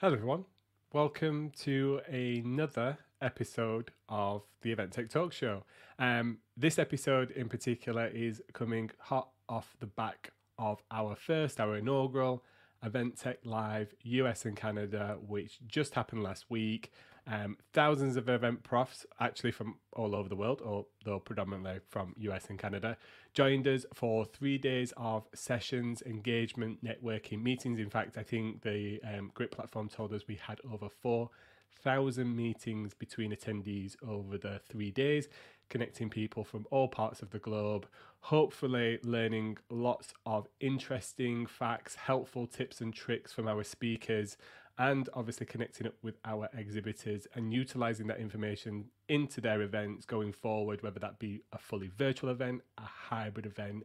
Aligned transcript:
Hello, 0.00 0.14
everyone. 0.14 0.46
Welcome 0.94 1.52
to 1.58 2.00
another 2.08 2.96
episode 3.20 3.90
of 4.08 4.44
the 4.62 4.72
Event 4.72 4.92
Tech 4.92 5.10
Talk 5.10 5.30
Show. 5.30 5.64
Um, 5.98 6.38
this 6.56 6.78
episode 6.78 7.32
in 7.32 7.50
particular 7.50 8.06
is 8.06 8.40
coming 8.54 8.90
hot 8.98 9.28
off 9.46 9.76
the 9.78 9.84
back 9.84 10.30
of 10.58 10.82
our 10.90 11.14
first, 11.16 11.60
our 11.60 11.76
inaugural 11.76 12.42
Event 12.82 13.18
Tech 13.18 13.40
Live 13.44 13.92
US 14.04 14.46
and 14.46 14.56
Canada, 14.56 15.18
which 15.20 15.58
just 15.66 15.92
happened 15.92 16.22
last 16.22 16.46
week. 16.48 16.92
Um, 17.30 17.58
thousands 17.72 18.16
of 18.16 18.28
event 18.28 18.64
profs, 18.64 19.06
actually 19.20 19.52
from 19.52 19.76
all 19.92 20.16
over 20.16 20.28
the 20.28 20.34
world, 20.34 20.60
although 20.64 21.20
predominantly 21.20 21.78
from 21.88 22.12
US 22.18 22.46
and 22.50 22.58
Canada, 22.58 22.96
joined 23.34 23.68
us 23.68 23.86
for 23.94 24.24
three 24.24 24.58
days 24.58 24.92
of 24.96 25.28
sessions, 25.32 26.02
engagement, 26.02 26.84
networking, 26.84 27.40
meetings. 27.40 27.78
In 27.78 27.88
fact, 27.88 28.18
I 28.18 28.24
think 28.24 28.62
the 28.62 29.00
um, 29.04 29.30
Grip 29.32 29.52
platform 29.52 29.88
told 29.88 30.12
us 30.12 30.22
we 30.26 30.40
had 30.44 30.58
over 30.68 30.88
4,000 30.88 32.34
meetings 32.34 32.94
between 32.94 33.30
attendees 33.30 33.94
over 34.04 34.36
the 34.36 34.60
three 34.68 34.90
days, 34.90 35.28
connecting 35.68 36.10
people 36.10 36.42
from 36.42 36.66
all 36.72 36.88
parts 36.88 37.22
of 37.22 37.30
the 37.30 37.38
globe, 37.38 37.86
hopefully 38.22 38.98
learning 39.04 39.56
lots 39.70 40.14
of 40.26 40.48
interesting 40.58 41.46
facts, 41.46 41.94
helpful 41.94 42.48
tips 42.48 42.80
and 42.80 42.92
tricks 42.92 43.32
from 43.32 43.46
our 43.46 43.62
speakers 43.62 44.36
and 44.78 45.08
obviously 45.14 45.46
connecting 45.46 45.86
up 45.86 45.94
with 46.02 46.16
our 46.24 46.48
exhibitors 46.56 47.26
and 47.34 47.52
utilizing 47.52 48.06
that 48.06 48.18
information 48.18 48.86
into 49.08 49.40
their 49.40 49.62
events 49.62 50.04
going 50.04 50.32
forward, 50.32 50.82
whether 50.82 50.98
that 51.00 51.18
be 51.18 51.42
a 51.52 51.58
fully 51.58 51.88
virtual 51.88 52.30
event, 52.30 52.62
a 52.78 52.82
hybrid 52.82 53.46
event, 53.46 53.84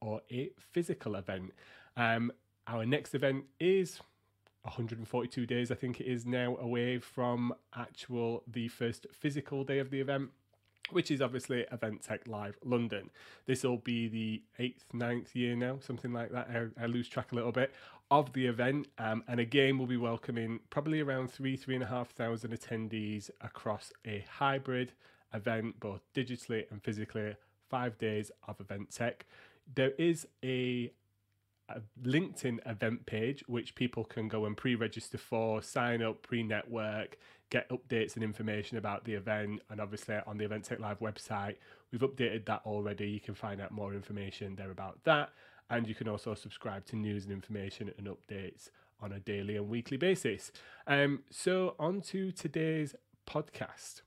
or 0.00 0.22
a 0.30 0.50
physical 0.58 1.14
event. 1.16 1.52
Um, 1.96 2.32
our 2.66 2.86
next 2.86 3.14
event 3.14 3.44
is 3.58 4.00
142 4.62 5.46
days, 5.46 5.70
I 5.70 5.74
think 5.74 6.00
it 6.00 6.06
is 6.06 6.26
now, 6.26 6.56
away 6.56 6.98
from 6.98 7.54
actual 7.74 8.42
the 8.46 8.68
first 8.68 9.06
physical 9.12 9.64
day 9.64 9.78
of 9.78 9.90
the 9.90 10.00
event 10.00 10.30
which 10.92 11.10
is 11.10 11.20
obviously 11.22 11.64
Event 11.72 12.02
Tech 12.02 12.26
Live 12.26 12.58
London. 12.64 13.10
This 13.46 13.62
will 13.62 13.78
be 13.78 14.08
the 14.08 14.42
eighth, 14.58 14.84
ninth 14.92 15.34
year 15.34 15.56
now, 15.56 15.78
something 15.80 16.12
like 16.12 16.32
that. 16.32 16.48
I, 16.50 16.84
I 16.84 16.86
lose 16.86 17.08
track 17.08 17.32
a 17.32 17.34
little 17.34 17.52
bit 17.52 17.72
of 18.10 18.32
the 18.32 18.46
event. 18.46 18.88
Um, 18.98 19.22
and 19.28 19.40
again, 19.40 19.78
we'll 19.78 19.86
be 19.86 19.96
welcoming 19.96 20.60
probably 20.70 21.00
around 21.00 21.30
three, 21.30 21.56
three 21.56 21.74
and 21.74 21.84
a 21.84 21.88
half 21.88 22.10
thousand 22.10 22.52
attendees 22.52 23.30
across 23.40 23.92
a 24.06 24.24
hybrid 24.38 24.92
event, 25.32 25.78
both 25.78 26.00
digitally 26.14 26.64
and 26.70 26.82
physically, 26.82 27.36
five 27.68 27.98
days 27.98 28.30
of 28.48 28.60
Event 28.60 28.90
Tech. 28.90 29.26
There 29.74 29.92
is 29.92 30.26
a 30.44 30.92
a 31.72 31.80
LinkedIn 32.02 32.58
event 32.68 33.06
page 33.06 33.44
which 33.46 33.76
people 33.76 34.02
can 34.02 34.26
go 34.26 34.44
and 34.44 34.56
pre-register 34.56 35.18
for, 35.18 35.62
sign 35.62 36.02
up, 36.02 36.20
pre-network, 36.22 37.16
get 37.50 37.68
updates 37.68 38.14
and 38.14 38.24
information 38.24 38.76
about 38.76 39.04
the 39.04 39.14
event. 39.14 39.60
And 39.70 39.80
obviously 39.80 40.16
on 40.26 40.36
the 40.36 40.44
Event 40.44 40.64
Tech 40.64 40.80
Live 40.80 40.98
website, 40.98 41.56
we've 41.92 42.00
updated 42.00 42.46
that 42.46 42.62
already. 42.66 43.08
You 43.08 43.20
can 43.20 43.34
find 43.34 43.60
out 43.60 43.70
more 43.70 43.94
information 43.94 44.56
there 44.56 44.72
about 44.72 45.02
that. 45.04 45.30
And 45.70 45.86
you 45.86 45.94
can 45.94 46.08
also 46.08 46.34
subscribe 46.34 46.84
to 46.86 46.96
news 46.96 47.24
and 47.24 47.32
information 47.32 47.92
and 47.96 48.08
updates 48.08 48.70
on 49.00 49.12
a 49.12 49.20
daily 49.20 49.56
and 49.56 49.68
weekly 49.68 49.96
basis. 49.96 50.50
Um, 50.86 51.22
so 51.30 51.76
on 51.78 52.00
to 52.02 52.32
today's 52.32 52.96
podcast. 53.26 54.02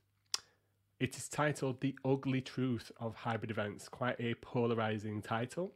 It 1.00 1.16
is 1.16 1.28
titled 1.28 1.80
The 1.80 1.96
Ugly 2.04 2.42
Truth 2.42 2.92
of 3.00 3.16
Hybrid 3.16 3.50
Events, 3.50 3.88
quite 3.88 4.20
a 4.20 4.34
polarizing 4.34 5.22
title. 5.22 5.72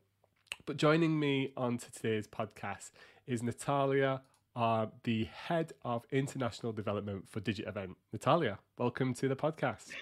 But 0.67 0.77
joining 0.77 1.19
me 1.19 1.53
on 1.56 1.78
to 1.78 1.91
today's 1.91 2.28
podcast 2.28 2.91
is 3.27 3.42
Natalia, 3.42 4.20
uh, 4.55 4.86
the 5.05 5.25
head 5.25 5.73
of 5.84 6.05
international 6.12 6.73
development 6.73 7.28
for 7.28 7.41
Digitevent. 7.41 7.95
Natalia, 8.12 8.58
welcome 8.77 9.14
to 9.14 9.28
the 9.28 9.36
podcast. 9.36 9.92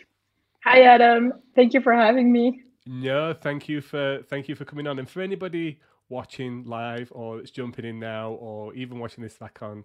Hi, 0.65 0.83
Adam. 0.83 1.33
Thank 1.55 1.75
you 1.75 1.81
for 1.81 1.95
having 1.95 2.33
me. 2.33 2.66
No, 2.87 3.35
thank 3.35 3.69
you 3.69 3.81
for 3.81 4.23
thank 4.29 4.49
you 4.49 4.55
for 4.55 4.65
coming 4.65 4.87
on. 4.87 4.99
And 4.99 5.09
for 5.09 5.21
anybody 5.21 5.81
watching 6.09 6.65
live 6.65 7.11
or 7.13 7.39
that's 7.39 7.51
jumping 7.51 7.85
in 7.85 7.99
now, 7.99 8.31
or 8.33 8.73
even 8.75 9.01
watching 9.01 9.23
this 9.25 9.37
back 9.37 9.59
on 9.61 9.85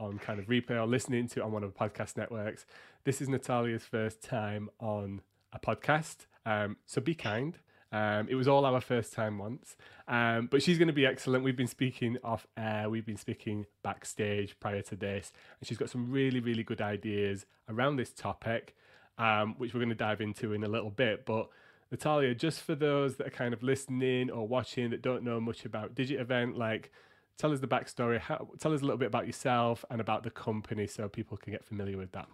on 0.00 0.18
kind 0.18 0.40
of 0.40 0.46
replay 0.46 0.72
or 0.72 0.86
listening 0.86 1.28
to 1.28 1.40
it 1.40 1.42
on 1.42 1.52
one 1.52 1.62
of 1.62 1.72
the 1.72 1.78
podcast 1.78 2.16
networks, 2.16 2.66
this 3.04 3.20
is 3.20 3.28
Natalia's 3.28 3.84
first 3.84 4.22
time 4.22 4.68
on 4.80 5.20
a 5.52 5.60
podcast. 5.60 6.26
Um, 6.44 6.76
so 6.86 7.00
be 7.00 7.14
kind. 7.14 7.58
Um, 7.92 8.28
it 8.28 8.34
was 8.36 8.48
all 8.48 8.64
our 8.64 8.80
first 8.80 9.12
time 9.12 9.38
once, 9.38 9.76
um, 10.06 10.46
but 10.46 10.62
she's 10.62 10.78
going 10.78 10.86
to 10.88 10.94
be 10.94 11.04
excellent. 11.04 11.42
We've 11.42 11.56
been 11.56 11.66
speaking 11.66 12.18
off 12.22 12.46
air, 12.56 12.88
we've 12.88 13.04
been 13.04 13.16
speaking 13.16 13.66
backstage 13.82 14.58
prior 14.60 14.80
to 14.82 14.94
this, 14.94 15.32
and 15.58 15.66
she's 15.66 15.76
got 15.76 15.90
some 15.90 16.08
really, 16.08 16.38
really 16.38 16.62
good 16.62 16.80
ideas 16.80 17.46
around 17.68 17.96
this 17.96 18.12
topic, 18.12 18.76
um, 19.18 19.56
which 19.58 19.74
we're 19.74 19.80
going 19.80 19.88
to 19.88 19.96
dive 19.96 20.20
into 20.20 20.52
in 20.52 20.62
a 20.62 20.68
little 20.68 20.90
bit. 20.90 21.26
But 21.26 21.48
Natalia, 21.90 22.34
just 22.34 22.60
for 22.62 22.74
those 22.74 23.16
that 23.16 23.26
are 23.26 23.30
kind 23.30 23.52
of 23.52 23.62
listening 23.62 24.30
or 24.30 24.46
watching 24.46 24.90
that 24.90 25.02
don't 25.02 25.22
know 25.22 25.40
much 25.40 25.64
about 25.64 25.94
Digitevent, 25.94 26.56
like 26.56 26.92
tell 27.36 27.52
us 27.52 27.60
the 27.60 27.66
backstory. 27.66 28.18
How, 28.18 28.48
tell 28.58 28.72
us 28.72 28.80
a 28.80 28.84
little 28.84 28.98
bit 28.98 29.06
about 29.06 29.26
yourself 29.26 29.84
and 29.90 30.00
about 30.00 30.22
the 30.22 30.30
company 30.30 30.86
so 30.86 31.08
people 31.08 31.36
can 31.36 31.52
get 31.52 31.64
familiar 31.64 31.96
with 31.96 32.12
that. 32.12 32.28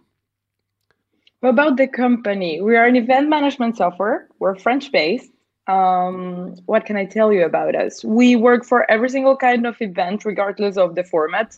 About 1.43 1.77
the 1.77 1.87
company, 1.87 2.61
we 2.61 2.75
are 2.75 2.85
an 2.85 2.95
event 2.95 3.29
management 3.29 3.77
software. 3.77 4.27
We're 4.39 4.55
French 4.55 4.91
based 4.91 5.31
um, 5.67 6.55
what 6.65 6.85
can 6.85 6.95
I 6.95 7.05
tell 7.05 7.31
you 7.31 7.45
about 7.45 7.75
us? 7.75 8.03
We 8.03 8.35
work 8.35 8.65
for 8.65 8.89
every 8.89 9.09
single 9.09 9.35
kind 9.35 9.67
of 9.67 9.75
event, 9.81 10.23
regardless 10.25 10.77
of 10.77 10.95
the 10.95 11.03
format. 11.03 11.57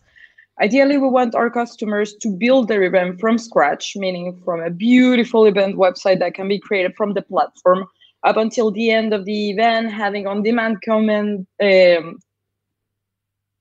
Ideally, 0.61 0.97
we 0.97 1.07
want 1.07 1.35
our 1.35 1.49
customers 1.49 2.15
to 2.15 2.29
build 2.29 2.67
their 2.67 2.83
event 2.83 3.19
from 3.19 3.37
scratch, 3.37 3.95
meaning 3.95 4.41
from 4.43 4.61
a 4.61 4.69
beautiful 4.69 5.45
event 5.45 5.77
website 5.77 6.19
that 6.19 6.33
can 6.33 6.49
be 6.49 6.59
created 6.59 6.95
from 6.95 7.13
the 7.13 7.21
platform 7.21 7.85
up 8.23 8.35
until 8.35 8.69
the 8.69 8.91
end 8.91 9.13
of 9.13 9.23
the 9.23 9.51
event, 9.51 9.91
having 9.91 10.27
on-demand 10.27 10.81
comment, 10.83 11.47
um, 11.61 12.19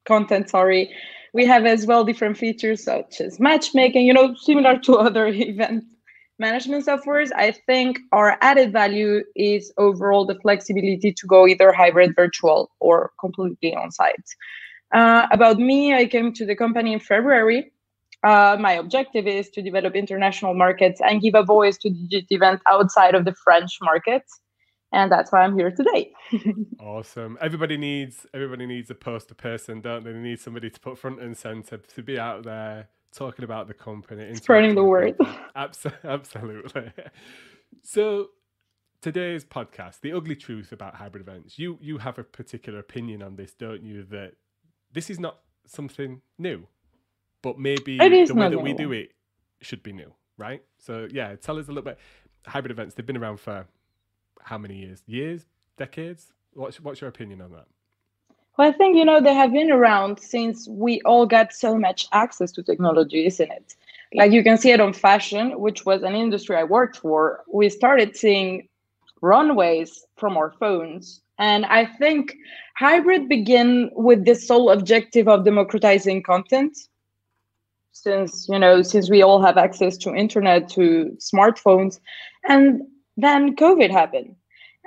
content. 0.07 0.51
Sorry, 0.51 0.91
we 1.33 1.47
have 1.47 1.67
as 1.67 1.87
well 1.87 2.05
different 2.05 2.37
features 2.37 2.83
such 2.83 3.21
as 3.21 3.39
matchmaking. 3.39 4.05
You 4.05 4.15
know, 4.15 4.35
similar 4.35 4.79
to 4.81 4.97
other 5.07 5.29
event 5.29 5.85
management 6.41 6.87
softwares, 6.87 7.31
I 7.37 7.53
think 7.53 8.01
our 8.13 8.39
added 8.41 8.73
value 8.73 9.23
is 9.37 9.73
overall 9.77 10.27
the 10.27 10.39
flexibility 10.41 11.13
to 11.13 11.27
go 11.27 11.47
either 11.47 11.73
hybrid, 11.73 12.17
virtual, 12.17 12.71
or 12.81 13.13
completely 13.21 13.75
on 13.77 13.93
site. 13.93 14.29
Uh, 14.93 15.27
about 15.31 15.59
me, 15.59 15.95
I 15.95 16.07
came 16.07 16.33
to 16.35 16.47
the 16.47 16.57
company 16.57 16.93
in 16.93 17.01
February. 17.01 17.73
Uh, 18.25 18.57
my 18.59 18.73
objective 18.73 19.27
is 19.27 19.49
to 19.51 19.63
develop 19.63 19.95
international 19.95 20.55
markets 20.55 21.01
and 21.05 21.21
give 21.21 21.35
a 21.35 21.45
voice 21.45 21.79
to 21.79 21.91
Digitevent 21.91 22.61
outside 22.67 23.15
of 23.15 23.25
the 23.25 23.35
French 23.45 23.79
market. 23.81 24.23
And 24.93 25.13
that's 25.13 25.31
why 25.31 25.43
I'm 25.43 25.57
here 25.57 25.71
today. 25.71 26.13
awesome. 26.81 27.37
Everybody 27.41 27.77
needs 27.77 28.27
everybody 28.33 28.67
needs 28.67 28.91
a 28.91 28.95
poster 28.95 29.35
person, 29.35 29.81
don't 29.83 30.03
they? 30.03 30.13
They 30.13 30.19
need 30.19 30.41
somebody 30.41 30.71
to 30.71 30.81
put 30.81 30.99
front 30.99 31.21
and 31.21 31.37
center 31.37 31.77
to 31.77 32.03
be 32.03 32.19
out 32.19 32.45
there 32.45 32.89
talking 33.13 33.45
about 33.45 33.69
the 33.69 33.75
company, 33.75 34.35
spreading 34.35 34.75
the 34.75 34.85
word. 34.85 35.17
Absolutely. 35.55 36.93
So 37.83 38.29
today's 39.03 39.45
podcast, 39.45 40.01
the 40.01 40.13
ugly 40.13 40.35
truth 40.35 40.73
about 40.73 40.95
hybrid 40.95 41.21
events. 41.21 41.59
You 41.59 41.79
you 41.83 41.99
have 41.99 42.19
a 42.19 42.25
particular 42.25 42.79
opinion 42.79 43.23
on 43.23 43.37
this, 43.37 43.53
don't 43.53 43.83
you? 43.83 44.05
That 44.05 44.33
this 44.93 45.11
is 45.11 45.19
not 45.19 45.39
something 45.67 46.21
new, 46.39 46.67
but 47.43 47.59
maybe 47.59 47.99
the 47.99 48.09
way 48.09 48.25
that 48.25 48.51
new. 48.51 48.61
we 48.61 48.73
do 48.73 48.93
it 48.93 49.13
should 49.61 49.83
be 49.83 49.93
new, 49.93 50.13
right? 50.37 50.63
So 50.79 51.09
yeah, 51.11 51.35
tell 51.37 51.59
us 51.59 51.67
a 51.67 51.69
little 51.69 51.83
bit. 51.83 51.99
Hybrid 52.47 52.71
events, 52.71 52.95
they've 52.95 53.07
been 53.07 53.17
around 53.17 53.41
for 53.41 53.67
how 54.43 54.59
many 54.59 54.77
years? 54.77 55.03
Years? 55.07 55.47
Decades? 55.77 56.33
What's 56.55 56.81
what's 56.81 57.01
your 57.01 57.09
opinion 57.09 57.41
on 57.43 57.53
that? 57.53 57.67
Well, 58.59 58.69
I 58.69 58.73
think, 58.73 58.97
you 58.97 59.05
know, 59.05 59.21
they 59.21 59.35
have 59.35 59.53
been 59.53 59.71
around 59.71 60.19
since 60.19 60.67
we 60.69 61.01
all 61.03 61.27
got 61.27 61.53
so 61.53 61.79
much 61.79 62.09
access 62.13 62.51
to 62.53 62.63
technology, 62.63 63.25
isn't 63.27 63.51
it? 63.53 63.77
Like 64.15 64.33
you 64.33 64.43
can 64.43 64.59
see 64.59 64.73
it 64.73 64.81
on 64.81 64.93
fashion, 64.93 65.61
which 65.61 65.87
was 65.87 66.03
an 66.03 66.15
industry 66.15 66.57
I 66.57 66.65
worked 66.65 66.97
for. 66.97 67.45
We 67.53 67.69
started 67.69 68.17
seeing 68.17 68.69
runways 69.21 70.05
from 70.17 70.37
our 70.37 70.51
phones. 70.51 71.21
And 71.39 71.67
I 71.67 71.87
think 71.87 72.35
hybrid 72.77 73.29
begin 73.29 73.91
with 73.95 74.25
the 74.25 74.35
sole 74.35 74.71
objective 74.71 75.29
of 75.29 75.45
democratizing 75.45 76.23
content. 76.23 76.77
Since, 77.93 78.47
you 78.49 78.59
know, 78.59 78.83
since 78.83 79.11
we 79.11 79.23
all 79.23 79.43
have 79.43 79.57
access 79.57 79.97
to 79.99 80.15
internet, 80.15 80.69
to 80.71 81.17
smartphones. 81.19 81.99
And 82.49 82.83
then 83.17 83.57
COVID 83.57 83.91
happened. 83.91 84.37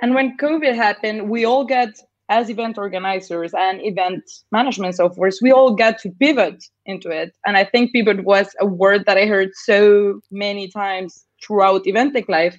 And 0.00 0.14
when 0.14 0.36
COVID 0.38 0.74
happened, 0.74 1.28
we 1.28 1.44
all 1.44 1.64
got 1.64 1.90
as 2.32 2.48
event 2.48 2.78
organizers 2.78 3.52
and 3.52 3.84
event 3.84 4.22
management 4.50 4.96
softwares, 4.96 5.42
we 5.42 5.52
all 5.52 5.74
got 5.74 5.98
to 5.98 6.10
pivot 6.18 6.64
into 6.86 7.10
it. 7.10 7.36
And 7.44 7.58
I 7.58 7.64
think 7.64 7.92
pivot 7.92 8.24
was 8.24 8.48
a 8.58 8.66
word 8.66 9.04
that 9.06 9.18
I 9.18 9.26
heard 9.26 9.50
so 9.54 10.20
many 10.30 10.68
times 10.68 11.26
throughout 11.44 11.86
Event 11.86 12.14
Tech 12.14 12.28
Live. 12.28 12.56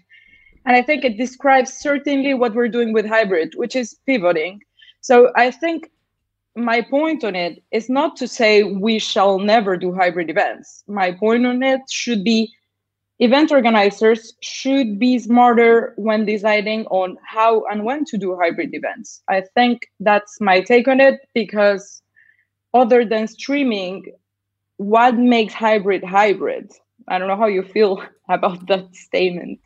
And 0.66 0.76
I 0.76 0.82
think 0.82 1.04
it 1.04 1.18
describes 1.18 1.74
certainly 1.74 2.34
what 2.34 2.56
we're 2.56 2.70
doing 2.70 2.94
with 2.94 3.06
hybrid, 3.06 3.54
which 3.56 3.76
is 3.76 3.96
pivoting. 4.06 4.62
So 5.02 5.32
I 5.36 5.52
think 5.52 5.90
my 6.56 6.82
point 6.82 7.24
on 7.24 7.36
it 7.36 7.62
is 7.72 7.90
not 7.90 8.16
to 8.18 8.28
say 8.28 8.64
we 8.64 9.00
shall 9.00 9.40
never 9.40 9.76
do 9.76 9.94
hybrid 9.94 10.30
events. 10.30 10.84
My 10.88 11.12
point 11.12 11.46
on 11.46 11.64
it 11.64 11.82
should 11.90 12.24
be 12.24 12.52
event 13.20 13.52
organizers 13.52 14.34
should 14.42 15.00
be 15.00 15.20
smarter 15.20 15.94
when 15.98 16.26
deciding 16.26 16.86
on 16.88 17.18
how 17.26 17.64
and 17.72 17.84
when 17.84 18.06
to 18.06 18.18
do 18.18 18.38
hybrid 18.40 18.74
events. 18.74 19.22
I 19.30 19.44
think 19.56 19.88
that's 20.00 20.40
my 20.42 20.62
take 20.62 20.88
on 20.88 21.00
it 21.00 21.22
because 21.34 22.02
other 22.74 23.06
than 23.06 23.28
streaming, 23.28 24.12
what 24.78 25.16
makes 25.16 25.54
hybrid 25.54 26.04
hybrid? 26.04 26.72
I 27.08 27.18
don't 27.18 27.28
know 27.28 27.38
how 27.38 27.48
you 27.48 27.64
feel 27.64 28.04
about 28.30 28.68
that 28.68 28.96
statement. 28.96 29.60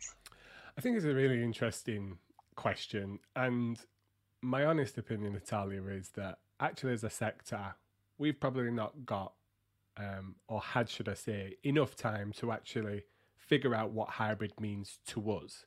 I 0.78 0.80
think 0.80 0.96
it's 0.96 1.04
a 1.04 1.12
really 1.12 1.42
interesting 1.42 2.18
question. 2.54 3.18
And 3.34 3.80
my 4.40 4.64
honest 4.64 4.96
opinion, 4.96 5.32
Natalia, 5.32 5.82
is 5.88 6.10
that 6.10 6.38
actually, 6.60 6.92
as 6.92 7.02
a 7.02 7.10
sector, 7.10 7.74
we've 8.16 8.38
probably 8.38 8.70
not 8.70 9.04
got, 9.04 9.32
um, 9.96 10.36
or 10.46 10.60
had, 10.60 10.88
should 10.88 11.08
I 11.08 11.14
say, 11.14 11.56
enough 11.64 11.96
time 11.96 12.32
to 12.34 12.52
actually 12.52 13.02
figure 13.36 13.74
out 13.74 13.90
what 13.90 14.08
hybrid 14.08 14.52
means 14.60 15.00
to 15.08 15.32
us. 15.32 15.66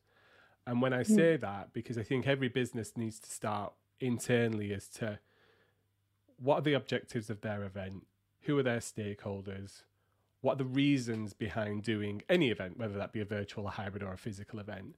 And 0.65 0.81
when 0.81 0.93
I 0.93 1.03
hmm. 1.03 1.13
say 1.13 1.35
that, 1.35 1.73
because 1.73 1.97
I 1.97 2.03
think 2.03 2.25
every 2.25 2.47
business 2.47 2.93
needs 2.95 3.19
to 3.19 3.29
start 3.29 3.73
internally 3.99 4.73
as 4.73 4.87
to 4.87 5.19
what 6.37 6.59
are 6.59 6.61
the 6.61 6.73
objectives 6.73 7.29
of 7.29 7.41
their 7.41 7.63
event, 7.63 8.07
who 8.43 8.57
are 8.57 8.63
their 8.63 8.79
stakeholders, 8.79 9.83
what 10.41 10.53
are 10.53 10.57
the 10.57 10.65
reasons 10.65 11.33
behind 11.33 11.83
doing 11.83 12.21
any 12.29 12.49
event, 12.49 12.77
whether 12.77 12.97
that 12.97 13.13
be 13.13 13.21
a 13.21 13.25
virtual, 13.25 13.67
a 13.67 13.71
hybrid, 13.71 14.03
or 14.03 14.11
a 14.11 14.17
physical 14.17 14.59
event, 14.59 14.95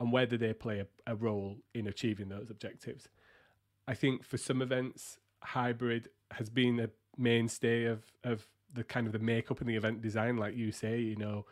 and 0.00 0.12
do 0.28 0.36
they 0.36 0.52
play 0.52 0.80
a, 0.80 0.86
a 1.06 1.14
role 1.14 1.56
in 1.74 1.86
achieving 1.86 2.28
those 2.28 2.50
objectives. 2.50 3.08
I 3.88 3.94
think 3.94 4.24
for 4.24 4.36
some 4.36 4.60
events, 4.60 5.18
hybrid 5.42 6.08
has 6.32 6.50
been 6.50 6.80
a 6.80 6.90
mainstay 7.16 7.84
of, 7.84 8.02
of 8.24 8.46
the 8.72 8.84
kind 8.84 9.06
of 9.06 9.12
the 9.12 9.18
makeup 9.18 9.60
and 9.60 9.68
the 9.68 9.76
event 9.76 10.02
design, 10.02 10.36
like 10.36 10.56
you 10.56 10.72
say, 10.72 11.00
you 11.00 11.16
know, 11.16 11.46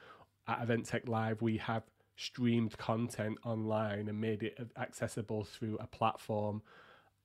at 0.46 0.62
Event 0.62 0.86
Tech 0.86 1.08
Live, 1.08 1.40
we 1.40 1.56
have 1.58 1.84
streamed 2.16 2.76
content 2.76 3.38
online 3.44 4.08
and 4.08 4.20
made 4.20 4.42
it 4.42 4.58
accessible 4.76 5.44
through 5.44 5.76
a 5.80 5.86
platform 5.86 6.62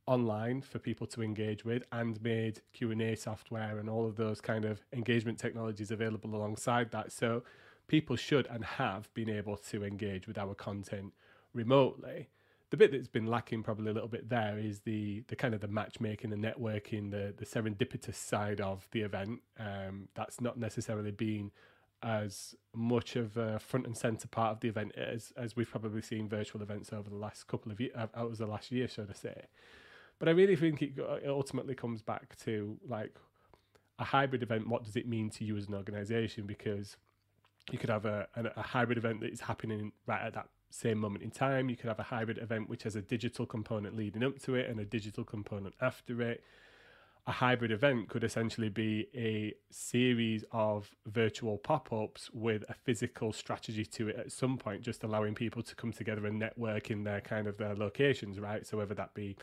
online 0.10 0.60
for 0.60 0.80
people 0.80 1.06
to 1.06 1.22
engage 1.22 1.64
with 1.64 1.84
and 1.92 2.20
made 2.24 2.62
Q&A 2.74 3.16
software 3.16 3.78
and 3.78 3.88
all 3.88 4.08
of 4.08 4.16
those 4.16 4.42
kind 4.42 4.66
of 4.66 4.84
engagement 4.92 5.38
technologies 5.38 5.92
available 5.92 6.36
alongside 6.36 6.90
that. 6.90 7.12
So 7.12 7.44
people 7.88 8.16
should 8.16 8.48
and 8.48 8.66
have 8.66 9.14
been 9.14 9.30
able 9.30 9.56
to 9.56 9.84
engage 9.84 10.28
with 10.28 10.40
our 10.40 10.56
content 10.56 11.14
remotely. 11.54 12.30
The 12.72 12.78
bit 12.78 12.92
that's 12.92 13.08
been 13.08 13.28
lacking 13.28 13.62
probably 13.62 13.92
a 13.92 13.94
little 13.94 14.10
bit 14.10 14.30
there 14.30 14.58
is 14.58 14.80
the 14.80 15.24
the 15.28 15.36
kind 15.36 15.54
of 15.54 15.62
the 15.62 15.68
matchmaking 15.68 16.32
the 16.32 16.36
networking 16.36 17.12
the 17.12 17.34
the 17.38 17.46
serendipitous 17.46 18.16
side 18.16 18.62
of 18.62 18.88
the 18.92 19.02
event. 19.02 19.42
Um, 19.60 20.08
that's 20.16 20.42
not 20.42 20.58
necessarily 20.58 21.12
been 21.12 21.52
as 22.02 22.56
much 22.74 23.16
of 23.16 23.38
a 23.38 23.60
front 23.60 23.86
and 23.86 23.98
center 23.98 24.28
part 24.28 24.54
of 24.54 24.60
the 24.62 24.70
event 24.70 24.96
as 24.96 25.34
as 25.38 25.56
we've 25.56 25.70
probably 25.70 26.02
seen 26.02 26.28
virtual 26.28 26.62
events 26.62 26.94
over 26.94 27.10
the 27.10 27.16
last 27.16 27.48
couple 27.48 27.72
of 27.72 27.80
years, 27.80 27.94
uh, 27.96 28.08
of 28.14 28.38
the 28.38 28.48
last 28.48 28.72
year, 28.72 28.88
so 28.88 29.04
to 29.06 29.14
say. 29.14 29.46
But 30.20 30.28
I 30.28 30.32
really 30.32 30.56
think 30.56 30.82
it, 30.82 30.94
it 30.98 31.28
ultimately 31.28 31.76
comes 31.76 32.02
back 32.02 32.36
to 32.44 32.78
like 32.88 33.16
a 33.98 34.04
hybrid 34.04 34.44
event. 34.44 34.68
What 34.68 34.84
does 34.84 34.96
it 34.96 35.08
mean 35.08 35.30
to 35.32 35.44
you 35.44 35.58
as 35.58 35.68
an 35.68 35.76
organization? 35.76 36.46
Because 36.46 36.98
you 37.72 37.78
could 37.78 37.90
have 37.90 38.06
a, 38.06 38.28
a, 38.36 38.46
a 38.58 38.62
hybrid 38.62 38.98
event 38.98 39.22
that 39.22 39.32
is 39.32 39.42
happening 39.42 39.92
right 40.06 40.22
at 40.22 40.34
that 40.34 40.50
same 40.72 40.98
moment 40.98 41.24
in 41.24 41.32
time. 41.32 41.70
You 41.70 41.78
could 41.78 41.88
have 41.88 42.00
a 42.00 42.04
hybrid 42.04 42.38
event 42.38 42.70
which 42.70 42.84
has 42.84 42.96
a 42.96 43.02
digital 43.02 43.46
component 43.46 43.96
leading 43.96 44.24
up 44.24 44.40
to 44.40 44.56
it 44.56 44.70
and 44.70 44.80
a 44.80 44.86
digital 44.86 45.24
component 45.24 45.76
after 45.82 46.22
it 46.22 46.44
a 47.30 47.32
hybrid 47.32 47.72
event 47.72 48.10
could 48.10 48.24
essentially 48.24 48.70
be 48.70 49.08
a 49.14 49.54
series 49.70 50.44
of 50.52 50.90
virtual 51.06 51.60
pop-ups 51.60 52.30
with 52.34 52.64
a 52.70 52.74
physical 52.74 53.32
strategy 53.32 53.86
to 53.86 54.10
it 54.10 54.16
at 54.16 54.32
some 54.32 54.58
point 54.58 54.82
just 54.82 55.04
allowing 55.04 55.36
people 55.36 55.62
to 55.62 55.76
come 55.76 55.92
together 55.94 56.26
and 56.26 56.40
network 56.40 56.90
in 56.90 57.04
their 57.04 57.22
kind 57.22 57.46
of 57.46 57.56
their 57.58 57.76
locations 57.76 58.40
right 58.40 58.66
so 58.66 58.78
whether 58.78 58.96
that 58.96 59.14
be 59.14 59.38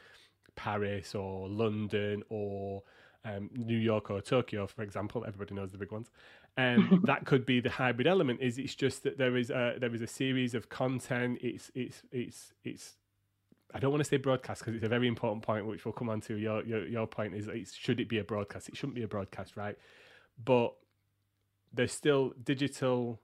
paris 0.57 1.15
or 1.15 1.49
london 1.49 2.23
or 2.29 2.83
um, 3.25 3.51
new 3.55 3.77
york 3.77 4.11
or 4.11 4.21
tokyo 4.21 4.67
for 4.67 4.83
example 4.83 5.25
everybody 5.27 5.55
knows 5.55 5.73
the 5.73 5.79
big 5.79 5.93
ones 5.93 6.11
and 6.57 6.81
um, 6.93 7.03
that 7.07 7.25
could 7.25 7.45
be 7.45 7.61
the 7.61 7.71
hybrid 7.71 8.07
element 8.07 8.41
is 8.41 8.59
it's 8.59 8.75
just 8.75 9.03
that 9.03 9.19
there 9.19 9.37
is 9.37 9.51
a 9.51 9.77
there 9.79 9.95
is 9.95 10.03
a 10.03 10.07
series 10.07 10.55
of 10.55 10.69
content 10.69 11.39
it's 11.43 11.71
it's 11.75 12.03
it's 12.13 12.53
it's 12.65 12.97
I 13.75 13.79
don't 13.79 13.91
want 13.91 14.03
to 14.03 14.09
say 14.09 14.17
broadcast 14.17 14.61
because 14.61 14.75
it's 14.75 14.85
a 14.85 14.89
very 14.89 15.09
important 15.09 15.43
point, 15.43 15.67
which 15.67 15.85
we'll 15.85 15.93
come 15.93 16.09
on 16.09 16.21
to. 16.23 16.37
Your 16.37 16.65
your 16.65 16.87
your 16.87 17.07
point 17.07 17.35
is, 17.35 17.75
should 17.75 18.01
it 18.01 18.09
be 18.09 18.19
a 18.19 18.25
broadcast? 18.25 18.69
It 18.69 18.77
shouldn't 18.77 18.95
be 18.95 19.03
a 19.03 19.09
broadcast, 19.09 19.57
right? 19.57 19.77
But 20.43 20.75
there's 21.73 21.93
still 21.93 22.33
digital 22.43 23.21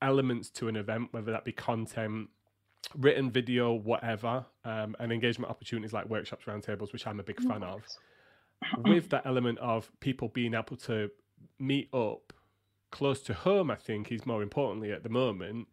elements 0.00 0.48
to 0.50 0.68
an 0.68 0.76
event, 0.76 1.08
whether 1.12 1.32
that 1.32 1.44
be 1.44 1.52
content, 1.52 2.28
written 2.96 3.30
video, 3.30 3.72
whatever, 3.72 4.44
um, 4.64 4.96
and 4.98 5.12
engagement 5.12 5.50
opportunities 5.50 5.92
like 5.92 6.08
workshops, 6.08 6.44
roundtables, 6.46 6.92
which 6.92 7.06
I'm 7.06 7.20
a 7.20 7.22
big 7.22 7.40
fan 7.40 7.62
of. 7.62 7.82
With 8.78 9.10
that 9.10 9.26
element 9.26 9.58
of 9.58 9.90
people 10.00 10.28
being 10.28 10.54
able 10.54 10.76
to 10.76 11.10
meet 11.58 11.88
up 11.92 12.32
close 12.90 13.20
to 13.22 13.34
home, 13.34 13.70
I 13.70 13.76
think 13.76 14.12
is 14.12 14.26
more 14.26 14.42
importantly 14.42 14.92
at 14.92 15.02
the 15.02 15.08
moment 15.08 15.68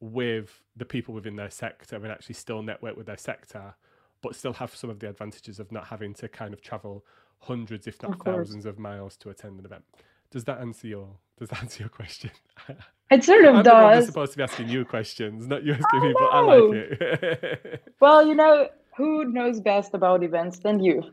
with 0.00 0.62
the 0.76 0.84
people 0.84 1.14
within 1.14 1.36
their 1.36 1.50
sector 1.50 1.96
and 1.96 2.06
actually 2.06 2.34
still 2.34 2.62
network 2.62 2.96
with 2.96 3.06
their 3.06 3.16
sector, 3.16 3.74
but 4.22 4.34
still 4.34 4.54
have 4.54 4.74
some 4.74 4.90
of 4.90 4.98
the 4.98 5.08
advantages 5.08 5.60
of 5.60 5.70
not 5.70 5.86
having 5.86 6.14
to 6.14 6.28
kind 6.28 6.52
of 6.52 6.60
travel 6.60 7.04
hundreds, 7.40 7.86
if 7.86 8.02
not 8.02 8.14
of 8.14 8.20
thousands, 8.24 8.66
of 8.66 8.78
miles 8.78 9.16
to 9.18 9.30
attend 9.30 9.58
an 9.58 9.64
event. 9.64 9.84
Does 10.30 10.44
that 10.44 10.58
answer 10.58 10.88
your 10.88 11.18
Does 11.38 11.50
that 11.50 11.62
answer 11.62 11.84
your 11.84 11.90
question? 11.90 12.30
It 13.14 13.22
sort 13.22 13.44
of 13.44 13.54
I'm 13.54 13.62
does. 13.62 14.06
supposed 14.06 14.32
to 14.32 14.38
be 14.38 14.42
asking 14.42 14.68
you 14.68 14.84
questions, 14.84 15.46
not 15.46 15.62
you 15.62 15.74
asking 15.74 16.00
me, 16.00 16.14
but 16.18 16.28
I 16.32 16.40
like 16.40 16.74
it. 16.74 17.82
well, 18.00 18.26
you 18.26 18.34
know, 18.34 18.68
who 18.96 19.24
knows 19.26 19.60
best 19.60 19.94
about 19.94 20.24
events 20.24 20.58
than 20.58 20.82
you? 20.82 21.04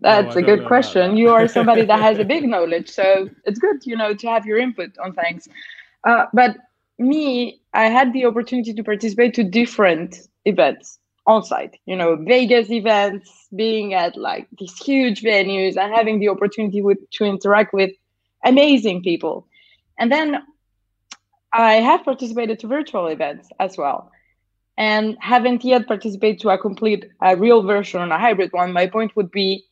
That's 0.00 0.36
a 0.36 0.42
good 0.42 0.66
question. 0.66 1.16
You 1.16 1.30
are 1.30 1.48
somebody 1.48 1.84
that 1.84 1.98
has 1.98 2.20
a 2.20 2.24
big 2.34 2.44
knowledge, 2.44 2.88
so 2.88 3.28
it's 3.44 3.58
good, 3.58 3.84
you 3.84 3.96
know, 3.96 4.14
to 4.14 4.26
have 4.28 4.46
your 4.46 4.58
input 4.58 4.96
on 4.98 5.12
things. 5.14 5.48
Uh, 6.04 6.26
but 6.32 6.56
me, 6.98 7.60
I 7.74 7.86
had 7.86 8.12
the 8.12 8.24
opportunity 8.26 8.72
to 8.72 8.84
participate 8.84 9.34
to 9.34 9.42
different 9.42 10.28
events 10.44 11.00
on 11.26 11.42
site. 11.42 11.76
You 11.86 11.96
know, 11.96 12.14
Vegas 12.14 12.70
events, 12.70 13.48
being 13.56 13.94
at 13.94 14.16
like 14.16 14.46
these 14.58 14.76
huge 14.78 15.22
venues, 15.22 15.76
and 15.76 15.92
having 15.92 16.20
the 16.20 16.28
opportunity 16.28 16.82
with, 16.82 16.98
to 17.14 17.24
interact 17.24 17.74
with 17.74 17.90
amazing 18.44 19.02
people. 19.02 19.48
And 19.98 20.12
then 20.12 20.40
I 21.52 21.74
have 21.74 22.04
participated 22.04 22.58
to 22.60 22.66
virtual 22.66 23.06
events 23.06 23.48
as 23.58 23.78
well, 23.78 24.10
and 24.76 25.16
haven't 25.20 25.64
yet 25.64 25.86
participated 25.86 26.40
to 26.40 26.50
a 26.50 26.58
complete, 26.58 27.06
a 27.22 27.36
real 27.36 27.62
version 27.62 28.00
on 28.00 28.12
a 28.12 28.18
hybrid 28.18 28.52
one. 28.52 28.72
My 28.72 28.86
point 28.86 29.16
would 29.16 29.30
be, 29.30 29.64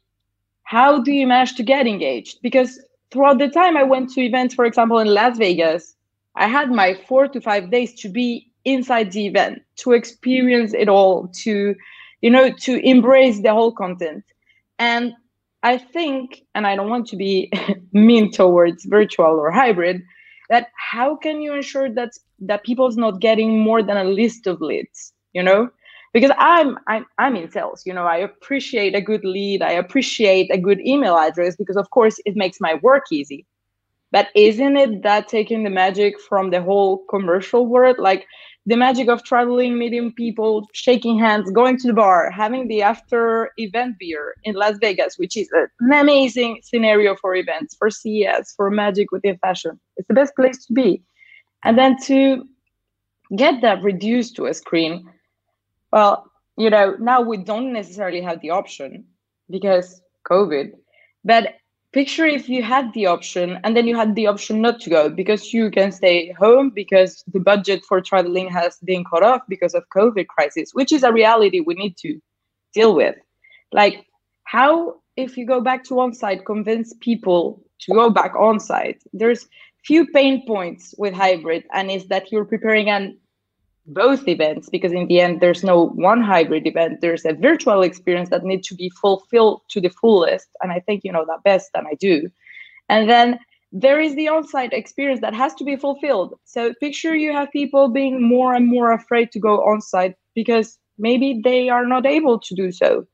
how 0.63 1.01
do 1.01 1.13
you 1.13 1.27
manage 1.27 1.55
to 1.57 1.63
get 1.63 1.87
engaged? 1.87 2.41
Because 2.43 2.81
throughout 3.11 3.39
the 3.39 3.49
time 3.49 3.77
I 3.77 3.83
went 3.83 4.11
to 4.11 4.21
events, 4.21 4.55
for 4.55 4.65
example, 4.65 4.99
in 4.99 5.09
Las 5.09 5.39
Vegas, 5.39 5.95
I 6.35 6.49
had 6.49 6.71
my 6.71 6.95
four 7.09 7.29
to 7.29 7.41
five 7.41 7.71
days 7.71 7.95
to 8.01 8.09
be 8.09 8.51
inside 8.65 9.13
the 9.13 9.27
event, 9.27 9.63
to 9.77 9.93
experience 9.93 10.75
it 10.75 10.89
all, 10.89 11.29
to, 11.29 11.75
you 12.21 12.31
know, 12.31 12.51
to 12.51 12.87
embrace 12.87 13.41
the 13.41 13.53
whole 13.53 13.73
content. 13.73 14.25
And 14.79 15.15
I 15.63 15.79
think, 15.79 16.43
and 16.55 16.67
I 16.67 16.77
don't 16.77 16.91
want 16.91 17.07
to 17.09 17.17
be 17.17 17.51
mean 17.93 18.33
towards 18.33 18.85
virtual 18.85 19.27
or 19.27 19.51
hybrid, 19.51 20.03
that 20.49 20.69
how 20.93 21.17
can 21.17 21.41
you 21.41 21.55
ensure 21.55 21.91
that 21.95 22.13
that 22.41 22.65
people's 22.65 22.97
not 22.97 23.21
getting 23.21 23.59
more 23.59 23.83
than 23.83 23.97
a 23.97 24.05
list 24.05 24.47
of 24.47 24.61
leads, 24.61 25.13
you 25.33 25.43
know? 25.43 25.71
Because 26.13 26.31
I'm 26.39 26.79
I'm 26.87 27.07
I'm 27.19 27.37
in 27.37 27.51
sales, 27.51 27.85
you 27.85 27.93
know, 27.93 28.07
I 28.07 28.17
appreciate 28.17 28.95
a 28.95 29.01
good 29.01 29.25
lead, 29.25 29.63
I 29.63 29.73
appreciate 29.73 30.51
a 30.53 30.59
good 30.59 30.81
email 30.81 31.17
address 31.17 31.57
because 31.57 31.77
of 31.77 31.91
course 31.91 32.19
it 32.25 32.37
makes 32.37 32.61
my 32.61 32.75
work 32.83 33.05
easy. 33.11 33.47
But 34.13 34.29
isn't 34.35 34.77
it 34.77 35.03
that 35.03 35.29
taking 35.29 35.65
the 35.65 35.71
magic 35.71 36.21
from 36.21 36.51
the 36.51 36.63
whole 36.63 37.05
commercial 37.11 37.67
world? 37.67 37.99
Like 37.99 38.27
the 38.67 38.77
magic 38.77 39.09
of 39.09 39.23
traveling, 39.23 39.79
meeting 39.79 40.13
people, 40.13 40.69
shaking 40.73 41.19
hands, 41.19 41.51
going 41.53 41.79
to 41.79 41.87
the 41.87 41.93
bar, 41.93 42.31
having 42.33 42.67
the 42.67 42.83
after 42.83 43.53
event 43.59 43.97
beer 43.99 44.35
in 44.43 44.57
Las 44.57 44.77
Vegas, 44.81 45.17
which 45.19 45.37
is 45.37 45.49
an 45.53 45.69
amazing 45.93 46.61
scenario 46.65 47.15
for 47.15 47.37
events, 47.37 47.77
for 47.79 47.91
CES, 47.91 48.53
for 48.57 48.69
magic 48.71 49.13
within 49.13 49.39
fashion. 49.39 49.79
It's 49.97 50.09
the 50.09 50.15
best 50.15 50.35
place 50.35 50.67
to 50.67 50.73
be. 50.73 51.03
And 51.63 51.79
then 51.79 51.97
to 52.05 52.45
get 53.37 53.61
that 53.63 53.83
reduced 53.85 54.35
to 54.37 54.47
a 54.47 54.55
screen, 54.55 55.09
well, 55.93 56.31
you 56.59 56.69
know, 56.69 56.97
now 56.99 57.21
we 57.21 57.37
don't 57.37 57.73
necessarily 57.73 58.21
have 58.21 58.41
the 58.41 58.51
option 58.51 59.05
because 59.49 60.03
COVID, 60.29 60.73
but 61.25 61.55
picture 61.97 62.27
if 62.27 62.49
you 62.55 62.63
had 62.63 62.93
the 62.95 63.07
option 63.07 63.59
and 63.65 63.77
then 63.77 63.87
you 63.91 63.97
had 63.97 64.15
the 64.15 64.27
option 64.33 64.61
not 64.61 64.81
to 64.81 64.91
go 64.91 65.09
because 65.21 65.53
you 65.53 65.71
can 65.71 65.91
stay 65.91 66.19
home 66.33 66.71
because 66.83 67.25
the 67.35 67.41
budget 67.41 67.85
for 67.89 68.01
traveling 68.01 68.49
has 68.49 68.79
been 68.91 69.05
cut 69.13 69.23
off 69.31 69.43
because 69.49 69.75
of 69.75 69.83
covid 69.97 70.27
crisis 70.35 70.75
which 70.81 70.93
is 70.93 71.03
a 71.05 71.13
reality 71.21 71.61
we 71.61 71.75
need 71.83 71.97
to 71.97 72.21
deal 72.75 72.95
with 72.95 73.17
like 73.73 74.05
how 74.45 75.01
if 75.17 75.37
you 75.37 75.47
go 75.47 75.61
back 75.61 75.83
to 75.85 75.99
on 76.01 76.13
site, 76.13 76.45
convince 76.45 76.93
people 77.01 77.63
to 77.81 77.95
go 77.95 78.11
back 78.11 78.35
on 78.39 78.61
site. 78.61 79.03
There's 79.13 79.49
few 79.85 80.07
pain 80.09 80.47
points 80.47 80.95
with 80.99 81.15
hybrid, 81.15 81.65
and 81.73 81.91
is 81.91 82.07
that 82.09 82.31
you're 82.31 82.45
preparing 82.45 82.91
an 82.91 83.19
both 83.87 84.27
events 84.27 84.69
because 84.69 84.93
in 84.93 85.07
the 85.07 85.21
end 85.21 85.41
there's 85.41 85.63
no 85.63 85.89
one 85.89 86.21
hybrid 86.23 86.67
event. 86.67 87.01
There's 87.01 87.25
a 87.25 87.33
virtual 87.33 87.83
experience 87.83 88.31
that 88.31 88.45
needs 88.45 88.67
to 88.69 88.75
be 88.75 88.91
fulfilled 88.91 89.63
to 89.69 89.81
the 89.81 89.89
fullest 89.89 90.49
and 90.63 90.73
i 90.73 90.81
think 90.81 91.05
you 91.05 91.13
know 91.13 91.25
that 91.27 91.43
best 91.45 91.71
than 91.75 91.87
i 91.87 91.95
do. 91.95 92.31
And 92.89 93.09
then 93.09 93.39
there 93.73 94.01
is 94.01 94.15
the 94.15 94.29
on-site 94.29 94.73
experience 94.73 95.21
that 95.21 95.35
has 95.35 95.55
to 95.55 95.65
be 95.65 95.77
fulfilled. 95.77 96.39
So 96.45 96.73
picture 96.81 97.15
you 97.17 97.33
have 97.33 97.51
people 97.51 97.89
being 97.89 98.23
more 98.23 98.55
and 98.55 98.67
more 98.67 98.93
afraid 98.93 99.33
to 99.33 99.41
go 99.41 99.65
on-site 99.65 100.15
because 100.35 100.79
maybe 100.99 101.41
they 101.43 101.69
are 101.69 101.85
not 101.85 102.07
able 102.07 102.39
to 102.39 102.55
do 102.55 102.71
so. 102.73 103.07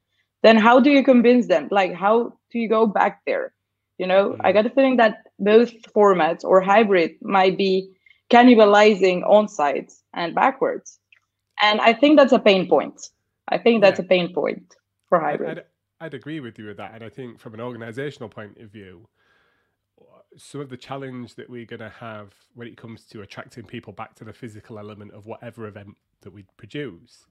Then 0.43 0.57
how 0.57 0.79
do 0.79 0.91
you 0.91 1.03
convince 1.03 1.47
them? 1.49 1.69
Like 1.71 1.95
how 1.95 2.35
do 2.51 2.59
you 2.59 2.69
go 2.69 2.87
back 2.87 3.23
there? 3.27 3.55
You 3.99 4.07
know 4.07 4.31
mm-hmm. 4.31 4.47
i 4.47 4.53
got 4.53 4.67
a 4.67 4.71
feeling 4.71 4.97
that 4.97 5.19
both 5.39 5.71
formats 5.95 6.45
or 6.45 6.61
hybrid 6.61 7.13
might 7.23 7.57
be 7.57 7.91
cannibalizing 8.33 9.23
on 9.29 9.49
sites 9.49 10.03
and 10.15 10.35
backwards. 10.35 10.99
And 11.61 11.81
I 11.81 11.93
think 11.93 12.19
that's 12.19 12.33
a 12.33 12.39
pain 12.39 12.69
point. 12.69 13.11
I 13.49 13.59
think 13.59 13.83
that's 13.83 13.99
yeah. 13.99 14.07
a 14.07 14.09
pain 14.09 14.33
point 14.33 14.75
for 15.09 15.21
hybrid. 15.21 15.59
I'd, 15.59 15.65
I'd, 16.07 16.15
agree 16.15 16.41
with 16.41 16.59
you 16.59 16.67
with 16.67 16.79
that. 16.79 16.95
And 16.95 17.05
I 17.05 17.09
think 17.09 17.39
from 17.39 17.55
an 17.55 17.61
organizational 17.61 18.29
point 18.29 18.57
of 18.59 18.71
view, 18.71 19.09
some 20.37 20.61
of 20.61 20.71
the 20.71 20.77
challenge 20.77 21.35
that 21.35 21.51
we're 21.51 21.67
going 21.67 21.81
to 21.81 21.91
have 21.91 22.33
when 22.55 22.67
it 22.67 22.77
comes 22.77 23.05
to 23.07 23.21
attracting 23.21 23.65
people 23.65 23.93
back 23.93 24.15
to 24.17 24.25
the 24.25 24.33
physical 24.33 24.79
element 24.79 25.13
of 25.13 25.27
whatever 25.27 25.67
event 25.67 25.97
that 26.23 26.33
we 26.33 26.45
produce 26.57 27.27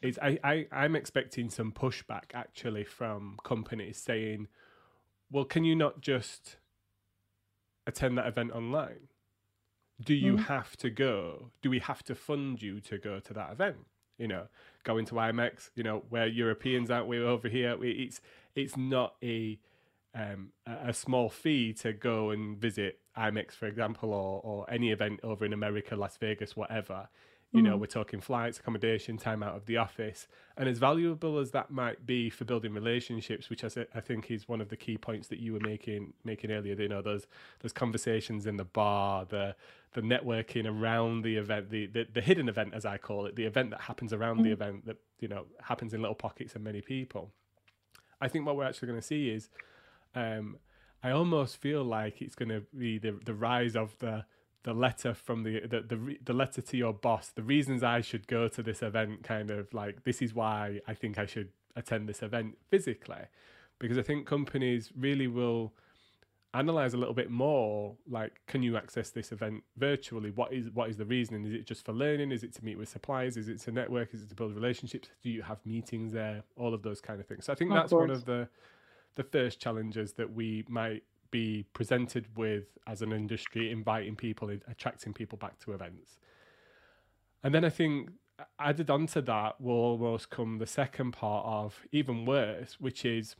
is 0.00 0.18
I, 0.20 0.38
I, 0.44 0.66
I'm 0.70 0.96
expecting 0.96 1.50
some 1.50 1.72
pushback 1.72 2.34
actually 2.34 2.84
from 2.84 3.38
companies 3.42 3.98
saying, 3.98 4.48
well, 5.30 5.44
can 5.44 5.64
you 5.64 5.74
not 5.74 6.00
just 6.00 6.56
attend 7.86 8.18
that 8.18 8.26
event 8.26 8.52
online? 8.52 9.08
Do 10.02 10.14
you 10.14 10.34
mm. 10.34 10.44
have 10.46 10.76
to 10.78 10.90
go? 10.90 11.50
Do 11.62 11.70
we 11.70 11.78
have 11.80 12.02
to 12.04 12.14
fund 12.14 12.62
you 12.62 12.80
to 12.80 12.98
go 12.98 13.20
to 13.20 13.34
that 13.34 13.52
event? 13.52 13.76
You 14.18 14.28
know, 14.28 14.46
going 14.84 15.06
to 15.06 15.14
IMEX, 15.14 15.70
you 15.74 15.82
know, 15.82 16.04
where 16.08 16.26
Europeans 16.26 16.90
aren't 16.90 17.08
we 17.08 17.18
over 17.18 17.48
here? 17.48 17.76
It's 17.82 18.20
it's 18.54 18.76
not 18.76 19.14
a 19.22 19.58
um, 20.14 20.50
a 20.66 20.92
small 20.92 21.28
fee 21.28 21.72
to 21.74 21.92
go 21.92 22.30
and 22.30 22.56
visit 22.56 23.00
IMEX, 23.16 23.52
for 23.52 23.66
example, 23.66 24.12
or 24.12 24.40
or 24.44 24.70
any 24.70 24.90
event 24.90 25.20
over 25.22 25.44
in 25.44 25.52
America, 25.52 25.96
Las 25.96 26.16
Vegas, 26.16 26.56
whatever. 26.56 27.08
You 27.54 27.62
know, 27.62 27.76
mm. 27.76 27.80
we're 27.82 27.86
talking 27.86 28.20
flights, 28.20 28.58
accommodation, 28.58 29.16
time 29.16 29.40
out 29.40 29.54
of 29.54 29.66
the 29.66 29.76
office. 29.76 30.26
And 30.56 30.68
as 30.68 30.78
valuable 30.78 31.38
as 31.38 31.52
that 31.52 31.70
might 31.70 32.04
be 32.04 32.28
for 32.28 32.44
building 32.44 32.74
relationships, 32.74 33.48
which 33.48 33.62
I, 33.62 33.68
I 33.94 34.00
think 34.00 34.28
is 34.28 34.48
one 34.48 34.60
of 34.60 34.70
the 34.70 34.76
key 34.76 34.98
points 34.98 35.28
that 35.28 35.38
you 35.38 35.52
were 35.52 35.60
making 35.60 36.14
making 36.24 36.50
earlier, 36.50 36.74
you 36.74 36.88
know, 36.88 37.00
those 37.00 37.28
those 37.60 37.72
conversations 37.72 38.46
in 38.46 38.56
the 38.56 38.64
bar, 38.64 39.24
the 39.24 39.54
the 39.92 40.00
networking 40.00 40.66
around 40.66 41.22
the 41.22 41.36
event, 41.36 41.70
the, 41.70 41.86
the, 41.86 42.04
the 42.12 42.20
hidden 42.20 42.48
event, 42.48 42.74
as 42.74 42.84
I 42.84 42.98
call 42.98 43.26
it, 43.26 43.36
the 43.36 43.44
event 43.44 43.70
that 43.70 43.82
happens 43.82 44.12
around 44.12 44.40
mm. 44.40 44.44
the 44.44 44.50
event 44.50 44.86
that, 44.86 44.96
you 45.20 45.28
know, 45.28 45.46
happens 45.62 45.94
in 45.94 46.00
little 46.02 46.16
pockets 46.16 46.56
and 46.56 46.64
many 46.64 46.80
people. 46.80 47.30
I 48.20 48.26
think 48.26 48.44
what 48.44 48.56
we're 48.56 48.64
actually 48.64 48.88
going 48.88 49.00
to 49.00 49.06
see 49.06 49.30
is 49.30 49.48
um, 50.16 50.56
I 51.04 51.12
almost 51.12 51.58
feel 51.58 51.84
like 51.84 52.20
it's 52.20 52.34
going 52.34 52.48
to 52.48 52.62
be 52.76 52.98
the, 52.98 53.12
the 53.24 53.34
rise 53.34 53.76
of 53.76 53.96
the 54.00 54.24
the 54.64 54.74
letter 54.74 55.14
from 55.14 55.44
the, 55.44 55.60
the 55.60 55.80
the 55.82 56.16
the 56.24 56.32
letter 56.32 56.60
to 56.60 56.76
your 56.76 56.92
boss, 56.92 57.28
the 57.28 57.42
reasons 57.42 57.82
I 57.82 58.00
should 58.00 58.26
go 58.26 58.48
to 58.48 58.62
this 58.62 58.82
event, 58.82 59.22
kind 59.22 59.50
of 59.50 59.72
like 59.72 60.04
this 60.04 60.20
is 60.20 60.34
why 60.34 60.80
I 60.88 60.94
think 60.94 61.18
I 61.18 61.26
should 61.26 61.50
attend 61.76 62.08
this 62.08 62.22
event 62.22 62.58
physically, 62.70 63.26
because 63.78 63.98
I 63.98 64.02
think 64.02 64.26
companies 64.26 64.90
really 64.96 65.26
will 65.26 65.74
analyze 66.54 66.94
a 66.94 66.96
little 66.96 67.14
bit 67.14 67.30
more 67.30 67.96
like 68.08 68.40
can 68.46 68.62
you 68.62 68.76
access 68.76 69.10
this 69.10 69.32
event 69.32 69.62
virtually? 69.76 70.30
What 70.30 70.52
is 70.52 70.70
what 70.70 70.88
is 70.88 70.96
the 70.96 71.04
reasoning? 71.04 71.44
Is 71.44 71.52
it 71.52 71.66
just 71.66 71.84
for 71.84 71.92
learning? 71.92 72.32
Is 72.32 72.42
it 72.42 72.54
to 72.54 72.64
meet 72.64 72.78
with 72.78 72.88
suppliers? 72.88 73.36
Is 73.36 73.48
it 73.48 73.60
to 73.62 73.72
network? 73.72 74.14
Is 74.14 74.22
it 74.22 74.30
to 74.30 74.34
build 74.34 74.54
relationships? 74.54 75.08
Do 75.22 75.28
you 75.28 75.42
have 75.42 75.58
meetings 75.66 76.12
there? 76.12 76.42
All 76.56 76.72
of 76.72 76.82
those 76.82 77.00
kind 77.02 77.20
of 77.20 77.26
things. 77.26 77.44
So 77.44 77.52
i 77.52 77.56
think 77.56 77.70
of 77.70 77.76
that's 77.76 77.90
course. 77.90 78.08
one 78.08 78.10
of 78.10 78.24
the 78.24 78.48
the 79.16 79.24
first 79.24 79.60
challenges 79.60 80.14
that 80.14 80.32
we 80.32 80.64
might 80.68 81.02
be 81.34 81.64
presented 81.72 82.26
with 82.36 82.78
as 82.86 83.02
an 83.02 83.12
industry, 83.12 83.72
inviting 83.72 84.14
people, 84.14 84.50
attracting 84.68 85.12
people 85.12 85.36
back 85.36 85.58
to 85.58 85.72
events. 85.72 86.20
And 87.42 87.52
then 87.52 87.64
I 87.64 87.70
think 87.70 88.10
added 88.60 88.88
onto 88.88 89.20
that 89.20 89.60
will 89.60 89.74
almost 89.74 90.30
come 90.30 90.58
the 90.58 90.66
second 90.66 91.10
part 91.10 91.44
of 91.44 91.80
even 91.90 92.24
worse, 92.24 92.76
which 92.78 93.04
is 93.04 93.34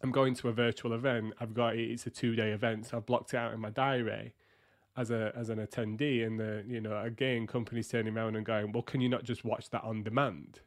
I'm 0.00 0.12
going 0.12 0.36
to 0.36 0.48
a 0.48 0.52
virtual 0.52 0.92
event. 0.92 1.34
I've 1.40 1.54
got 1.54 1.74
it 1.74 1.90
it's 1.90 2.06
a 2.06 2.10
two 2.10 2.36
day 2.36 2.52
event, 2.52 2.86
so 2.86 2.98
I've 2.98 3.06
blocked 3.06 3.34
it 3.34 3.38
out 3.38 3.52
in 3.52 3.58
my 3.58 3.70
diary 3.70 4.32
as 4.96 5.10
a 5.10 5.32
as 5.34 5.48
an 5.48 5.58
attendee. 5.58 6.24
And 6.24 6.38
the 6.38 6.62
you 6.68 6.80
know 6.80 7.02
again 7.02 7.48
companies 7.48 7.88
turning 7.88 8.16
around 8.16 8.36
and 8.36 8.46
going, 8.46 8.70
well, 8.70 8.84
can 8.84 9.00
you 9.00 9.08
not 9.08 9.24
just 9.24 9.44
watch 9.44 9.70
that 9.70 9.82
on 9.82 10.04
demand? 10.04 10.60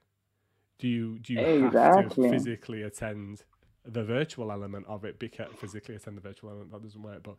Do 0.80 0.90
you 0.90 1.18
do 1.20 1.34
you 1.36 1.40
exactly. 1.68 2.04
have 2.04 2.14
to 2.16 2.30
physically 2.30 2.84
attend 2.84 3.46
the 3.94 4.04
virtual 4.04 4.52
element 4.52 4.86
of 4.88 5.06
it 5.06 5.20
because 5.20 5.48
physically 5.58 5.96
attend 5.96 6.18
the 6.18 6.22
virtual 6.22 6.50
element 6.50 6.72
that 6.72 6.82
doesn't 6.84 7.02
work 7.02 7.22
but 7.24 7.36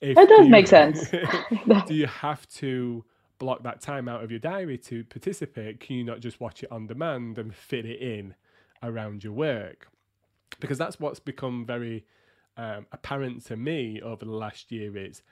if 0.00 0.16
it 0.16 0.28
does 0.28 0.46
you, 0.46 0.50
make 0.50 0.66
sense. 0.66 1.10
do 1.86 1.94
you 1.94 2.06
have 2.06 2.48
to 2.48 3.04
block 3.38 3.62
that 3.62 3.80
time 3.80 4.08
out 4.08 4.22
of 4.24 4.30
your 4.30 4.40
diary 4.40 4.76
to 4.78 5.04
participate? 5.04 5.80
Can 5.80 5.96
you 5.96 6.04
not 6.04 6.20
just 6.20 6.40
watch 6.40 6.62
it 6.62 6.72
on 6.72 6.86
demand 6.86 7.38
and 7.38 7.54
fit 7.54 7.86
it 7.86 8.00
in 8.00 8.34
around 8.82 9.22
your 9.22 9.32
work? 9.32 9.88
Because 10.60 10.78
that's 10.78 10.98
what's 10.98 11.20
become 11.20 11.64
very 11.64 12.04
um, 12.58 12.86
apparent 12.92 13.44
to 13.46 13.56
me 13.56 14.02
over 14.02 14.24
the 14.24 14.32
last 14.32 14.72
year 14.72 14.96
is 14.96 15.22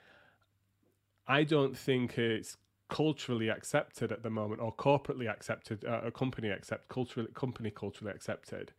i 1.27 1.43
don't 1.43 1.77
think 1.77 2.17
it's 2.17 2.55
culturally 2.89 3.49
accepted 3.49 4.13
at 4.13 4.23
the 4.23 4.29
moment 4.29 4.61
or 4.61 4.73
corporately 4.73 5.29
accepted 5.29 5.83
uh, 5.83 6.01
a 6.05 6.11
company 6.11 6.49
accept 6.49 6.87
culturally 6.87 7.27
company 7.33 7.69
culturally 7.69 8.13
accepted 8.13 8.71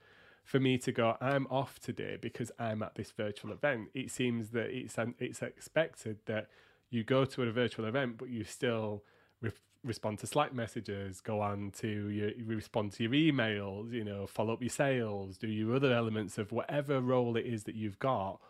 for 0.48 0.58
me 0.58 0.78
to 0.78 0.92
go, 0.92 1.14
I'm 1.20 1.46
off 1.50 1.78
today 1.78 2.16
because 2.18 2.50
I'm 2.58 2.82
at 2.82 2.94
this 2.94 3.10
virtual 3.10 3.52
event. 3.52 3.90
It 3.92 4.10
seems 4.10 4.48
that 4.50 4.70
it's 4.70 4.96
it's 5.18 5.42
expected 5.42 6.20
that 6.24 6.48
you 6.88 7.04
go 7.04 7.26
to 7.26 7.42
a 7.42 7.52
virtual 7.52 7.84
event, 7.84 8.16
but 8.16 8.30
you 8.30 8.44
still 8.44 9.04
re- 9.42 9.52
respond 9.84 10.20
to 10.20 10.26
Slack 10.26 10.54
messages, 10.54 11.20
go 11.20 11.42
on 11.42 11.72
to 11.80 12.08
your 12.08 12.30
respond 12.46 12.92
to 12.92 13.02
your 13.02 13.12
emails, 13.12 13.92
you 13.92 14.02
know, 14.02 14.26
follow 14.26 14.54
up 14.54 14.62
your 14.62 14.70
sales, 14.70 15.36
do 15.36 15.48
your 15.48 15.76
other 15.76 15.92
elements 15.92 16.38
of 16.38 16.50
whatever 16.50 17.02
role 17.02 17.36
it 17.36 17.44
is 17.44 17.64
that 17.64 17.74
you've 17.74 17.98
got, 17.98 18.40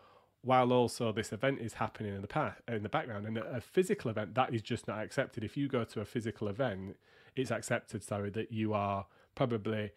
while 0.41 0.71
also 0.71 1.11
this 1.11 1.33
event 1.33 1.59
is 1.59 1.73
happening 1.73 2.15
in 2.15 2.21
the 2.21 2.29
past 2.29 2.61
in 2.69 2.81
the 2.81 2.87
background. 2.87 3.27
And 3.27 3.37
a 3.39 3.59
physical 3.59 4.09
event 4.09 4.35
that 4.35 4.53
is 4.53 4.61
just 4.61 4.87
not 4.87 4.99
accepted. 4.99 5.43
If 5.43 5.57
you 5.57 5.67
go 5.67 5.83
to 5.83 5.99
a 5.99 6.05
physical 6.05 6.47
event, 6.47 6.95
it's 7.35 7.51
accepted, 7.51 8.03
sorry, 8.03 8.29
that 8.29 8.53
you 8.53 8.73
are 8.73 9.05
probably 9.35 9.91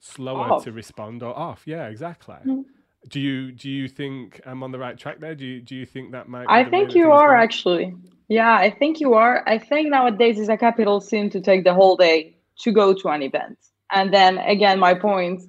slower 0.00 0.52
off. 0.52 0.64
to 0.64 0.72
respond 0.72 1.22
or 1.22 1.36
off. 1.38 1.62
Yeah, 1.66 1.88
exactly. 1.88 2.36
Mm. 2.44 2.64
Do 3.08 3.20
you 3.20 3.52
do 3.52 3.70
you 3.70 3.88
think 3.88 4.40
I'm 4.44 4.62
on 4.62 4.72
the 4.72 4.78
right 4.78 4.98
track 4.98 5.20
there? 5.20 5.34
Do 5.34 5.46
you 5.46 5.60
do 5.60 5.74
you 5.74 5.86
think 5.86 6.12
that 6.12 6.28
might? 6.28 6.46
I 6.48 6.64
think 6.64 6.94
you 6.94 7.12
are 7.12 7.34
actually. 7.34 7.94
Yeah, 8.28 8.54
I 8.54 8.70
think 8.70 9.00
you 9.00 9.14
are. 9.14 9.42
I 9.48 9.58
think 9.58 9.90
nowadays 9.90 10.38
is 10.38 10.48
a 10.48 10.56
capital 10.56 11.00
sin 11.00 11.30
to 11.30 11.40
take 11.40 11.64
the 11.64 11.74
whole 11.74 11.96
day 11.96 12.36
to 12.60 12.72
go 12.72 12.92
to 12.92 13.08
an 13.08 13.22
event. 13.22 13.58
And 13.90 14.12
then 14.12 14.38
again, 14.38 14.78
my 14.78 14.94
point: 14.94 15.42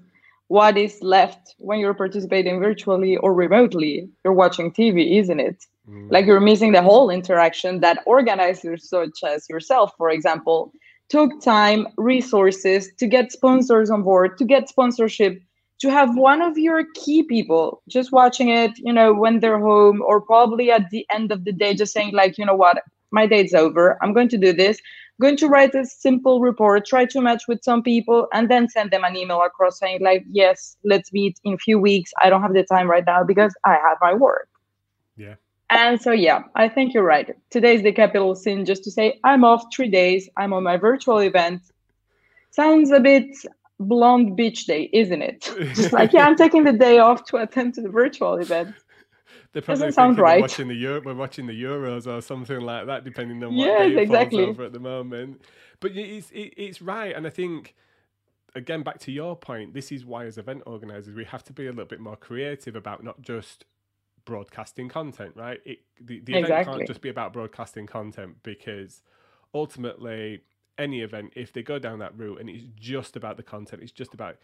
what 0.47 0.77
is 0.77 0.97
left 1.01 1.55
when 1.57 1.79
you're 1.79 1.93
participating 1.93 2.59
virtually 2.59 3.17
or 3.17 3.33
remotely? 3.33 4.09
You're 4.23 4.33
watching 4.33 4.71
TV, 4.71 5.19
isn't 5.19 5.39
it? 5.39 5.65
Mm. 5.89 6.09
Like 6.09 6.25
you're 6.25 6.39
missing 6.39 6.71
the 6.71 6.81
whole 6.81 7.09
interaction 7.09 7.81
that 7.81 7.99
organizers 8.05 8.87
such 8.89 9.19
as 9.25 9.49
yourself, 9.49 9.91
for 9.97 10.09
example, 10.09 10.71
took 11.11 11.41
time, 11.41 11.87
resources 11.97 12.89
to 12.97 13.05
get 13.05 13.33
sponsors 13.33 13.91
on 13.91 14.01
board, 14.01 14.37
to 14.37 14.45
get 14.45 14.69
sponsorship, 14.69 15.41
to 15.81 15.91
have 15.91 16.15
one 16.15 16.41
of 16.41 16.57
your 16.57 16.85
key 16.95 17.21
people 17.21 17.83
just 17.89 18.13
watching 18.13 18.47
it, 18.47 18.71
you 18.77 18.93
know, 18.93 19.13
when 19.13 19.41
they're 19.41 19.59
home 19.59 20.01
or 20.01 20.21
probably 20.21 20.71
at 20.71 20.89
the 20.89 21.05
end 21.11 21.33
of 21.33 21.43
the 21.43 21.51
day, 21.51 21.73
just 21.73 21.91
saying, 21.91 22.13
like, 22.13 22.37
you 22.37 22.45
know 22.45 22.55
what, 22.55 22.81
my 23.11 23.27
day's 23.27 23.53
over. 23.53 23.97
I'm 24.01 24.13
going 24.13 24.29
to 24.29 24.37
do 24.37 24.53
this. 24.53 24.79
Going 25.19 25.35
to 25.37 25.47
write 25.49 25.75
a 25.75 25.85
simple 25.85 26.39
report, 26.39 26.85
try 26.85 27.03
to 27.05 27.19
match 27.19 27.43
with 27.47 27.61
some 27.61 27.83
people, 27.83 28.27
and 28.31 28.49
then 28.49 28.69
send 28.69 28.91
them 28.91 29.03
an 29.03 29.17
email 29.17 29.41
across 29.41 29.79
saying, 29.79 29.99
like, 30.01 30.23
yes, 30.31 30.77
let's 30.85 31.11
meet 31.11 31.37
in 31.43 31.53
a 31.53 31.57
few 31.57 31.77
weeks. 31.77 32.11
I 32.23 32.29
don't 32.29 32.41
have 32.41 32.53
the 32.53 32.63
time 32.63 32.89
right 32.89 33.05
now 33.05 33.25
because 33.25 33.53
I 33.65 33.73
have 33.73 33.97
my 34.01 34.13
work. 34.13 34.47
And 35.71 36.01
so, 36.01 36.11
yeah, 36.11 36.43
I 36.55 36.67
think 36.67 36.93
you're 36.93 37.03
right. 37.03 37.33
Today 37.49 37.75
is 37.75 37.81
the 37.81 37.93
capital 37.93 38.35
sin 38.35 38.65
just 38.65 38.83
to 38.83 38.91
say, 38.91 39.19
I'm 39.23 39.45
off 39.45 39.63
three 39.73 39.89
days, 39.89 40.29
I'm 40.35 40.51
on 40.51 40.63
my 40.63 40.75
virtual 40.75 41.19
event. 41.19 41.61
Sounds 42.51 42.91
a 42.91 42.99
bit 42.99 43.33
blonde 43.79 44.35
beach 44.35 44.65
day, 44.65 44.89
isn't 44.91 45.21
it? 45.21 45.41
Just 45.73 45.93
like, 45.93 46.11
yeah, 46.11 46.25
I'm 46.25 46.35
taking 46.35 46.65
the 46.65 46.73
day 46.73 46.99
off 46.99 47.23
to 47.27 47.37
attend 47.37 47.73
to 47.75 47.81
the 47.81 47.89
virtual 47.89 48.35
event. 48.35 48.75
They're 49.53 49.61
probably 49.61 49.85
Doesn't 49.85 49.93
sound 49.93 50.19
right. 50.19 50.37
We're 50.37 50.41
Watching 50.41 50.67
the 50.67 50.75
Euro- 50.75 51.01
we're 51.01 51.13
watching 51.13 51.47
the 51.47 51.63
Euros 51.63 52.07
or 52.07 52.21
something 52.21 52.59
like 52.59 52.87
that, 52.87 53.05
depending 53.05 53.41
on 53.43 53.55
what 53.55 53.65
yes, 53.65 53.89
day 53.89 54.01
exactly. 54.01 54.43
falls 54.43 54.49
over 54.49 54.65
at 54.65 54.73
the 54.73 54.79
moment. 54.79 55.41
But 55.79 55.91
it's 55.95 56.29
it, 56.31 56.53
it's 56.57 56.81
right, 56.81 57.15
and 57.15 57.25
I 57.25 57.29
think 57.29 57.73
again, 58.55 58.83
back 58.83 58.99
to 58.99 59.11
your 59.11 59.35
point, 59.35 59.73
this 59.73 59.91
is 59.91 60.05
why, 60.05 60.25
as 60.25 60.37
event 60.37 60.63
organizers, 60.65 61.15
we 61.15 61.25
have 61.25 61.43
to 61.45 61.53
be 61.53 61.67
a 61.67 61.69
little 61.69 61.85
bit 61.85 61.99
more 61.99 62.15
creative 62.15 62.75
about 62.75 63.03
not 63.03 63.21
just 63.21 63.65
broadcasting 64.25 64.89
content, 64.89 65.33
right? 65.35 65.59
It, 65.65 65.79
the 65.99 66.19
the 66.21 66.33
event 66.35 66.65
can't 66.65 66.87
just 66.87 67.01
be 67.01 67.09
about 67.09 67.33
broadcasting 67.33 67.87
content 67.87 68.37
because 68.43 69.03
ultimately, 69.53 70.41
any 70.77 71.01
event, 71.01 71.33
if 71.35 71.53
they 71.53 71.63
go 71.63 71.79
down 71.79 71.99
that 71.99 72.17
route 72.17 72.39
and 72.39 72.49
it's 72.49 72.65
just 72.75 73.15
about 73.15 73.37
the 73.37 73.43
content, 73.43 73.83
it's 73.83 73.91
just 73.91 74.13
about. 74.13 74.37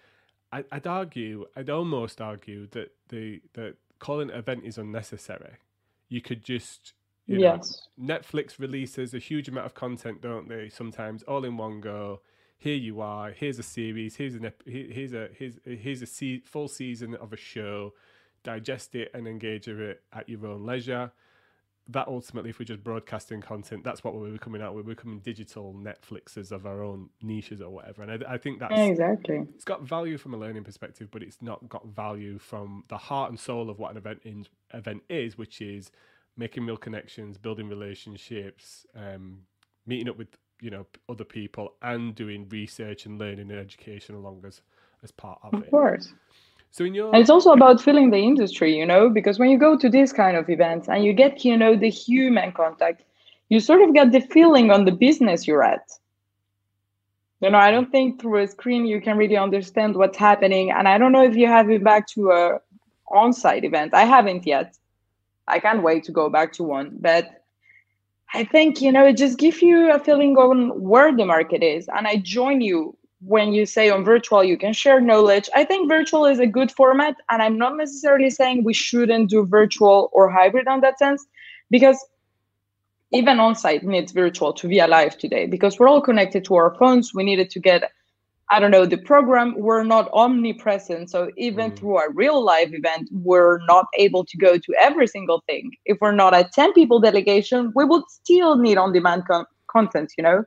I, 0.52 0.64
I'd 0.72 0.88
argue, 0.88 1.46
I'd 1.58 1.70
almost 1.70 2.22
argue 2.22 2.68
that 2.68 2.94
the 3.10 3.42
that 3.54 3.76
calling 4.00 4.30
an 4.32 4.38
event 4.38 4.64
is 4.66 4.78
unnecessary. 4.78 5.58
You 6.10 6.22
could 6.22 6.44
just 6.44 6.94
you 7.28 7.40
know, 7.40 7.42
Yes. 7.42 7.88
Netflix 8.00 8.60
releases 8.60 9.14
a 9.14 9.20
huge 9.20 9.50
amount 9.50 9.66
of 9.66 9.74
content, 9.74 10.22
don't 10.22 10.48
they? 10.48 10.70
Sometimes 10.70 11.24
all 11.24 11.44
in 11.46 11.58
one 11.58 11.82
go. 11.82 12.22
Here 12.58 12.76
you 12.76 13.02
are. 13.02 13.32
Here's 13.32 13.60
a 13.60 13.64
series. 13.64 14.16
Here's 14.16 14.36
an 14.36 14.52
here's 14.66 15.14
a 15.14 15.30
here's 15.38 15.60
here's 15.66 16.02
a 16.02 16.06
se- 16.08 16.44
full 16.46 16.68
season 16.68 17.16
of 17.16 17.34
a 17.34 17.38
show. 17.38 17.94
Digest 18.48 18.96
it 18.96 19.12
and 19.14 19.28
engage 19.28 19.68
with 19.68 19.82
it 19.82 20.04
at 20.14 20.30
your 20.30 20.48
own 20.48 20.66
leisure. 20.66 21.12
That 21.90 22.08
ultimately, 22.08 22.50
if 22.50 22.60
we're 22.60 22.66
just 22.66 22.84
broadcasting 22.84 23.42
content, 23.42 23.84
that's 23.84 24.04
what 24.06 24.16
we're 24.16 24.32
becoming 24.32 24.62
out. 24.62 24.74
We're 24.74 24.84
becoming 24.84 25.20
digital 25.20 25.74
Netflixes 25.74 26.52
of 26.54 26.66
our 26.66 26.82
own 26.82 27.10
niches 27.22 27.62
or 27.62 27.70
whatever. 27.70 28.04
And 28.04 28.12
I, 28.26 28.36
I 28.36 28.38
think 28.38 28.60
that's 28.60 28.74
Exactly. 28.74 29.46
it's 29.54 29.66
got 29.66 29.84
value 29.84 30.18
from 30.18 30.34
a 30.34 30.38
learning 30.38 30.64
perspective, 30.64 31.10
but 31.12 31.24
it's 31.24 31.42
not 31.42 31.68
got 31.68 31.88
value 31.88 32.38
from 32.40 32.84
the 32.88 32.98
heart 32.98 33.30
and 33.32 33.40
soul 33.40 33.70
of 33.70 33.80
what 33.80 33.92
an 33.92 33.98
event 33.98 34.20
in, 34.24 34.46
event 34.74 35.04
is, 35.10 35.38
which 35.38 35.62
is 35.62 35.92
making 36.38 36.66
real 36.66 36.78
connections, 36.78 37.38
building 37.38 37.68
relationships, 37.70 38.86
um, 38.96 39.40
meeting 39.86 40.08
up 40.10 40.18
with 40.18 40.38
you 40.62 40.70
know 40.70 40.86
other 41.10 41.26
people, 41.26 41.74
and 41.82 42.16
doing 42.16 42.48
research 42.50 43.06
and 43.06 43.20
learning 43.20 43.52
and 43.52 43.60
education 43.60 44.16
along 44.16 44.44
as 44.48 44.62
as 45.04 45.12
part 45.12 45.40
of 45.44 45.54
Of 45.54 45.62
it. 45.62 45.66
Of 45.66 45.72
course. 45.72 46.14
So 46.72 46.86
in 46.86 46.94
your 46.94 47.08
And 47.14 47.22
it's 47.22 47.30
also 47.30 47.52
about 47.52 47.82
feeling 47.82 48.12
the 48.12 48.18
industry, 48.18 48.78
you 48.78 48.86
know, 48.86 49.10
because 49.10 49.40
when 49.40 49.50
you 49.50 49.58
go 49.58 49.78
to 49.78 49.90
these 49.90 50.14
kind 50.14 50.38
of 50.38 50.50
events 50.50 50.88
and 50.88 51.04
you 51.04 51.14
get, 51.14 51.44
you 51.44 51.58
know, 51.58 51.76
the 51.76 51.90
human 51.90 52.52
contact, 52.52 53.04
you 53.50 53.60
sort 53.60 53.82
of 53.82 53.94
get 53.94 54.12
the 54.12 54.22
feeling 54.22 54.72
on 54.72 54.86
the 54.86 54.92
business 54.92 55.48
you're 55.48 55.64
at. 55.64 55.90
You 57.40 57.52
know, 57.52 57.58
I 57.60 57.72
don't 57.72 57.92
think 57.92 58.20
through 58.20 58.44
a 58.44 58.48
screen 58.48 58.86
you 58.86 59.00
can 59.00 59.18
really 59.18 59.38
understand 59.38 59.96
what's 59.96 60.18
happening. 60.18 60.72
And 60.72 60.88
I 60.88 60.98
don't 60.98 61.12
know 61.12 61.24
if 61.24 61.36
you 61.36 61.48
have 61.48 61.68
been 61.68 61.84
back 61.84 62.08
to 62.10 62.32
a 62.32 62.60
on-site 63.10 63.64
event. 63.64 63.94
I 63.94 64.06
haven't 64.06 64.46
yet. 64.46 64.76
I 65.48 65.60
can't 65.60 65.84
wait 65.84 66.04
to 66.06 66.12
go 66.12 66.30
back 66.30 66.52
to 66.54 66.64
one. 66.64 66.98
But 67.00 67.44
I 68.34 68.44
think, 68.44 68.82
you 68.82 68.92
know, 68.92 69.06
it 69.06 69.18
just 69.18 69.38
gives 69.38 69.62
you 69.62 69.92
a 69.92 70.00
feeling 70.00 70.36
on 70.36 70.82
where 70.82 71.16
the 71.16 71.26
market 71.26 71.64
is. 71.64 71.88
And 71.96 72.08
I 72.08 72.18
join 72.18 72.60
you 72.60 72.97
when 73.22 73.52
you 73.54 73.66
say 73.66 73.90
on 73.90 74.04
virtual 74.04 74.44
you 74.44 74.58
can 74.58 74.74
share 74.74 75.02
knowledge. 75.02 75.50
I 75.56 75.64
think 75.66 75.90
virtual 75.90 76.26
is 76.26 76.40
a 76.40 76.46
good 76.48 76.72
format. 76.72 77.16
And 77.30 77.42
I'm 77.42 77.58
not 77.58 77.76
necessarily 77.78 78.30
saying 78.30 78.64
we 78.64 78.74
shouldn't 78.74 79.30
do 79.30 79.46
virtual 79.46 80.10
or 80.14 80.30
hybrid 80.30 80.68
on 80.68 80.82
that 80.82 81.00
sense, 81.00 81.26
because 81.70 81.98
even 83.12 83.40
on 83.40 83.56
site 83.56 83.84
needs 83.84 84.12
virtual 84.12 84.54
to 84.54 84.68
be 84.68 84.80
alive 84.80 85.18
today 85.18 85.48
because 85.48 85.80
we're 85.80 85.88
all 85.88 86.02
connected 86.02 86.44
to 86.46 86.56
our 86.56 86.76
phones. 86.76 87.14
We 87.14 87.24
needed 87.24 87.50
to 87.52 87.60
get, 87.60 87.90
I 88.52 88.60
don't 88.60 88.72
know, 88.72 88.86
the 88.86 88.98
program. 88.98 89.56
We're 89.58 89.84
not 89.84 90.10
omnipresent. 90.14 91.10
So 91.10 91.32
even 91.38 91.72
Mm. 91.72 91.78
through 91.78 92.00
a 92.00 92.12
real 92.12 92.44
live 92.44 92.74
event, 92.74 93.10
we're 93.12 93.60
not 93.66 93.86
able 93.98 94.26
to 94.26 94.38
go 94.38 94.58
to 94.58 94.74
every 94.80 95.08
single 95.08 95.42
thing. 95.48 95.72
If 95.86 95.98
we're 96.02 96.12
not 96.12 96.34
a 96.36 96.50
10 96.54 96.74
people 96.74 97.00
delegation, 97.00 97.72
we 97.76 97.86
would 97.86 98.04
still 98.10 98.58
need 98.58 98.78
on 98.78 98.92
demand 98.94 99.24
con- 99.26 99.46
content, 99.72 100.12
you 100.18 100.24
know? 100.24 100.44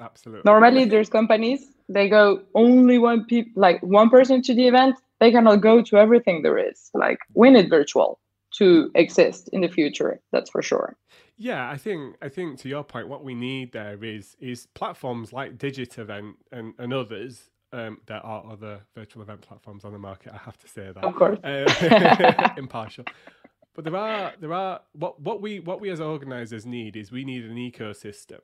Absolutely 0.00 0.42
Normally, 0.44 0.84
there's 0.86 1.08
companies, 1.08 1.72
they 1.88 2.08
go 2.08 2.42
only 2.54 2.98
one 2.98 3.24
people, 3.24 3.52
like 3.60 3.82
one 3.82 4.08
person 4.08 4.42
to 4.42 4.54
the 4.54 4.66
event, 4.66 4.96
they 5.18 5.30
cannot 5.30 5.56
go 5.56 5.82
to 5.82 5.96
everything 5.96 6.42
there 6.42 6.58
is. 6.58 6.90
Like, 6.94 7.18
we 7.34 7.50
need 7.50 7.68
virtual 7.68 8.18
to 8.52 8.90
exist 8.94 9.50
in 9.52 9.60
the 9.60 9.68
future. 9.68 10.20
That's 10.32 10.50
for 10.50 10.62
sure. 10.62 10.96
Yeah, 11.36 11.70
I 11.70 11.76
think 11.76 12.16
I 12.20 12.28
think 12.28 12.58
to 12.60 12.68
your 12.68 12.84
point, 12.84 13.08
what 13.08 13.24
we 13.24 13.34
need 13.34 13.72
there 13.72 14.02
is 14.04 14.36
is 14.40 14.66
platforms 14.74 15.32
like 15.32 15.56
Digitevent 15.56 16.34
and, 16.52 16.74
and 16.78 16.92
others. 16.92 17.50
Um, 17.72 17.98
there 18.06 18.24
are 18.26 18.44
other 18.50 18.80
virtual 18.94 19.22
event 19.22 19.42
platforms 19.42 19.84
on 19.84 19.92
the 19.92 19.98
market. 19.98 20.32
I 20.34 20.38
have 20.38 20.58
to 20.58 20.68
say 20.68 20.90
that. 20.92 21.04
Of 21.04 21.14
course. 21.14 21.38
Uh, 21.44 22.48
impartial. 22.58 23.04
But 23.74 23.84
there 23.84 23.96
are 23.96 24.32
there 24.38 24.52
are 24.52 24.80
what 24.92 25.20
what 25.20 25.40
we 25.40 25.60
what 25.60 25.80
we 25.80 25.88
as 25.88 26.00
organisers 26.00 26.66
need 26.66 26.96
is 26.96 27.10
we 27.10 27.24
need 27.24 27.44
an 27.44 27.56
ecosystem, 27.56 28.40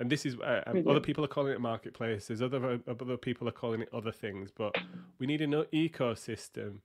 and 0.00 0.10
this 0.10 0.24
is 0.26 0.36
uh, 0.40 0.62
um, 0.66 0.78
other 0.88 0.98
people 1.00 1.22
are 1.24 1.28
calling 1.28 1.52
it 1.52 1.60
marketplaces. 1.60 2.40
Other 2.42 2.80
other 2.88 3.16
people 3.18 3.46
are 3.48 3.52
calling 3.52 3.82
it 3.82 3.88
other 3.92 4.10
things. 4.10 4.50
But 4.50 4.72
we 5.18 5.26
need 5.26 5.42
an 5.42 5.52
ecosystem 5.72 6.78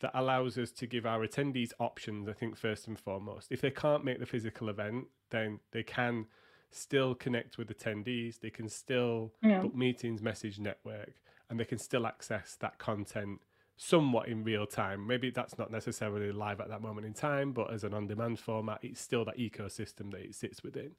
that 0.00 0.10
allows 0.14 0.58
us 0.58 0.72
to 0.72 0.86
give 0.86 1.06
our 1.06 1.20
attendees 1.24 1.72
options. 1.78 2.28
I 2.28 2.32
think 2.32 2.56
first 2.56 2.88
and 2.88 2.98
foremost, 2.98 3.48
if 3.52 3.60
they 3.60 3.70
can't 3.70 4.04
make 4.04 4.18
the 4.18 4.26
physical 4.26 4.68
event, 4.70 5.06
then 5.30 5.60
they 5.70 5.82
can 5.82 6.26
still 6.70 7.14
connect 7.14 7.58
with 7.58 7.68
attendees. 7.68 8.40
They 8.40 8.50
can 8.50 8.68
still 8.68 9.34
Yeah. 9.42 9.60
book 9.60 9.74
meetings, 9.74 10.22
message 10.22 10.58
network, 10.58 11.20
and 11.50 11.60
they 11.60 11.66
can 11.66 11.78
still 11.78 12.06
access 12.06 12.56
that 12.56 12.78
content 12.78 13.42
somewhat 13.76 14.28
in 14.28 14.44
real 14.44 14.66
time. 14.66 15.06
Maybe 15.06 15.30
that's 15.30 15.58
not 15.58 15.70
necessarily 15.70 16.32
live 16.32 16.60
at 16.60 16.68
that 16.68 16.80
moment 16.80 17.06
in 17.06 17.12
time, 17.12 17.52
but 17.52 17.70
as 17.70 17.84
an 17.84 17.92
on 17.92 18.06
demand 18.06 18.38
format, 18.40 18.78
it's 18.82 19.00
still 19.00 19.24
that 19.26 19.36
ecosystem 19.36 20.10
that 20.12 20.20
it 20.22 20.34
sits 20.34 20.62
within. 20.62 20.92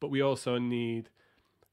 But 0.00 0.10
we 0.10 0.20
also 0.20 0.58
need 0.58 1.10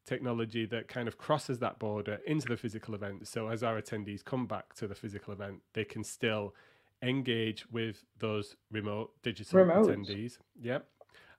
technology 0.06 0.66
that 0.66 0.88
kind 0.88 1.08
of 1.08 1.18
crosses 1.18 1.60
that 1.60 1.80
border 1.80 2.20
into 2.26 2.48
the 2.48 2.58
physical 2.58 2.94
event. 2.94 3.28
So 3.28 3.48
as 3.48 3.64
our 3.64 3.82
attendees 3.82 4.24
come 4.24 4.46
back 4.48 4.74
to 4.76 4.88
the 4.88 4.96
physical 4.96 5.34
event, 5.34 5.62
they 5.74 5.86
can 5.86 6.04
still 6.04 6.54
engage 7.02 7.70
with 7.72 8.04
those 8.20 8.56
remote 8.72 9.12
digital 9.24 9.60
Remote. 9.60 9.88
attendees. 9.88 10.38
Yep. 10.62 10.88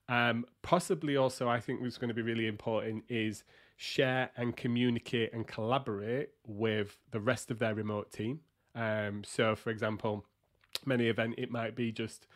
Um, 0.09 0.45
possibly 0.63 1.17
also, 1.17 1.49
I 1.49 1.61
think 1.61 1.81
what's 1.81 1.99
going 1.99 2.09
to 2.09 2.15
be 2.15 2.23
really 2.23 2.47
important 2.47 3.05
is 3.09 3.45
share 3.77 4.31
and 4.37 4.57
communicate 4.57 5.33
and 5.33 5.47
collaborate 5.47 6.31
with 6.47 6.99
the 7.11 7.21
rest 7.21 7.51
of 7.51 7.59
their 7.59 7.75
remote 7.75 8.13
team. 8.13 8.41
Um, 8.75 9.23
so, 9.25 9.57
for 9.57 9.71
example, 9.71 10.25
many 10.85 11.09
event 11.09 11.35
it 11.39 11.51
might 11.51 11.75
be 11.75 11.93
just 11.93 12.27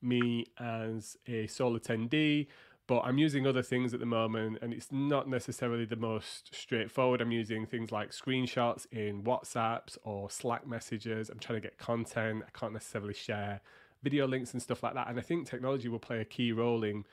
me 0.00 0.46
as 0.58 1.16
a 1.26 1.46
sole 1.48 1.78
attendee, 1.78 2.46
but 2.88 3.02
I'm 3.04 3.18
using 3.18 3.46
other 3.46 3.62
things 3.62 3.92
at 3.92 4.00
the 4.00 4.06
moment, 4.06 4.58
and 4.62 4.72
it's 4.72 4.90
not 4.90 5.28
necessarily 5.28 5.84
the 5.84 5.94
most 5.94 6.54
straightforward. 6.54 7.20
I'm 7.20 7.30
using 7.30 7.66
things 7.66 7.92
like 7.92 8.10
screenshots 8.10 8.86
in 8.90 9.22
WhatsApps 9.22 9.98
or 10.04 10.30
Slack 10.30 10.66
messages. 10.66 11.28
I'm 11.28 11.38
trying 11.38 11.60
to 11.60 11.68
get 11.68 11.76
content. 11.76 12.42
I 12.46 12.58
can't 12.58 12.72
necessarily 12.72 13.12
share 13.12 13.60
video 14.02 14.26
links 14.26 14.54
and 14.54 14.62
stuff 14.62 14.82
like 14.82 14.94
that. 14.94 15.08
And 15.08 15.18
I 15.18 15.22
think 15.22 15.46
technology 15.46 15.88
will 15.88 15.98
play 15.98 16.20
a 16.20 16.24
key 16.24 16.50
role 16.50 16.82
in, 16.82 17.04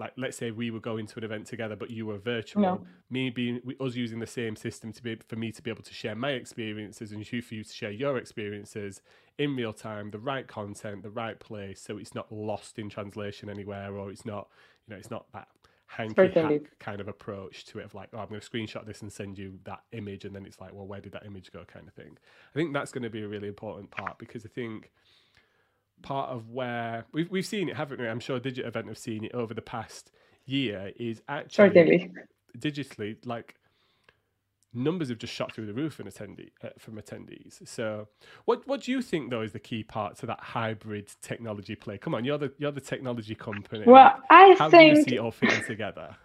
like, 0.00 0.14
let's 0.16 0.36
say 0.36 0.50
we 0.50 0.70
were 0.70 0.80
going 0.80 1.06
to 1.06 1.18
an 1.18 1.24
event 1.24 1.46
together, 1.46 1.76
but 1.76 1.90
you 1.90 2.06
were 2.06 2.16
virtual. 2.16 2.62
Yeah. 2.62 2.76
Me 3.10 3.28
being 3.28 3.60
us 3.78 3.94
using 3.94 4.18
the 4.18 4.26
same 4.26 4.56
system 4.56 4.92
to 4.94 5.02
be 5.02 5.16
for 5.28 5.36
me 5.36 5.52
to 5.52 5.62
be 5.62 5.70
able 5.70 5.82
to 5.82 5.92
share 5.92 6.14
my 6.14 6.30
experiences 6.30 7.12
and 7.12 7.30
you 7.30 7.42
for 7.42 7.54
you 7.54 7.62
to 7.62 7.72
share 7.72 7.90
your 7.90 8.16
experiences 8.16 9.02
in 9.38 9.54
real 9.54 9.74
time, 9.74 10.10
the 10.10 10.18
right 10.18 10.48
content, 10.48 11.02
the 11.02 11.10
right 11.10 11.38
place, 11.38 11.80
so 11.82 11.98
it's 11.98 12.14
not 12.14 12.32
lost 12.32 12.78
in 12.78 12.88
translation 12.88 13.50
anywhere, 13.50 13.94
or 13.94 14.10
it's 14.10 14.24
not, 14.24 14.48
you 14.86 14.94
know, 14.94 14.98
it's 14.98 15.10
not 15.10 15.26
that 15.32 15.48
hanky 15.86 16.28
hack 16.28 16.62
kind 16.78 17.00
of 17.00 17.08
approach 17.08 17.66
to 17.66 17.78
it 17.78 17.84
of 17.84 17.94
like, 17.94 18.08
oh, 18.14 18.18
I'm 18.18 18.28
going 18.28 18.40
to 18.40 18.50
screenshot 18.50 18.86
this 18.86 19.02
and 19.02 19.12
send 19.12 19.36
you 19.36 19.58
that 19.64 19.82
image, 19.92 20.24
and 20.24 20.34
then 20.34 20.46
it's 20.46 20.60
like, 20.60 20.72
well, 20.72 20.86
where 20.86 21.00
did 21.00 21.12
that 21.12 21.26
image 21.26 21.52
go, 21.52 21.64
kind 21.64 21.86
of 21.86 21.92
thing. 21.92 22.16
I 22.54 22.58
think 22.58 22.72
that's 22.72 22.90
going 22.90 23.02
to 23.02 23.10
be 23.10 23.22
a 23.22 23.28
really 23.28 23.48
important 23.48 23.90
part 23.90 24.18
because 24.18 24.46
I 24.46 24.48
think 24.48 24.90
part 26.02 26.30
of 26.30 26.48
where 26.50 27.04
we've 27.12 27.30
we've 27.30 27.46
seen 27.46 27.68
it, 27.68 27.76
haven't 27.76 28.00
we? 28.00 28.08
I'm 28.08 28.20
sure 28.20 28.40
Digitevent 28.40 28.88
have 28.88 28.98
seen 28.98 29.24
it 29.24 29.32
over 29.34 29.54
the 29.54 29.62
past 29.62 30.10
year. 30.46 30.92
Is 30.98 31.22
actually 31.28 31.68
Certainly. 31.68 32.12
digitally 32.58 33.16
like 33.24 33.56
numbers 34.72 35.08
have 35.08 35.18
just 35.18 35.32
shot 35.32 35.52
through 35.52 35.66
the 35.66 35.74
roof 35.74 36.00
in 36.00 36.06
attendee 36.06 36.50
uh, 36.62 36.68
from 36.78 36.94
attendees. 36.96 37.66
So, 37.66 38.08
what 38.44 38.66
what 38.66 38.82
do 38.82 38.92
you 38.92 39.02
think 39.02 39.30
though 39.30 39.42
is 39.42 39.52
the 39.52 39.58
key 39.60 39.82
part 39.82 40.16
to 40.18 40.26
that 40.26 40.40
hybrid 40.40 41.10
technology 41.22 41.74
play? 41.74 41.98
Come 41.98 42.14
on, 42.14 42.24
you're 42.24 42.38
the 42.38 42.52
you're 42.58 42.72
the 42.72 42.80
technology 42.80 43.34
company. 43.34 43.84
Well, 43.86 44.14
I 44.30 44.54
how 44.58 44.68
do 44.68 44.78
you 44.78 45.02
see 45.02 45.16
it 45.16 45.18
all 45.18 45.32
fitting 45.32 45.64
together? 45.64 46.16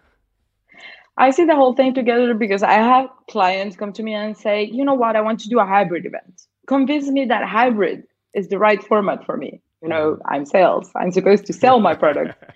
I 1.18 1.30
see 1.30 1.44
the 1.46 1.54
whole 1.54 1.74
thing 1.74 1.94
together 1.94 2.34
because 2.34 2.62
I 2.62 2.74
have 2.74 3.08
clients 3.30 3.74
come 3.76 3.92
to 3.94 4.02
me 4.02 4.12
and 4.12 4.36
say, 4.36 4.64
you 4.64 4.84
know 4.84 4.94
what, 4.94 5.16
I 5.16 5.22
want 5.22 5.40
to 5.40 5.48
do 5.48 5.58
a 5.58 5.64
hybrid 5.64 6.04
event. 6.04 6.42
Convince 6.66 7.08
me 7.08 7.24
that 7.26 7.48
hybrid 7.48 8.04
is 8.34 8.48
the 8.48 8.58
right 8.58 8.82
format 8.82 9.24
for 9.24 9.36
me. 9.36 9.62
You 9.82 9.88
know, 9.88 10.12
mm-hmm. 10.12 10.34
I'm 10.34 10.46
sales. 10.46 10.90
I'm 10.96 11.12
supposed 11.12 11.46
to 11.46 11.52
sell 11.52 11.80
my 11.80 11.94
product. 11.94 12.42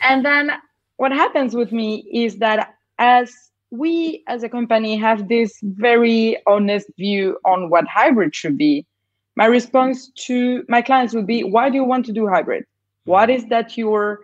And 0.00 0.24
then 0.24 0.52
what 0.96 1.10
happens 1.10 1.56
with 1.56 1.72
me 1.72 2.08
is 2.12 2.36
that 2.36 2.74
as 3.00 3.34
we 3.72 4.22
as 4.28 4.44
a 4.44 4.48
company 4.48 4.96
have 4.96 5.28
this 5.28 5.58
very 5.62 6.38
honest 6.46 6.86
view 6.96 7.36
on 7.44 7.68
what 7.68 7.84
hybrid 7.88 8.32
should 8.32 8.56
be, 8.56 8.86
my 9.34 9.46
response 9.46 10.08
to 10.26 10.64
my 10.68 10.80
clients 10.80 11.14
would 11.14 11.26
be, 11.26 11.42
why 11.42 11.68
do 11.68 11.74
you 11.74 11.84
want 11.84 12.06
to 12.06 12.12
do 12.12 12.28
hybrid? 12.28 12.62
Mm-hmm. 12.62 13.10
What 13.10 13.28
is 13.28 13.44
that 13.46 13.76
you're 13.76 14.20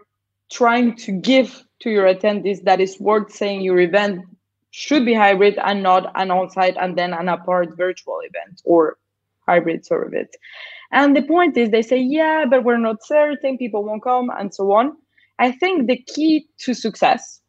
trying 0.52 0.94
to 0.96 1.10
give 1.10 1.64
to 1.80 1.90
your 1.90 2.06
attendees 2.06 2.62
that 2.62 2.80
is 2.80 2.98
worth 3.00 3.32
saying 3.32 3.62
your 3.62 3.80
event 3.80 4.24
should 4.70 5.04
be 5.04 5.14
hybrid 5.14 5.58
and 5.62 5.82
not 5.82 6.10
an 6.16 6.30
on-site 6.30 6.76
and 6.80 6.96
then 6.98 7.12
an 7.12 7.28
apart 7.28 7.76
virtual 7.76 8.18
event 8.20 8.60
or 8.64 8.96
hybrid 9.46 9.86
sort 9.86 10.06
of 10.06 10.14
it. 10.14 10.36
And 10.94 11.16
the 11.16 11.22
point 11.22 11.56
is 11.56 11.70
they 11.70 11.82
say, 11.82 11.98
yeah, 11.98 12.44
but 12.48 12.62
we're 12.62 12.78
not 12.78 13.04
certain, 13.04 13.58
people 13.58 13.84
won't 13.84 14.04
come 14.04 14.30
and 14.38 14.54
so 14.54 14.72
on. 14.72 14.96
I 15.40 15.50
think 15.50 15.88
the 15.88 15.96
key 15.96 16.46
to 16.60 16.72
success 16.72 17.40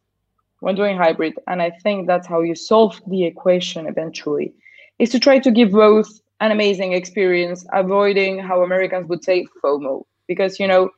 when 0.60 0.74
doing 0.74 0.96
hybrid, 0.96 1.34
and 1.46 1.62
I 1.62 1.70
think 1.82 2.08
that's 2.08 2.26
how 2.26 2.40
you 2.40 2.56
solve 2.56 3.00
the 3.06 3.24
equation 3.24 3.86
eventually, 3.86 4.52
is 4.98 5.10
to 5.10 5.20
try 5.20 5.38
to 5.38 5.52
give 5.52 5.70
both 5.70 6.08
an 6.40 6.50
amazing 6.50 6.92
experience, 6.92 7.64
avoiding 7.72 8.40
how 8.40 8.62
Americans 8.62 9.08
would 9.08 9.22
say 9.22 9.46
FOMO. 9.62 10.02
Because, 10.26 10.58
you 10.58 10.66
know, 10.66 10.90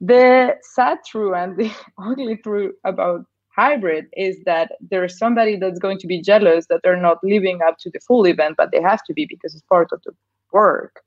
the 0.00 0.56
sad 0.62 0.98
truth 1.06 1.34
and 1.36 1.54
the 1.58 1.70
ugly 1.98 2.38
truth 2.38 2.74
about 2.84 3.26
hybrid 3.54 4.06
is 4.16 4.38
that 4.46 4.72
there's 4.90 5.18
somebody 5.18 5.56
that's 5.56 5.78
going 5.78 5.98
to 5.98 6.06
be 6.06 6.22
jealous 6.22 6.66
that 6.68 6.80
they're 6.82 6.96
not 6.96 7.18
living 7.22 7.60
up 7.60 7.76
to 7.80 7.90
the 7.90 8.00
full 8.00 8.26
event, 8.26 8.54
but 8.56 8.72
they 8.72 8.80
have 8.80 9.04
to 9.04 9.12
be 9.12 9.26
because 9.26 9.52
it's 9.52 9.62
part 9.68 9.92
of 9.92 10.00
the 10.06 10.12
work. 10.50 11.02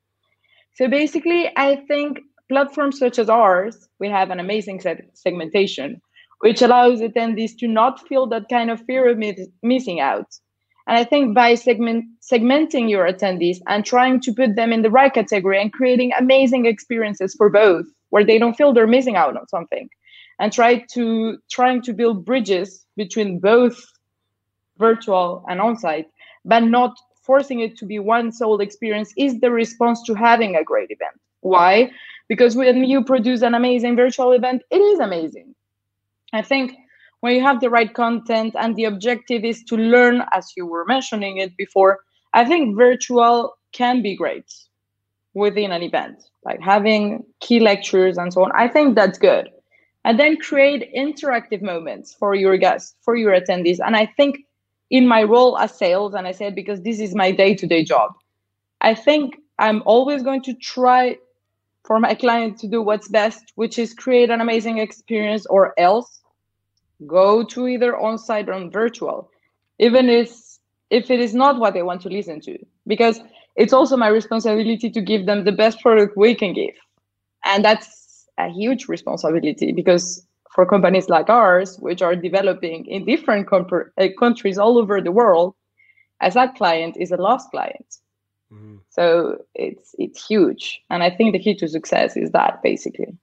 So 0.78 0.86
basically, 0.86 1.50
I 1.56 1.74
think 1.88 2.20
platforms 2.48 3.00
such 3.00 3.18
as 3.18 3.28
ours, 3.28 3.88
we 3.98 4.08
have 4.10 4.30
an 4.30 4.38
amazing 4.38 4.80
segmentation, 5.12 6.00
which 6.38 6.62
allows 6.62 7.00
attendees 7.00 7.58
to 7.58 7.66
not 7.66 8.06
feel 8.06 8.28
that 8.28 8.48
kind 8.48 8.70
of 8.70 8.80
fear 8.82 9.08
of 9.08 9.18
missing 9.60 9.98
out. 9.98 10.28
And 10.86 10.96
I 10.96 11.02
think 11.02 11.34
by 11.34 11.56
segment, 11.56 12.04
segmenting 12.22 12.88
your 12.88 13.12
attendees 13.12 13.58
and 13.66 13.84
trying 13.84 14.20
to 14.20 14.32
put 14.32 14.54
them 14.54 14.72
in 14.72 14.82
the 14.82 14.90
right 14.90 15.12
category 15.12 15.60
and 15.60 15.72
creating 15.72 16.12
amazing 16.16 16.66
experiences 16.66 17.34
for 17.36 17.50
both, 17.50 17.86
where 18.10 18.24
they 18.24 18.38
don't 18.38 18.54
feel 18.54 18.72
they're 18.72 18.86
missing 18.86 19.16
out 19.16 19.36
on 19.36 19.48
something, 19.48 19.88
and 20.38 20.52
try 20.52 20.84
to 20.94 21.38
trying 21.50 21.82
to 21.82 21.92
build 21.92 22.24
bridges 22.24 22.86
between 22.96 23.40
both 23.40 23.84
virtual 24.78 25.44
and 25.48 25.60
on-site, 25.60 26.06
but 26.44 26.60
not 26.60 26.96
forcing 27.28 27.60
it 27.60 27.76
to 27.76 27.84
be 27.84 27.98
one 27.98 28.32
sole 28.32 28.60
experience 28.60 29.12
is 29.18 29.38
the 29.40 29.50
response 29.50 30.02
to 30.06 30.14
having 30.14 30.56
a 30.56 30.64
great 30.64 30.90
event. 30.90 31.20
Why? 31.42 31.90
Because 32.26 32.56
when 32.56 32.84
you 32.84 33.04
produce 33.04 33.42
an 33.42 33.54
amazing 33.54 33.96
virtual 33.96 34.32
event, 34.32 34.62
it 34.70 34.82
is 34.92 34.98
amazing. 34.98 35.54
I 36.32 36.40
think 36.40 36.72
when 37.20 37.34
you 37.34 37.42
have 37.42 37.60
the 37.60 37.68
right 37.68 37.92
content 37.92 38.54
and 38.58 38.74
the 38.76 38.84
objective 38.84 39.44
is 39.44 39.62
to 39.64 39.76
learn, 39.76 40.22
as 40.32 40.52
you 40.56 40.64
were 40.64 40.86
mentioning 40.86 41.36
it 41.36 41.54
before, 41.58 41.98
I 42.32 42.46
think 42.46 42.78
virtual 42.78 43.58
can 43.72 44.00
be 44.02 44.16
great 44.16 44.50
within 45.34 45.70
an 45.70 45.82
event, 45.82 46.22
like 46.46 46.60
having 46.60 47.24
key 47.40 47.60
lectures 47.60 48.16
and 48.16 48.32
so 48.32 48.44
on. 48.44 48.52
I 48.54 48.68
think 48.68 48.94
that's 48.94 49.18
good. 49.18 49.50
And 50.06 50.18
then 50.18 50.38
create 50.38 50.90
interactive 50.96 51.60
moments 51.60 52.14
for 52.14 52.34
your 52.34 52.56
guests, 52.56 52.96
for 53.04 53.16
your 53.16 53.38
attendees. 53.38 53.80
And 53.84 53.94
I 53.94 54.06
think 54.16 54.38
in 54.90 55.06
my 55.06 55.22
role 55.22 55.58
as 55.58 55.76
sales, 55.76 56.14
and 56.14 56.26
I 56.26 56.32
said 56.32 56.54
because 56.54 56.82
this 56.82 57.00
is 57.00 57.14
my 57.14 57.30
day 57.30 57.54
to 57.54 57.66
day 57.66 57.84
job, 57.84 58.12
I 58.80 58.94
think 58.94 59.36
I'm 59.58 59.82
always 59.86 60.22
going 60.22 60.42
to 60.42 60.54
try 60.54 61.18
for 61.84 61.98
my 61.98 62.14
client 62.14 62.58
to 62.60 62.68
do 62.68 62.82
what's 62.82 63.08
best, 63.08 63.52
which 63.54 63.78
is 63.78 63.94
create 63.94 64.30
an 64.30 64.40
amazing 64.40 64.78
experience 64.78 65.46
or 65.46 65.78
else 65.78 66.20
go 67.06 67.44
to 67.44 67.68
either 67.68 67.96
on-site 67.96 68.48
or 68.48 68.54
on 68.54 68.70
virtual, 68.70 69.30
even 69.78 70.08
if 70.08 70.58
if 70.90 71.10
it 71.10 71.20
is 71.20 71.34
not 71.34 71.58
what 71.58 71.74
they 71.74 71.82
want 71.82 72.00
to 72.02 72.08
listen 72.08 72.40
to, 72.40 72.58
because 72.86 73.20
it's 73.56 73.72
also 73.72 73.96
my 73.96 74.08
responsibility 74.08 74.90
to 74.90 75.00
give 75.00 75.26
them 75.26 75.44
the 75.44 75.52
best 75.52 75.80
product 75.80 76.16
we 76.16 76.34
can 76.34 76.54
give, 76.54 76.74
and 77.44 77.64
that's 77.64 78.26
a 78.38 78.48
huge 78.48 78.88
responsibility 78.88 79.72
because 79.72 80.26
for 80.54 80.66
companies 80.66 81.08
like 81.08 81.28
ours, 81.28 81.76
which 81.78 82.02
are 82.02 82.16
developing 82.16 82.86
in 82.86 83.04
different 83.04 83.48
uh, 83.52 84.08
countries 84.18 84.58
all 84.58 84.78
over 84.78 85.00
the 85.00 85.12
world, 85.12 85.54
as 86.20 86.34
that 86.34 86.54
client 86.56 86.96
is 86.98 87.12
a 87.12 87.16
lost 87.16 87.50
client. 87.50 87.96
Mm-hmm. 88.52 88.76
So 88.88 89.38
it's 89.54 89.94
it's 89.98 90.26
huge, 90.26 90.80
and 90.88 91.02
I 91.02 91.10
think 91.10 91.32
the 91.32 91.38
key 91.38 91.54
to 91.56 91.68
success 91.68 92.16
is 92.16 92.30
that 92.30 92.62
basically. 92.62 93.16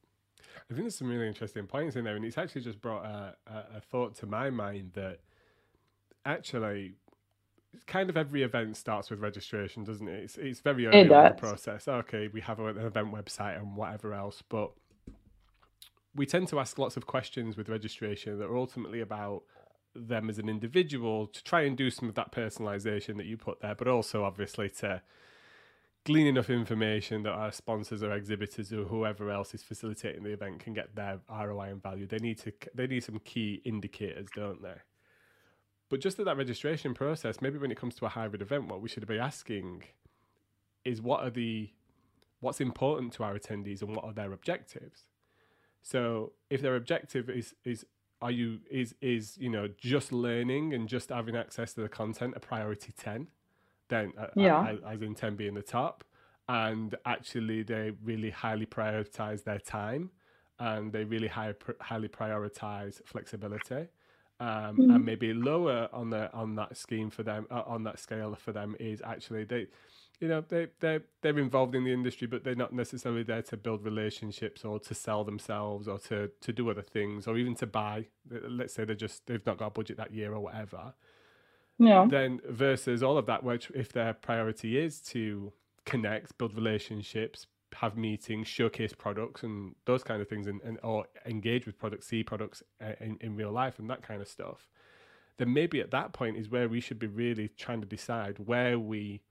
I 0.70 0.74
think 0.74 0.86
there's 0.86 0.96
some 0.96 1.10
really 1.10 1.28
interesting 1.28 1.68
points 1.68 1.96
in 1.96 2.04
there, 2.04 2.16
and 2.16 2.26
it's 2.26 2.38
actually 2.38 2.62
just 2.62 2.82
brought 2.82 3.06
a, 3.06 3.36
a, 3.48 3.78
a 3.78 3.82
thought 3.82 4.16
to 4.18 4.26
my 4.26 4.50
mind 4.50 4.92
that 4.94 5.20
actually 6.26 6.96
kind 7.86 8.10
of 8.10 8.18
every 8.18 8.44
event 8.44 8.78
starts 8.78 9.10
with 9.10 9.20
registration, 9.20 9.84
doesn't 9.84 10.08
it? 10.08 10.24
It's, 10.24 10.38
it's 10.38 10.60
very 10.62 10.88
early 10.88 11.00
it 11.00 11.02
in 11.04 11.08
the 11.10 11.36
process. 11.38 11.88
Okay, 11.88 12.30
we 12.30 12.42
have 12.42 12.60
an 12.60 12.78
event 12.78 13.14
website 13.14 13.58
and 13.58 13.76
whatever 13.76 14.14
else, 14.14 14.44
but 14.48 14.72
we 16.16 16.26
tend 16.26 16.48
to 16.48 16.60
ask 16.60 16.78
lots 16.78 16.98
of 16.98 17.06
questions 17.06 17.58
with 17.58 17.70
registration 17.70 18.40
that 18.40 18.46
are 18.46 18.58
ultimately 18.58 19.02
about 19.02 19.44
them 19.94 20.30
as 20.30 20.40
an 20.40 20.50
individual 20.50 21.28
to 21.28 21.44
try 21.44 21.62
and 21.62 21.78
do 21.78 21.90
some 21.90 22.10
of 22.10 22.16
that 22.16 22.32
personalization 22.32 23.18
that 23.18 23.26
you 23.26 23.38
put 23.38 23.62
there, 23.62 23.76
but 23.76 23.88
also 23.88 24.24
obviously 24.24 24.70
to 24.70 25.02
glean 26.06 26.28
enough 26.28 26.50
information 26.50 27.24
that 27.24 27.32
our 27.32 27.52
sponsors 27.52 28.04
or 28.04 28.12
exhibitors 28.12 28.72
or 28.72 28.84
whoever 28.86 29.32
else 29.32 29.54
is 29.54 29.64
facilitating 29.64 30.24
the 30.24 30.32
event 30.32 30.60
can 30.60 30.74
get 30.74 30.96
their 30.96 31.20
ROI 31.30 31.72
and 31.72 31.84
value. 31.84 32.06
They 32.06 32.20
need 32.20 32.38
to 32.40 32.54
they 32.74 32.88
need 32.88 33.04
some 33.04 33.20
key 33.20 33.62
indicators, 33.66 34.28
don't 34.36 34.62
they? 34.62 34.76
But 35.90 36.02
just 36.02 36.20
at 36.20 36.26
that 36.26 36.38
registration 36.38 36.94
process, 36.94 37.42
maybe 37.42 37.58
when 37.58 37.72
it 37.72 37.78
comes 37.78 37.96
to 37.96 38.06
a 38.06 38.10
hybrid 38.10 38.42
event, 38.42 38.68
what 38.68 38.82
we 38.82 38.90
should 38.90 39.06
be 39.08 39.20
asking 39.20 39.84
is 40.84 41.02
what 41.02 41.24
are 41.24 41.30
the 41.30 41.72
what's 42.40 42.62
important 42.62 43.14
to 43.14 43.24
our 43.24 43.38
attendees 43.38 43.82
and 43.82 43.96
what 43.96 44.06
are 44.06 44.14
their 44.14 44.32
objectives. 44.32 45.06
So 45.86 46.32
if 46.50 46.62
their 46.62 46.76
objective 46.76 47.30
is 47.30 47.54
is 47.64 47.86
are 48.20 48.32
you 48.32 48.60
is 48.72 48.96
is 49.02 49.38
you 49.38 49.50
know 49.50 49.68
just 49.78 50.12
learning 50.12 50.74
and 50.74 50.90
just 50.90 51.10
having 51.10 51.36
access 51.36 51.74
to 51.74 51.82
the 51.82 51.90
content 51.90 52.34
a 52.36 52.40
priority 52.40 52.92
10 52.98 53.28
then 53.90 54.12
uh, 54.18 54.28
yeah. 54.36 54.78
as 54.88 55.04
in 55.04 55.14
10 55.14 55.36
being 55.36 55.54
the 55.54 55.62
top 55.62 56.04
and 56.50 56.96
actually 57.06 57.62
they 57.62 57.92
really 58.04 58.32
highly 58.32 58.66
prioritize 58.66 59.44
their 59.44 59.60
time 59.60 60.10
and 60.58 60.92
they 60.92 61.04
really 61.04 61.28
high, 61.28 61.54
highly 61.82 62.08
prioritize 62.08 63.00
flexibility 63.06 63.88
um, 64.40 64.78
mm. 64.78 64.96
and 64.96 65.06
maybe 65.06 65.34
lower 65.34 65.88
on 65.94 66.10
the 66.10 66.34
on 66.34 66.56
that 66.56 66.76
scheme 66.76 67.12
for 67.12 67.22
them 67.22 67.46
uh, 67.52 67.62
on 67.68 67.84
that 67.84 68.00
scale 68.00 68.34
for 68.34 68.54
them 68.54 68.76
is 68.80 69.04
actually 69.06 69.44
they 69.44 69.68
you 70.20 70.28
know 70.28 70.44
they 70.48 70.68
they 70.80 71.00
they're 71.22 71.38
involved 71.40 71.76
in 71.76 71.84
the 71.84 71.92
industry 71.94 72.28
but 72.28 72.44
they're 72.44 72.56
not 72.56 72.74
necessarily 72.74 73.24
there 73.24 73.42
to 73.42 73.58
build 73.58 73.84
relationships 73.84 74.64
or 74.64 74.80
to 74.80 74.94
sell 74.94 75.24
themselves 75.24 75.88
or 75.88 75.98
to 75.98 76.30
to 76.42 76.54
do 76.54 76.70
other 76.70 76.82
things 76.82 77.28
or 77.28 77.38
even 77.38 77.56
to 77.56 77.66
buy 77.66 78.06
let's 78.50 78.74
say 78.74 78.86
they're 78.86 78.96
just 78.96 79.26
they've 79.28 79.46
not 79.46 79.58
got 79.58 79.68
a 79.68 79.72
budget 79.72 79.98
that 79.98 80.14
year 80.14 80.34
or 80.34 80.40
whatever 80.40 80.94
yeah. 81.78 82.06
Then 82.10 82.40
versus 82.48 83.04
all 83.04 83.18
of 83.18 83.26
that, 83.26 83.44
which 83.44 83.70
if 83.72 83.92
their 83.92 84.14
priority 84.14 84.78
is 84.78 85.02
to 85.02 85.52
connect, 85.86 86.38
build 86.38 86.56
relationships, 86.56 87.48
have 87.74 87.98
meetings, 87.98 88.48
showcase 88.48 88.94
products, 88.94 89.44
and 89.44 89.76
those 89.86 90.04
kind 90.04 90.22
of 90.22 90.30
things, 90.30 90.48
and, 90.48 90.62
and 90.62 90.80
or 90.84 91.06
engage 91.26 91.66
with 91.66 91.78
products, 91.78 92.08
see 92.08 92.24
products 92.24 92.64
uh, 92.82 92.94
in, 93.02 93.18
in 93.22 93.36
real 93.36 93.52
life, 93.52 93.80
and 93.80 93.90
that 93.90 94.02
kind 94.02 94.22
of 94.22 94.28
stuff, 94.28 94.70
then 95.38 95.54
maybe 95.54 95.82
at 95.82 95.92
that 95.92 96.14
point 96.14 96.38
is 96.38 96.50
where 96.50 96.70
we 96.70 96.80
should 96.80 97.00
be 97.00 97.08
really 97.08 97.50
trying 97.58 97.82
to 97.82 97.88
decide 97.88 98.38
where 98.40 98.80
we 98.80 99.22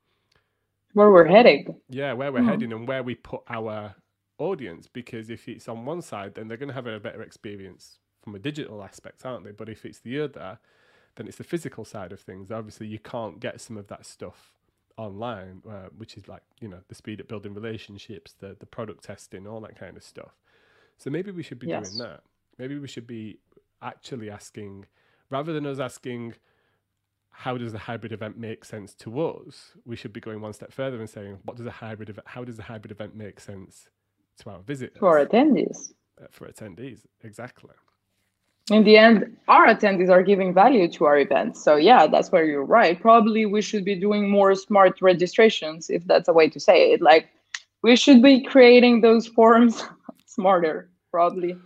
where 0.95 1.11
we're 1.11 1.27
heading. 1.27 1.77
Yeah, 1.89 2.15
where 2.15 2.33
we're 2.33 2.41
mm. 2.41 2.49
heading 2.49 2.73
and 2.73 2.89
where 2.89 3.03
we 3.03 3.15
put 3.15 3.43
our 3.49 3.95
audience. 4.39 4.89
Because 4.89 5.31
if 5.31 5.49
it's 5.49 5.69
on 5.69 5.85
one 5.85 6.03
side, 6.03 6.35
then 6.35 6.49
they're 6.49 6.57
going 6.57 6.69
to 6.71 6.75
have 6.75 6.87
a 6.87 6.99
better 6.99 7.23
experience 7.23 7.99
from 8.23 8.35
a 8.35 8.39
digital 8.39 8.83
aspect, 8.83 9.27
aren't 9.27 9.45
they? 9.45 9.53
But 9.53 9.69
if 9.69 9.85
it's 9.85 10.01
the 10.01 10.21
other, 10.21 10.59
then 11.17 11.29
it's 11.29 11.37
the 11.37 11.45
physical 11.45 11.85
side 11.85 12.13
of 12.13 12.21
things. 12.21 12.51
Obviously, 12.51 12.87
you 12.87 12.99
can't 12.99 13.39
get 13.39 13.61
some 13.61 13.77
of 13.77 13.89
that 13.89 14.07
stuff 14.07 14.53
online, 14.97 15.63
uh, 15.69 15.89
which 15.97 16.17
is 16.17 16.29
like 16.29 16.43
you 16.61 16.69
know 16.69 16.81
the 16.89 16.95
speed 16.95 17.21
of 17.21 17.29
building 17.29 17.55
relationships, 17.55 18.33
the 18.33 18.57
the 18.59 18.67
product 18.67 19.05
testing, 19.05 19.47
all 19.47 19.61
that 19.61 19.79
kind 19.79 19.97
of 19.97 20.03
stuff. 20.03 20.35
So 20.99 21.11
maybe 21.11 21.31
we 21.31 21.43
should 21.43 21.59
be 21.59 21.67
yes. 21.67 21.91
doing 21.91 22.09
that. 22.09 22.23
Maybe 22.59 22.79
we 22.79 22.89
should 22.89 23.07
be 23.07 23.39
actually 23.83 24.31
asking, 24.31 24.87
rather 25.29 25.53
than 25.53 25.67
us 25.67 25.81
asking, 25.81 26.35
how 27.35 27.59
does 27.59 27.73
the 27.73 27.79
hybrid 27.79 28.13
event 28.13 28.39
make 28.39 28.65
sense 28.65 28.95
to 28.95 29.21
us? 29.21 29.73
We 29.85 29.97
should 29.97 30.13
be 30.13 30.21
going 30.21 30.41
one 30.41 30.53
step 30.53 30.73
further 30.73 31.01
and 31.01 31.11
saying, 31.11 31.39
what 31.45 31.57
does 31.57 31.67
a 31.67 31.71
hybrid 31.71 32.09
event? 32.09 32.27
How 32.27 32.45
does 32.45 32.57
the 32.57 32.63
hybrid 32.63 32.93
event 32.93 33.15
make 33.15 33.41
sense 33.41 33.89
to 34.39 34.51
our 34.51 34.61
visitors? 34.61 34.99
For 34.99 35.25
attendees. 35.25 35.93
Uh, 36.21 36.27
for 36.31 36.49
attendees, 36.49 37.01
exactly 37.23 37.75
in 38.71 38.85
the 38.85 38.97
end, 38.97 39.37
our 39.49 39.67
attendees 39.67 40.11
are 40.11 40.23
giving 40.23 40.55
value 40.55 40.89
to 40.89 41.05
our 41.05 41.19
events. 41.19 41.63
So 41.63 41.77
yeah, 41.77 42.07
that's 42.07 42.33
where 42.33 42.45
you're 42.45 42.65
right. 42.65 42.99
Probably 42.99 43.45
we 43.45 43.61
should 43.61 43.85
be 43.85 43.95
doing 43.95 44.31
more 44.31 44.55
smart 44.55 45.03
registrations, 45.03 45.91
if 45.91 46.07
that's 46.07 46.29
a 46.29 46.33
way 46.33 46.49
to 46.49 46.59
say 46.59 46.93
it. 46.93 47.03
Like 47.03 47.29
we 47.83 47.97
should 47.97 48.23
be 48.23 48.43
creating 48.43 49.03
those 49.03 49.27
forms 49.27 49.85
smarter, 50.27 50.89
probably. 51.11 51.57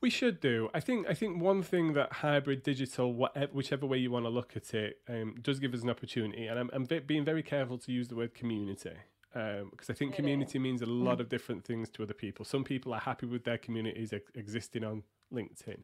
We 0.00 0.08
should 0.10 0.40
do. 0.40 0.70
I 0.72 0.80
think. 0.80 1.06
I 1.08 1.14
think 1.14 1.42
one 1.42 1.62
thing 1.62 1.92
that 1.92 2.12
hybrid 2.12 2.62
digital, 2.62 3.12
whatever, 3.12 3.52
whichever 3.52 3.86
way 3.86 3.98
you 3.98 4.10
want 4.10 4.24
to 4.24 4.30
look 4.30 4.56
at 4.56 4.72
it, 4.72 4.98
um, 5.08 5.34
does 5.42 5.60
give 5.60 5.74
us 5.74 5.82
an 5.82 5.90
opportunity. 5.90 6.46
And 6.46 6.58
I'm, 6.58 6.70
I'm 6.72 6.84
being 6.84 7.24
very 7.24 7.42
careful 7.42 7.76
to 7.78 7.92
use 7.92 8.08
the 8.08 8.16
word 8.16 8.34
community 8.34 8.96
because 9.32 9.60
um, 9.62 9.70
I 9.88 9.92
think 9.92 10.14
community 10.14 10.58
means 10.58 10.82
a 10.82 10.86
lot 10.86 11.20
of 11.20 11.28
different 11.28 11.64
things 11.64 11.88
to 11.90 12.02
other 12.02 12.14
people. 12.14 12.44
Some 12.44 12.64
people 12.64 12.92
are 12.92 13.00
happy 13.00 13.26
with 13.26 13.44
their 13.44 13.58
communities 13.58 14.12
ex- 14.12 14.32
existing 14.34 14.84
on 14.84 15.04
LinkedIn. 15.32 15.82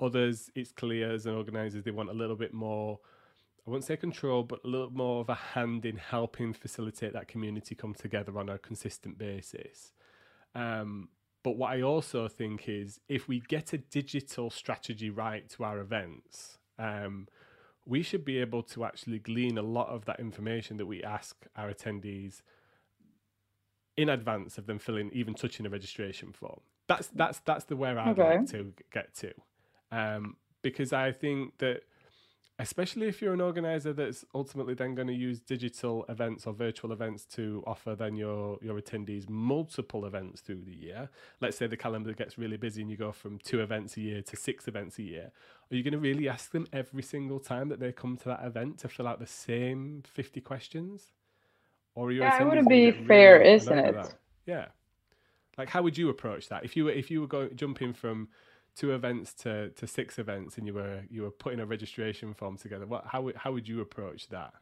Others, 0.00 0.50
it's 0.54 0.72
clear 0.72 1.12
as 1.12 1.26
an 1.26 1.34
organizer, 1.34 1.82
they 1.82 1.90
want 1.90 2.08
a 2.08 2.14
little 2.14 2.36
bit 2.36 2.54
more 2.54 3.00
I 3.66 3.70
won't 3.70 3.84
say 3.84 3.96
control, 3.96 4.44
but 4.44 4.60
a 4.64 4.68
little 4.68 4.90
more 4.90 5.20
of 5.20 5.28
a 5.28 5.34
hand 5.34 5.84
in 5.84 5.96
helping 5.96 6.52
facilitate 6.52 7.12
that 7.14 7.26
community 7.26 7.74
come 7.74 7.94
together 7.94 8.38
on 8.38 8.48
a 8.48 8.58
consistent 8.58 9.18
basis. 9.18 9.92
Um, 10.54 11.08
but 11.46 11.56
what 11.56 11.70
I 11.70 11.80
also 11.80 12.26
think 12.26 12.68
is 12.68 12.98
if 13.08 13.28
we 13.28 13.38
get 13.38 13.72
a 13.72 13.78
digital 13.78 14.50
strategy 14.50 15.10
right 15.10 15.48
to 15.50 15.62
our 15.62 15.78
events, 15.78 16.58
um, 16.76 17.28
we 17.84 18.02
should 18.02 18.24
be 18.24 18.38
able 18.38 18.64
to 18.64 18.84
actually 18.84 19.20
glean 19.20 19.56
a 19.56 19.62
lot 19.62 19.88
of 19.88 20.06
that 20.06 20.18
information 20.18 20.76
that 20.78 20.86
we 20.86 21.04
ask 21.04 21.36
our 21.54 21.72
attendees 21.72 22.42
in 23.96 24.08
advance 24.08 24.58
of 24.58 24.66
them 24.66 24.80
filling, 24.80 25.08
even 25.12 25.34
touching 25.34 25.64
a 25.66 25.70
registration 25.70 26.32
form. 26.32 26.58
That's 26.88 27.06
that's 27.14 27.38
that's 27.44 27.66
the 27.66 27.76
where 27.76 27.96
I'd 27.96 28.18
okay. 28.18 28.38
like 28.38 28.48
to 28.48 28.72
get 28.92 29.14
to, 29.14 29.32
um, 29.92 30.34
because 30.62 30.92
I 30.92 31.12
think 31.12 31.58
that 31.58 31.82
especially 32.58 33.06
if 33.06 33.20
you're 33.20 33.34
an 33.34 33.40
organizer 33.40 33.92
that's 33.92 34.24
ultimately 34.34 34.72
then 34.72 34.94
going 34.94 35.08
to 35.08 35.14
use 35.14 35.40
digital 35.40 36.06
events 36.08 36.46
or 36.46 36.54
virtual 36.54 36.90
events 36.90 37.24
to 37.26 37.62
offer 37.66 37.94
then 37.94 38.16
your 38.16 38.58
your 38.62 38.80
attendees 38.80 39.28
multiple 39.28 40.06
events 40.06 40.40
through 40.40 40.62
the 40.62 40.74
year. 40.74 41.10
Let's 41.40 41.58
say 41.58 41.66
the 41.66 41.76
calendar 41.76 42.14
gets 42.14 42.38
really 42.38 42.56
busy 42.56 42.80
and 42.80 42.90
you 42.90 42.96
go 42.96 43.12
from 43.12 43.38
two 43.40 43.60
events 43.60 43.96
a 43.98 44.00
year 44.00 44.22
to 44.22 44.36
six 44.36 44.68
events 44.68 44.98
a 44.98 45.02
year. 45.02 45.32
Are 45.70 45.76
you 45.76 45.82
going 45.82 45.92
to 45.92 45.98
really 45.98 46.28
ask 46.28 46.50
them 46.50 46.66
every 46.72 47.02
single 47.02 47.40
time 47.40 47.68
that 47.68 47.80
they 47.80 47.92
come 47.92 48.16
to 48.18 48.24
that 48.28 48.44
event 48.44 48.78
to 48.78 48.88
fill 48.88 49.06
out 49.06 49.18
the 49.18 49.26
same 49.26 50.02
50 50.06 50.40
questions? 50.40 51.12
Or 51.94 52.08
are 52.08 52.12
you 52.12 52.20
yeah, 52.20 52.40
it 52.40 52.46
would 52.46 52.66
be 52.66 52.90
fair 52.90 53.38
really 53.38 53.52
isn't 53.52 53.78
it? 53.78 54.14
yeah. 54.46 54.66
Like 55.58 55.68
how 55.68 55.82
would 55.82 55.98
you 55.98 56.08
approach 56.08 56.48
that? 56.48 56.64
If 56.64 56.74
you 56.74 56.86
were 56.86 56.92
if 56.92 57.10
you 57.10 57.20
were 57.20 57.26
going 57.26 57.54
jumping 57.54 57.92
from 57.92 58.28
two 58.76 58.92
events 58.92 59.32
to, 59.32 59.70
to 59.70 59.86
six 59.86 60.18
events 60.18 60.58
and 60.58 60.66
you 60.66 60.74
were 60.74 61.00
you 61.10 61.22
were 61.22 61.30
putting 61.30 61.60
a 61.60 61.66
registration 61.66 62.34
form 62.34 62.56
together. 62.56 62.86
What 62.86 63.04
how 63.06 63.30
how 63.34 63.52
would 63.52 63.66
you 63.66 63.80
approach 63.80 64.28
that? 64.28 64.52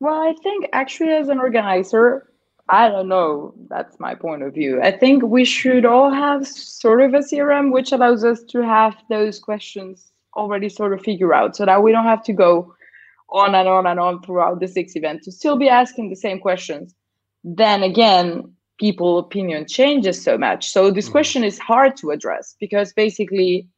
Well 0.00 0.20
i 0.20 0.34
think 0.42 0.68
actually 0.72 1.10
as 1.10 1.28
an 1.28 1.38
organizer 1.38 2.30
i 2.68 2.88
don't 2.88 3.08
know 3.08 3.54
that's 3.68 3.98
my 3.98 4.14
point 4.14 4.42
of 4.42 4.54
view. 4.54 4.80
I 4.82 4.92
think 4.92 5.22
we 5.22 5.44
should 5.44 5.84
all 5.84 6.12
have 6.12 6.46
sort 6.46 7.00
of 7.00 7.14
a 7.14 7.18
crm 7.18 7.72
which 7.72 7.92
allows 7.92 8.24
us 8.24 8.42
to 8.44 8.62
have 8.62 8.94
those 9.08 9.38
questions 9.38 10.12
already 10.36 10.68
sort 10.68 10.92
of 10.92 11.00
figure 11.00 11.34
out 11.34 11.56
so 11.56 11.64
that 11.66 11.82
we 11.82 11.90
don't 11.90 12.04
have 12.04 12.22
to 12.24 12.32
go 12.32 12.74
on 13.30 13.54
and 13.54 13.68
on 13.68 13.86
and 13.86 13.98
on 13.98 14.22
throughout 14.22 14.60
the 14.60 14.68
six 14.68 14.94
events 14.94 15.24
to 15.24 15.32
still 15.32 15.56
be 15.56 15.68
asking 15.68 16.08
the 16.08 16.16
same 16.16 16.38
questions. 16.38 16.94
Then 17.44 17.82
again 17.82 18.54
people 18.78 19.18
opinion 19.18 19.66
changes 19.66 20.22
so 20.22 20.38
much. 20.38 20.70
So 20.70 20.90
this 20.90 21.06
mm-hmm. 21.06 21.12
question 21.12 21.44
is 21.44 21.58
hard 21.58 21.96
to 21.98 22.10
address 22.10 22.56
because 22.60 22.92
basically 22.92 23.68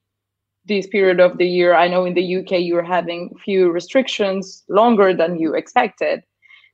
this 0.67 0.87
period 0.87 1.21
of 1.21 1.39
the 1.39 1.47
year 1.47 1.75
i 1.75 1.89
know 1.89 2.05
in 2.05 2.15
the 2.15 2.37
uk 2.37 2.51
you're 2.51 2.83
having 2.83 3.35
few 3.45 3.71
restrictions 3.71 4.63
longer 4.69 5.15
than 5.15 5.39
you 5.39 5.55
expected. 5.55 6.23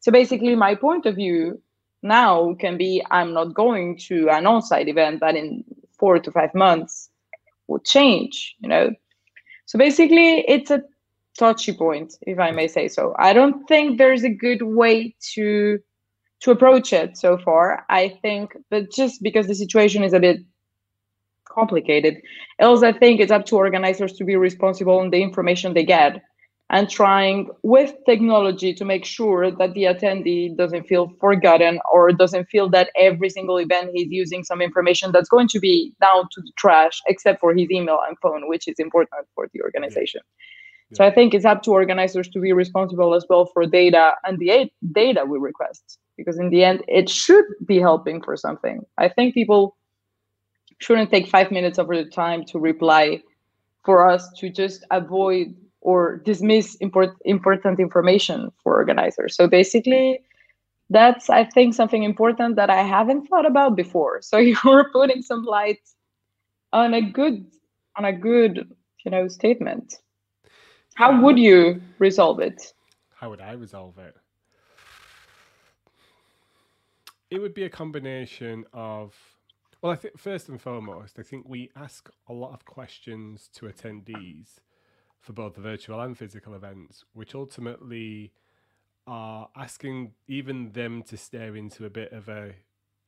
So 0.00 0.12
basically 0.12 0.54
my 0.54 0.74
point 0.74 1.06
of 1.06 1.14
view 1.16 1.60
now 2.02 2.54
can 2.54 2.76
be 2.76 3.04
i'm 3.10 3.32
not 3.32 3.54
going 3.54 3.96
to 4.08 4.28
an 4.30 4.46
on-site 4.46 4.88
event 4.88 5.20
that 5.20 5.36
in 5.36 5.64
four 5.98 6.18
to 6.18 6.30
five 6.30 6.54
months 6.54 7.10
will 7.68 7.78
change 7.80 8.54
you 8.60 8.68
know? 8.68 8.90
So 9.66 9.78
basically 9.78 10.44
it's 10.48 10.70
a 10.70 10.82
touchy 11.38 11.72
point 11.72 12.14
if 12.22 12.38
i 12.38 12.50
may 12.50 12.68
say 12.68 12.88
so. 12.88 13.14
I 13.18 13.32
don't 13.32 13.66
think 13.68 13.98
there's 13.98 14.24
a 14.24 14.30
good 14.30 14.62
way 14.62 15.14
to 15.34 15.78
to 16.40 16.50
approach 16.50 16.92
it 16.92 17.16
so 17.16 17.38
far. 17.38 17.84
I 17.88 18.18
think, 18.22 18.56
but 18.70 18.90
just 18.92 19.22
because 19.22 19.46
the 19.46 19.54
situation 19.54 20.02
is 20.02 20.12
a 20.12 20.20
bit 20.20 20.38
complicated, 21.44 22.16
else 22.58 22.82
I 22.82 22.92
think 22.92 23.20
it's 23.20 23.32
up 23.32 23.46
to 23.46 23.56
organizers 23.56 24.12
to 24.14 24.24
be 24.24 24.36
responsible 24.36 24.98
on 24.98 25.10
the 25.10 25.22
information 25.22 25.74
they 25.74 25.84
get 25.84 26.22
and 26.70 26.90
trying 26.90 27.48
with 27.62 27.94
technology 28.06 28.74
to 28.74 28.84
make 28.84 29.04
sure 29.04 29.50
that 29.50 29.74
the 29.74 29.84
attendee 29.84 30.56
doesn't 30.56 30.84
feel 30.84 31.12
forgotten 31.20 31.78
or 31.92 32.10
doesn't 32.12 32.46
feel 32.46 32.68
that 32.70 32.90
every 32.96 33.30
single 33.30 33.58
event 33.58 33.90
he's 33.94 34.10
using 34.10 34.42
some 34.42 34.60
information 34.60 35.12
that's 35.12 35.28
going 35.28 35.46
to 35.48 35.60
be 35.60 35.92
down 36.00 36.24
to 36.32 36.40
the 36.40 36.52
trash 36.56 37.00
except 37.06 37.40
for 37.40 37.54
his 37.54 37.70
email 37.70 38.00
and 38.06 38.16
phone 38.20 38.48
which 38.48 38.66
is 38.66 38.74
important 38.78 39.26
for 39.34 39.48
the 39.54 39.62
organization 39.62 40.20
yeah. 40.90 40.96
so 40.96 41.04
i 41.04 41.10
think 41.10 41.34
it's 41.34 41.44
up 41.44 41.62
to 41.62 41.70
organizers 41.70 42.28
to 42.28 42.40
be 42.40 42.52
responsible 42.52 43.14
as 43.14 43.24
well 43.28 43.46
for 43.46 43.64
data 43.64 44.12
and 44.24 44.38
the 44.40 44.70
data 44.92 45.24
we 45.24 45.38
request 45.38 45.98
because 46.16 46.38
in 46.38 46.50
the 46.50 46.64
end 46.64 46.82
it 46.88 47.08
should 47.08 47.44
be 47.64 47.78
helping 47.78 48.22
for 48.22 48.36
something. 48.36 48.84
I 48.98 49.08
think 49.08 49.34
people 49.34 49.76
shouldn't 50.78 51.10
take 51.10 51.28
five 51.28 51.50
minutes 51.50 51.78
of 51.78 51.88
their 51.88 52.08
time 52.08 52.44
to 52.46 52.58
reply 52.58 53.22
for 53.84 54.08
us 54.08 54.30
to 54.38 54.50
just 54.50 54.84
avoid 54.90 55.54
or 55.80 56.16
dismiss 56.16 56.74
import, 56.76 57.16
important 57.24 57.78
information 57.78 58.50
for 58.62 58.74
organizers. 58.74 59.36
So 59.36 59.46
basically 59.46 60.20
that's 60.88 61.28
i 61.30 61.42
think 61.42 61.74
something 61.74 62.04
important 62.04 62.54
that 62.54 62.70
i 62.70 62.80
haven't 62.80 63.26
thought 63.26 63.46
about 63.46 63.76
before. 63.76 64.22
So 64.22 64.36
you're 64.64 64.90
putting 64.92 65.22
some 65.22 65.44
light 65.44 65.80
on 66.72 66.94
a 66.94 67.02
good 67.02 67.44
on 67.96 68.04
a 68.04 68.12
good 68.12 68.68
you 69.04 69.10
know 69.10 69.28
statement. 69.28 70.00
How 70.94 71.20
would 71.20 71.38
you 71.38 71.82
resolve 71.98 72.40
it? 72.40 72.72
How 73.14 73.30
would 73.30 73.40
i 73.40 73.52
resolve 73.52 73.98
it 73.98 74.16
it 77.30 77.40
would 77.40 77.54
be 77.54 77.64
a 77.64 77.70
combination 77.70 78.64
of 78.72 79.14
well 79.82 79.92
i 79.92 79.96
think 79.96 80.18
first 80.18 80.48
and 80.48 80.60
foremost 80.60 81.18
i 81.18 81.22
think 81.22 81.48
we 81.48 81.70
ask 81.76 82.08
a 82.28 82.32
lot 82.32 82.52
of 82.52 82.64
questions 82.64 83.48
to 83.52 83.66
attendees 83.66 84.60
for 85.20 85.32
both 85.32 85.54
the 85.54 85.60
virtual 85.60 86.00
and 86.00 86.16
physical 86.16 86.54
events 86.54 87.04
which 87.12 87.34
ultimately 87.34 88.32
are 89.06 89.48
asking 89.56 90.12
even 90.26 90.72
them 90.72 91.02
to 91.02 91.16
stare 91.16 91.54
into 91.56 91.84
a 91.84 91.90
bit 91.90 92.12
of 92.12 92.28
a, 92.28 92.54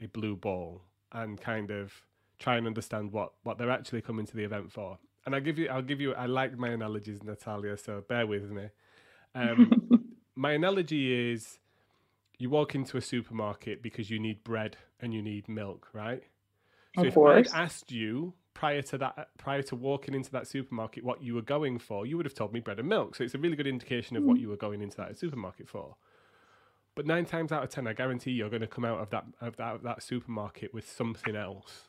a 0.00 0.07
blue 0.07 0.37
ball 0.37 0.83
and 1.12 1.40
kind 1.40 1.70
of 1.70 1.92
try 2.38 2.57
and 2.57 2.66
understand 2.66 3.12
what 3.12 3.33
what 3.42 3.59
they're 3.59 3.70
actually 3.70 4.00
coming 4.00 4.24
to 4.26 4.37
the 4.37 4.44
event 4.44 4.70
for. 4.70 4.98
And 5.26 5.35
i'll 5.35 5.40
give 5.40 5.59
you 5.59 5.68
i'll 5.68 5.83
give 5.83 6.00
you 6.00 6.14
i 6.14 6.26
like 6.26 6.57
my 6.57 6.68
analogies 6.68 7.22
natalia 7.22 7.76
so 7.76 8.02
bear 8.09 8.26
with 8.26 8.50
me. 8.50 8.68
Um, 9.35 10.14
my 10.37 10.52
analogy 10.52 11.33
is 11.33 11.59
you 12.38 12.51
walk 12.51 12.74
into 12.74 12.96
a 12.96 13.01
supermarket 13.01 13.83
because 13.83 14.11
you 14.11 14.18
need 14.18 14.44
bread 14.44 14.77
and 15.01 15.12
you 15.12 15.22
need 15.22 15.48
milk, 15.48 15.88
right? 15.92 16.22
So 16.94 17.03
of 17.03 17.07
if 17.09 17.14
course. 17.14 17.53
I'd 17.53 17.61
asked 17.61 17.90
you 17.92 18.35
prior 18.55 18.83
to 18.83 18.98
that, 18.98 19.29
prior 19.38 19.62
to 19.62 19.77
walking 19.77 20.14
into 20.14 20.31
that 20.33 20.46
supermarket, 20.46 21.05
what 21.05 21.22
you 21.22 21.35
were 21.35 21.42
going 21.42 21.79
for, 21.79 22.07
you 22.07 22.16
would 22.16 22.27
have 22.27 22.35
told 22.35 22.53
me 22.53 22.61
bread 22.61 22.79
and 22.79 22.88
milk. 22.88 23.16
So 23.16 23.24
it's 23.24 23.35
a 23.35 23.38
really 23.38 23.57
good 23.57 23.66
indication 23.66 24.16
of 24.16 24.24
what 24.24 24.37
hmm. 24.37 24.42
you 24.42 24.48
were 24.48 24.57
going 24.57 24.83
into 24.83 24.96
that 24.98 25.18
supermarket 25.18 25.68
for. 25.68 25.96
But 26.94 27.07
nine 27.07 27.27
times 27.27 27.53
out 27.53 27.62
of 27.62 27.70
ten, 27.70 27.87
I 27.87 27.92
guarantee 27.92 28.33
you're 28.33 28.51
going 28.51 28.62
to 28.62 28.66
come 28.66 28.85
out 28.85 28.98
of 28.98 29.11
that 29.11 29.24
of 29.40 29.57
that, 29.57 29.77
of 29.77 29.83
that 29.83 30.03
supermarket 30.03 30.74
with 30.74 30.90
something 30.90 31.37
else, 31.37 31.88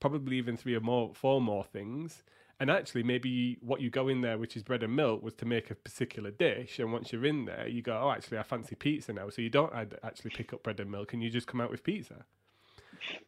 probably 0.00 0.38
even 0.38 0.56
three 0.56 0.74
or 0.74 0.80
more, 0.80 1.12
four 1.14 1.40
more 1.40 1.62
things, 1.62 2.24
and 2.60 2.70
actually, 2.70 3.02
maybe 3.02 3.56
what 3.62 3.80
you 3.80 3.88
go 3.88 4.08
in 4.08 4.20
there, 4.20 4.36
which 4.36 4.54
is 4.54 4.62
bread 4.62 4.82
and 4.82 4.94
milk, 4.94 5.22
was 5.22 5.32
to 5.36 5.46
make 5.46 5.70
a 5.70 5.74
particular 5.74 6.30
dish. 6.30 6.78
And 6.78 6.92
once 6.92 7.10
you're 7.10 7.24
in 7.24 7.46
there, 7.46 7.66
you 7.66 7.80
go, 7.80 7.98
oh, 7.98 8.10
actually, 8.10 8.36
I 8.36 8.42
fancy 8.42 8.74
pizza 8.74 9.14
now. 9.14 9.30
So 9.30 9.40
you 9.40 9.48
don't 9.48 9.72
actually 10.04 10.30
pick 10.30 10.52
up 10.52 10.62
bread 10.62 10.78
and 10.78 10.90
milk, 10.90 11.14
and 11.14 11.22
you 11.22 11.30
just 11.30 11.46
come 11.46 11.62
out 11.62 11.70
with 11.70 11.82
pizza. 11.82 12.26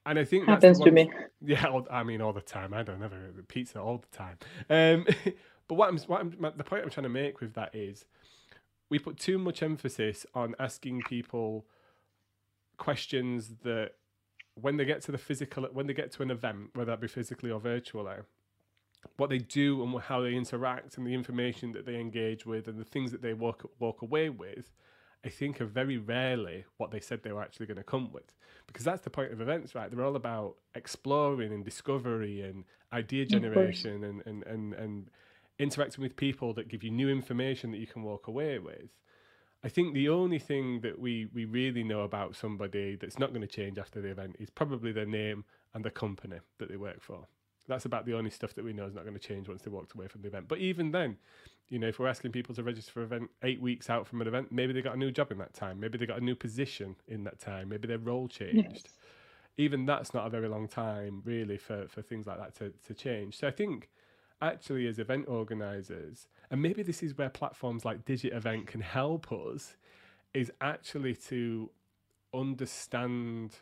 And 0.04 0.18
I 0.18 0.24
think 0.24 0.46
happens 0.46 0.78
to 0.80 0.90
me. 0.90 1.10
Yeah, 1.40 1.80
I 1.90 2.04
mean, 2.04 2.20
all 2.20 2.34
the 2.34 2.42
time. 2.42 2.74
I 2.74 2.82
don't 2.82 3.00
never 3.00 3.16
pizza 3.48 3.80
all 3.80 3.98
the 3.98 4.16
time. 4.16 4.36
Um, 4.68 5.06
but 5.66 5.76
what 5.76 5.88
I'm, 5.88 5.98
what 6.00 6.20
I'm, 6.20 6.36
the 6.54 6.62
point 6.62 6.84
I'm 6.84 6.90
trying 6.90 7.04
to 7.04 7.08
make 7.08 7.40
with 7.40 7.54
that 7.54 7.74
is, 7.74 8.04
we 8.90 8.98
put 8.98 9.18
too 9.18 9.38
much 9.38 9.62
emphasis 9.62 10.26
on 10.34 10.54
asking 10.60 11.00
people 11.08 11.64
questions 12.76 13.54
that 13.64 13.92
when 14.60 14.76
they 14.76 14.84
get 14.84 15.00
to 15.02 15.12
the 15.12 15.16
physical, 15.16 15.66
when 15.72 15.86
they 15.86 15.94
get 15.94 16.12
to 16.12 16.22
an 16.22 16.30
event, 16.30 16.68
whether 16.74 16.90
that 16.90 17.00
be 17.00 17.08
physically 17.08 17.50
or 17.50 17.58
virtually, 17.58 18.16
what 19.16 19.30
they 19.30 19.38
do 19.38 19.82
and 19.82 20.00
how 20.00 20.20
they 20.20 20.34
interact 20.34 20.96
and 20.96 21.06
the 21.06 21.14
information 21.14 21.72
that 21.72 21.86
they 21.86 21.96
engage 21.96 22.46
with 22.46 22.68
and 22.68 22.78
the 22.78 22.84
things 22.84 23.10
that 23.12 23.22
they 23.22 23.34
walk 23.34 23.68
walk 23.78 24.02
away 24.02 24.28
with, 24.30 24.70
I 25.24 25.28
think 25.28 25.60
are 25.60 25.66
very 25.66 25.98
rarely 25.98 26.64
what 26.78 26.90
they 26.90 27.00
said 27.00 27.22
they 27.22 27.32
were 27.32 27.42
actually 27.42 27.66
going 27.66 27.76
to 27.76 27.84
come 27.84 28.12
with. 28.12 28.32
Because 28.66 28.84
that's 28.84 29.02
the 29.02 29.10
point 29.10 29.32
of 29.32 29.40
events, 29.40 29.74
right? 29.74 29.90
They're 29.90 30.04
all 30.04 30.16
about 30.16 30.56
exploring 30.74 31.52
and 31.52 31.64
discovery 31.64 32.42
and 32.42 32.64
idea 32.92 33.26
generation 33.26 34.04
and, 34.04 34.22
and, 34.26 34.42
and, 34.44 34.74
and 34.74 35.10
interacting 35.58 36.02
with 36.02 36.16
people 36.16 36.54
that 36.54 36.68
give 36.68 36.82
you 36.82 36.90
new 36.90 37.08
information 37.08 37.70
that 37.72 37.78
you 37.78 37.86
can 37.86 38.02
walk 38.02 38.26
away 38.26 38.58
with. 38.58 38.90
I 39.64 39.68
think 39.68 39.94
the 39.94 40.08
only 40.08 40.40
thing 40.40 40.80
that 40.80 40.98
we, 40.98 41.28
we 41.32 41.44
really 41.44 41.84
know 41.84 42.00
about 42.00 42.34
somebody 42.34 42.96
that's 42.96 43.18
not 43.18 43.30
going 43.30 43.42
to 43.42 43.46
change 43.46 43.78
after 43.78 44.00
the 44.00 44.08
event 44.08 44.36
is 44.40 44.50
probably 44.50 44.90
their 44.90 45.06
name 45.06 45.44
and 45.72 45.84
the 45.84 45.90
company 45.90 46.38
that 46.58 46.68
they 46.68 46.76
work 46.76 47.00
for. 47.00 47.26
That's 47.68 47.84
about 47.84 48.06
the 48.06 48.14
only 48.14 48.30
stuff 48.30 48.54
that 48.54 48.64
we 48.64 48.72
know 48.72 48.86
is 48.86 48.94
not 48.94 49.04
going 49.04 49.14
to 49.14 49.20
change 49.20 49.48
once 49.48 49.62
they 49.62 49.70
walked 49.70 49.94
away 49.94 50.08
from 50.08 50.22
the 50.22 50.28
event. 50.28 50.48
But 50.48 50.58
even 50.58 50.90
then, 50.90 51.16
you 51.68 51.78
know, 51.78 51.86
if 51.88 51.98
we're 51.98 52.08
asking 52.08 52.32
people 52.32 52.54
to 52.56 52.62
register 52.62 52.90
for 52.92 53.00
an 53.00 53.06
event 53.06 53.30
eight 53.42 53.60
weeks 53.60 53.88
out 53.88 54.06
from 54.06 54.20
an 54.20 54.26
event, 54.26 54.50
maybe 54.50 54.72
they 54.72 54.82
got 54.82 54.94
a 54.94 54.98
new 54.98 55.10
job 55.10 55.30
in 55.30 55.38
that 55.38 55.54
time. 55.54 55.78
Maybe 55.78 55.96
they 55.96 56.06
got 56.06 56.20
a 56.20 56.24
new 56.24 56.34
position 56.34 56.96
in 57.06 57.24
that 57.24 57.38
time. 57.38 57.68
Maybe 57.68 57.86
their 57.86 57.98
role 57.98 58.28
changed. 58.28 58.82
Yes. 58.84 58.92
Even 59.58 59.86
that's 59.86 60.12
not 60.12 60.26
a 60.26 60.30
very 60.30 60.48
long 60.48 60.66
time, 60.66 61.22
really, 61.24 61.56
for, 61.56 61.86
for 61.88 62.02
things 62.02 62.26
like 62.26 62.38
that 62.38 62.54
to, 62.56 62.72
to 62.86 62.94
change. 62.94 63.38
So 63.38 63.46
I 63.46 63.50
think 63.52 63.90
actually, 64.40 64.86
as 64.88 64.98
event 64.98 65.28
organizers, 65.28 66.26
and 66.50 66.60
maybe 66.60 66.82
this 66.82 67.02
is 67.02 67.16
where 67.16 67.28
platforms 67.28 67.84
like 67.84 68.04
Digitevent 68.04 68.66
can 68.66 68.80
help 68.80 69.30
us, 69.30 69.76
is 70.34 70.50
actually 70.60 71.14
to 71.14 71.70
understand 72.34 73.56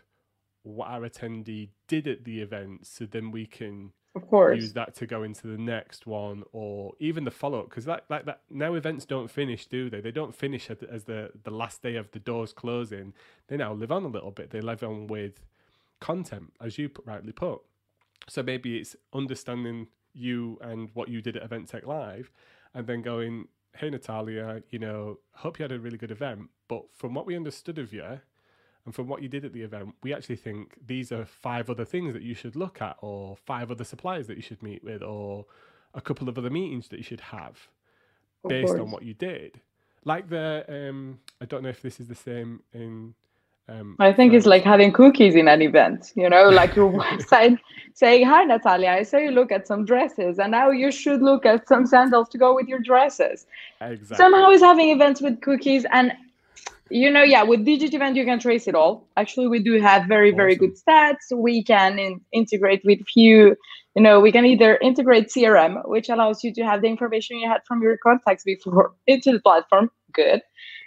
what 0.70 0.88
our 0.88 1.02
attendee 1.02 1.70
did 1.88 2.06
at 2.06 2.24
the 2.24 2.40
event 2.40 2.86
so 2.86 3.06
then 3.06 3.30
we 3.30 3.46
can 3.46 3.92
of 4.14 4.26
course. 4.26 4.56
use 4.56 4.72
that 4.72 4.94
to 4.96 5.06
go 5.06 5.22
into 5.22 5.46
the 5.46 5.58
next 5.58 6.06
one 6.06 6.42
or 6.52 6.92
even 6.98 7.24
the 7.24 7.30
follow-up 7.30 7.68
because 7.68 7.84
that 7.84 8.04
like 8.08 8.24
that 8.24 8.40
now 8.50 8.74
events 8.74 9.04
don't 9.04 9.30
finish 9.30 9.66
do 9.66 9.88
they? 9.88 10.00
They 10.00 10.10
don't 10.10 10.34
finish 10.34 10.68
at, 10.70 10.82
as 10.82 11.04
the 11.04 11.30
the 11.44 11.50
last 11.50 11.82
day 11.82 11.96
of 11.96 12.10
the 12.10 12.18
doors 12.18 12.52
closing. 12.52 13.12
They 13.48 13.56
now 13.56 13.72
live 13.72 13.92
on 13.92 14.04
a 14.04 14.08
little 14.08 14.32
bit. 14.32 14.50
They 14.50 14.60
live 14.60 14.82
on 14.82 15.06
with 15.06 15.46
content 16.00 16.52
as 16.60 16.76
you 16.76 16.90
rightly 17.04 17.32
put. 17.32 17.60
So 18.28 18.42
maybe 18.42 18.78
it's 18.78 18.96
understanding 19.12 19.88
you 20.12 20.58
and 20.60 20.90
what 20.94 21.08
you 21.08 21.22
did 21.22 21.36
at 21.36 21.44
event 21.44 21.68
tech 21.68 21.86
live 21.86 22.32
and 22.74 22.86
then 22.86 23.02
going 23.02 23.46
hey 23.76 23.88
natalia 23.88 24.60
you 24.70 24.78
know 24.78 25.18
hope 25.34 25.58
you 25.58 25.62
had 25.62 25.72
a 25.72 25.78
really 25.78 25.98
good 25.98 26.10
event. 26.10 26.50
But 26.66 26.92
from 26.92 27.14
what 27.14 27.26
we 27.26 27.36
understood 27.36 27.78
of 27.78 27.92
you 27.92 28.20
and 28.86 28.94
from 28.94 29.08
what 29.08 29.22
you 29.22 29.28
did 29.28 29.44
at 29.44 29.52
the 29.52 29.62
event, 29.62 29.94
we 30.02 30.14
actually 30.14 30.36
think 30.36 30.74
these 30.86 31.12
are 31.12 31.24
five 31.24 31.68
other 31.68 31.84
things 31.84 32.14
that 32.14 32.22
you 32.22 32.34
should 32.34 32.56
look 32.56 32.80
at, 32.80 32.96
or 33.02 33.36
five 33.36 33.70
other 33.70 33.84
suppliers 33.84 34.26
that 34.28 34.36
you 34.36 34.42
should 34.42 34.62
meet 34.62 34.82
with, 34.82 35.02
or 35.02 35.44
a 35.94 36.00
couple 36.00 36.28
of 36.28 36.38
other 36.38 36.50
meetings 36.50 36.88
that 36.88 36.96
you 36.96 37.02
should 37.02 37.20
have 37.20 37.68
Of 38.44 38.48
based 38.48 38.68
course. 38.68 38.80
on 38.80 38.90
what 38.90 39.02
you 39.02 39.14
did. 39.14 39.60
Like 40.04 40.28
the, 40.30 40.64
um, 40.68 41.18
I 41.40 41.44
don't 41.44 41.62
know 41.62 41.68
if 41.68 41.82
this 41.82 42.00
is 42.00 42.08
the 42.08 42.14
same 42.14 42.62
in. 42.72 43.14
Um, 43.68 43.94
I 44.00 44.12
think 44.12 44.32
it's 44.32 44.46
like 44.46 44.64
having 44.64 44.92
cookies 44.92 45.36
in 45.36 45.46
an 45.46 45.62
event, 45.62 46.12
you 46.16 46.28
know, 46.28 46.48
like 46.48 46.74
your 46.74 46.90
website 46.90 47.56
saying, 47.94 48.26
Hi, 48.26 48.42
Natalia, 48.44 48.90
I 48.90 49.04
saw 49.04 49.18
you 49.18 49.30
look 49.30 49.52
at 49.52 49.68
some 49.68 49.84
dresses, 49.84 50.38
and 50.40 50.50
now 50.50 50.70
you 50.70 50.90
should 50.90 51.22
look 51.22 51.46
at 51.46 51.68
some 51.68 51.86
sandals 51.86 52.28
to 52.30 52.38
go 52.38 52.54
with 52.54 52.66
your 52.66 52.80
dresses. 52.80 53.46
exactly. 53.80 54.16
Somehow 54.16 54.50
is 54.50 54.60
having 54.62 54.88
events 54.88 55.20
with 55.20 55.40
cookies. 55.40 55.84
And, 55.92 56.12
you 56.90 57.10
know, 57.10 57.22
yeah, 57.22 57.42
with 57.42 57.66
Digitevent, 57.66 58.16
you 58.16 58.24
can 58.24 58.38
trace 58.38 58.66
it 58.68 58.74
all. 58.74 59.08
Actually, 59.16 59.48
we 59.48 59.62
do 59.62 59.80
have 59.80 60.06
very, 60.06 60.32
very 60.32 60.54
Awesome. 60.54 60.68
good 60.68 60.76
stats. 60.76 61.32
We 61.34 61.62
can 61.64 61.98
in- 61.98 62.20
integrate 62.32 62.82
with 62.84 63.00
few, 63.12 63.56
you 63.96 64.02
know, 64.02 64.20
we 64.20 64.32
can 64.32 64.44
either 64.44 64.76
integrate 64.78 65.28
CRM, 65.28 65.88
which 65.88 66.08
allows 66.08 66.42
you 66.44 66.52
to 66.54 66.62
have 66.62 66.82
the 66.82 66.88
information 66.88 67.38
you 67.38 67.48
had 67.48 67.62
from 67.66 67.82
your 67.82 67.96
contacts 67.98 68.44
before 68.44 68.92
into 69.06 69.32
the 69.32 69.40
platform. 69.40 69.90
Good. 70.12 70.42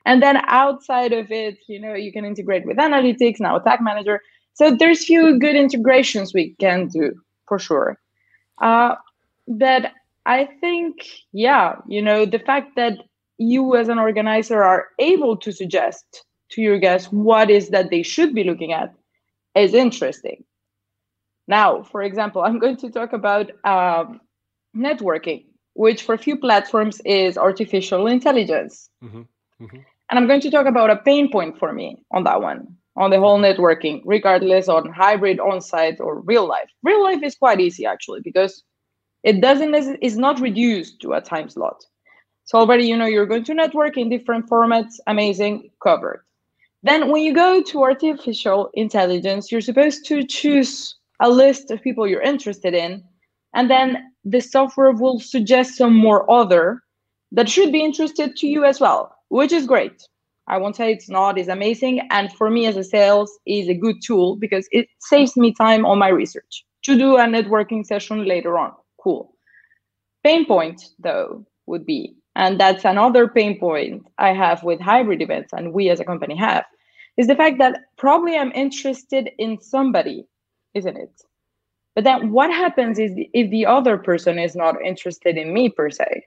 And 0.05 0.21
then 0.21 0.37
outside 0.47 1.13
of 1.13 1.31
it, 1.31 1.57
you 1.67 1.79
know, 1.79 1.93
you 1.93 2.11
can 2.11 2.25
integrate 2.25 2.65
with 2.65 2.77
analytics, 2.77 3.39
now 3.39 3.57
tag 3.59 3.79
manager. 3.81 4.21
So 4.53 4.75
there's 4.75 5.05
few 5.05 5.39
good 5.39 5.55
integrations 5.55 6.33
we 6.33 6.55
can 6.59 6.87
do 6.87 7.13
for 7.47 7.57
sure. 7.59 7.97
Uh, 8.61 8.95
that 9.47 9.93
I 10.25 10.47
think, 10.61 10.95
yeah, 11.33 11.75
you 11.87 12.01
know, 12.01 12.25
the 12.25 12.39
fact 12.39 12.75
that 12.75 12.97
you 13.37 13.75
as 13.75 13.89
an 13.89 13.99
organizer 13.99 14.63
are 14.63 14.87
able 14.99 15.37
to 15.37 15.51
suggest 15.51 16.25
to 16.49 16.61
your 16.61 16.77
guests 16.77 17.11
what 17.11 17.49
is 17.49 17.69
that 17.69 17.89
they 17.89 18.03
should 18.03 18.33
be 18.33 18.43
looking 18.43 18.73
at 18.73 18.93
is 19.55 19.73
interesting. 19.73 20.43
Now, 21.47 21.83
for 21.83 22.03
example, 22.03 22.43
I'm 22.43 22.59
going 22.59 22.77
to 22.77 22.89
talk 22.89 23.13
about 23.13 23.51
um, 23.65 24.21
networking, 24.75 25.45
which 25.73 26.03
for 26.03 26.15
a 26.15 26.17
few 26.17 26.37
platforms 26.37 27.01
is 27.05 27.37
artificial 27.37 28.07
intelligence. 28.07 28.89
Mhm, 29.03 29.27
mhm. 29.61 29.85
And 30.09 30.19
I'm 30.19 30.27
going 30.27 30.41
to 30.41 30.51
talk 30.51 30.67
about 30.67 30.89
a 30.89 30.97
pain 30.97 31.31
point 31.31 31.57
for 31.57 31.73
me 31.73 31.97
on 32.11 32.23
that 32.23 32.41
one, 32.41 32.77
on 32.95 33.09
the 33.09 33.19
whole 33.19 33.39
networking, 33.39 34.01
regardless 34.05 34.69
on 34.69 34.91
hybrid, 34.91 35.39
on-site, 35.39 35.99
or 35.99 36.21
real 36.21 36.47
life. 36.47 36.69
Real 36.83 37.03
life 37.03 37.23
is 37.23 37.35
quite 37.35 37.59
easy 37.59 37.85
actually 37.85 38.21
because 38.21 38.63
it 39.23 39.41
doesn't 39.41 39.73
is 40.01 40.17
not 40.17 40.39
reduced 40.39 41.01
to 41.01 41.13
a 41.13 41.21
time 41.21 41.49
slot. 41.49 41.83
So 42.45 42.59
already 42.59 42.85
you 42.85 42.97
know 42.97 43.05
you're 43.05 43.25
going 43.25 43.45
to 43.45 43.53
network 43.53 43.97
in 43.97 44.09
different 44.09 44.49
formats, 44.49 44.95
amazing, 45.07 45.69
covered. 45.81 46.23
Then 46.83 47.09
when 47.09 47.23
you 47.23 47.33
go 47.33 47.61
to 47.63 47.83
artificial 47.83 48.69
intelligence, 48.73 49.51
you're 49.51 49.61
supposed 49.61 50.05
to 50.07 50.25
choose 50.25 50.95
a 51.21 51.29
list 51.29 51.71
of 51.71 51.81
people 51.81 52.07
you're 52.07 52.21
interested 52.21 52.73
in, 52.73 53.03
and 53.53 53.69
then 53.69 54.11
the 54.25 54.41
software 54.41 54.91
will 54.91 55.19
suggest 55.19 55.77
some 55.77 55.95
more 55.95 56.29
other 56.29 56.81
that 57.31 57.49
should 57.49 57.71
be 57.71 57.83
interested 57.83 58.35
to 58.35 58.47
you 58.47 58.65
as 58.65 58.79
well, 58.79 59.15
which 59.29 59.51
is 59.51 59.65
great. 59.65 60.03
I 60.47 60.57
won't 60.57 60.75
say 60.75 60.91
it's 60.91 61.09
not, 61.09 61.37
it's 61.37 61.47
amazing. 61.47 62.07
And 62.11 62.31
for 62.33 62.49
me 62.49 62.65
as 62.65 62.75
a 62.75 62.83
sales 62.83 63.31
is 63.45 63.69
a 63.69 63.73
good 63.73 63.95
tool 64.05 64.35
because 64.35 64.67
it 64.71 64.87
saves 64.99 65.37
me 65.37 65.53
time 65.53 65.85
on 65.85 65.97
my 65.99 66.09
research 66.09 66.65
to 66.83 66.97
do 66.97 67.15
a 67.15 67.21
networking 67.21 67.85
session 67.85 68.25
later 68.25 68.57
on. 68.57 68.73
Cool. 69.01 69.33
Pain 70.23 70.45
point 70.45 70.89
though 70.99 71.45
would 71.65 71.85
be, 71.85 72.17
and 72.35 72.59
that's 72.59 72.85
another 72.85 73.27
pain 73.27 73.59
point 73.59 74.05
I 74.17 74.33
have 74.33 74.63
with 74.63 74.79
hybrid 74.79 75.21
events 75.21 75.53
and 75.53 75.73
we 75.73 75.89
as 75.89 75.99
a 75.99 76.05
company 76.05 76.35
have, 76.37 76.65
is 77.17 77.27
the 77.27 77.35
fact 77.35 77.59
that 77.59 77.81
probably 77.97 78.35
I'm 78.35 78.51
interested 78.53 79.29
in 79.37 79.61
somebody, 79.61 80.25
isn't 80.73 80.97
it? 80.97 81.21
But 81.95 82.05
then 82.05 82.31
what 82.31 82.49
happens 82.49 82.97
is 82.97 83.11
if 83.15 83.51
the 83.51 83.67
other 83.67 83.97
person 83.97 84.39
is 84.39 84.55
not 84.55 84.81
interested 84.83 85.37
in 85.37 85.53
me 85.53 85.69
per 85.69 85.91
se? 85.91 86.25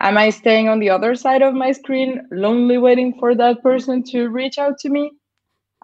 Am 0.00 0.16
I 0.16 0.30
staying 0.30 0.68
on 0.68 0.78
the 0.78 0.90
other 0.90 1.16
side 1.16 1.42
of 1.42 1.54
my 1.54 1.72
screen, 1.72 2.28
lonely 2.30 2.78
waiting 2.78 3.18
for 3.18 3.34
that 3.34 3.60
person 3.62 4.04
to 4.04 4.28
reach 4.28 4.56
out 4.56 4.78
to 4.78 4.88
me? 4.88 5.10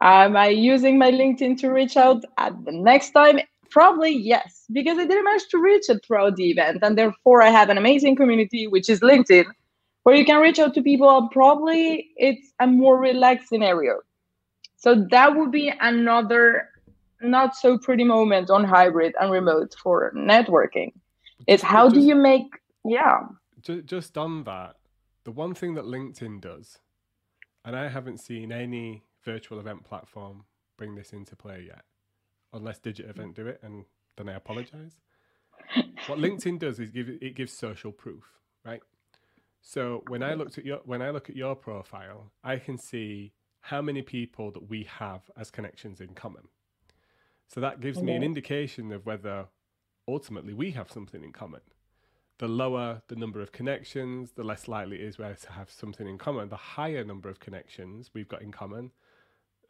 Am 0.00 0.36
I 0.36 0.48
using 0.48 0.98
my 0.98 1.10
LinkedIn 1.10 1.58
to 1.58 1.70
reach 1.70 1.96
out 1.96 2.24
at 2.38 2.64
the 2.64 2.70
next 2.70 3.10
time? 3.10 3.40
Probably 3.74 4.12
yes, 4.12 4.66
because 4.72 4.98
I 4.98 5.04
didn't 5.04 5.24
manage 5.24 5.48
to 5.48 5.58
reach 5.58 5.86
it 5.88 6.04
throughout 6.06 6.36
the 6.36 6.48
event. 6.52 6.78
And 6.82 6.96
therefore, 6.96 7.42
I 7.42 7.50
have 7.50 7.70
an 7.70 7.76
amazing 7.76 8.14
community, 8.14 8.68
which 8.68 8.88
is 8.88 9.00
LinkedIn, 9.00 9.46
where 10.04 10.14
you 10.14 10.24
can 10.24 10.40
reach 10.40 10.60
out 10.60 10.74
to 10.74 10.82
people. 10.82 11.28
Probably 11.32 12.10
it's 12.16 12.52
a 12.60 12.68
more 12.68 12.96
relaxed 13.00 13.48
scenario. 13.48 13.94
So 14.76 15.04
that 15.10 15.34
would 15.34 15.50
be 15.50 15.72
another 15.80 16.68
not 17.20 17.56
so 17.56 17.76
pretty 17.76 18.04
moment 18.04 18.48
on 18.48 18.62
hybrid 18.62 19.12
and 19.18 19.32
remote 19.32 19.74
for 19.82 20.12
networking. 20.14 20.92
Is 21.48 21.60
Just- 21.60 21.64
how 21.64 21.88
do 21.88 21.98
you 21.98 22.14
make, 22.14 22.46
yeah, 22.84 23.22
just 23.84 24.16
on 24.16 24.44
that, 24.44 24.76
the 25.24 25.32
one 25.32 25.52
thing 25.52 25.74
that 25.74 25.84
LinkedIn 25.84 26.40
does, 26.40 26.78
and 27.64 27.74
I 27.74 27.88
haven't 27.88 28.20
seen 28.20 28.52
any 28.52 29.02
virtual 29.24 29.58
event 29.58 29.82
platform 29.82 30.44
bring 30.76 30.94
this 30.94 31.12
into 31.12 31.34
play 31.34 31.64
yet, 31.66 31.84
unless 32.54 32.78
Digitevent 32.80 33.34
do 33.34 33.46
it, 33.46 33.60
and 33.62 33.84
then 34.16 34.28
I 34.28 34.34
apologize. 34.34 34.96
what 36.06 36.18
LinkedIn 36.18 36.58
does 36.58 36.80
is 36.80 36.90
give 36.90 37.08
it 37.08 37.34
gives 37.34 37.52
social 37.52 37.92
proof, 37.92 38.24
right? 38.64 38.82
So 39.60 40.02
when 40.08 40.22
I 40.22 40.34
looked 40.34 40.58
at 40.58 40.64
your 40.64 40.80
when 40.84 41.02
I 41.02 41.10
look 41.10 41.28
at 41.28 41.36
your 41.36 41.54
profile, 41.54 42.32
I 42.42 42.56
can 42.56 42.78
see 42.78 43.32
how 43.60 43.80
many 43.80 44.02
people 44.02 44.50
that 44.52 44.68
we 44.68 44.84
have 44.98 45.22
as 45.36 45.50
connections 45.50 46.00
in 46.00 46.14
common. 46.14 46.48
So 47.48 47.60
that 47.60 47.80
gives 47.80 48.02
me 48.02 48.12
an 48.14 48.22
indication 48.22 48.92
of 48.92 49.06
whether 49.06 49.46
ultimately 50.08 50.52
we 50.52 50.72
have 50.72 50.90
something 50.90 51.22
in 51.22 51.32
common 51.32 51.60
the 52.38 52.48
lower 52.48 53.02
the 53.08 53.16
number 53.16 53.40
of 53.40 53.52
connections, 53.52 54.32
the 54.32 54.42
less 54.42 54.66
likely 54.66 54.96
it 54.96 55.02
is 55.02 55.18
we 55.18 55.24
to 55.24 55.52
have 55.52 55.70
something 55.70 56.06
in 56.06 56.18
common. 56.18 56.48
The 56.48 56.56
higher 56.56 57.04
number 57.04 57.28
of 57.28 57.40
connections 57.40 58.10
we've 58.12 58.28
got 58.28 58.42
in 58.42 58.50
common, 58.50 58.90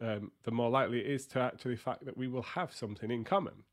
um, 0.01 0.31
the 0.43 0.51
more 0.51 0.69
likely 0.69 0.99
it 0.99 1.07
is 1.07 1.25
to 1.27 1.39
actually 1.39 1.75
fact 1.75 2.05
that 2.05 2.17
we 2.17 2.27
will 2.27 2.41
have 2.41 2.73
something 2.73 3.11
in 3.11 3.23
common. 3.23 3.63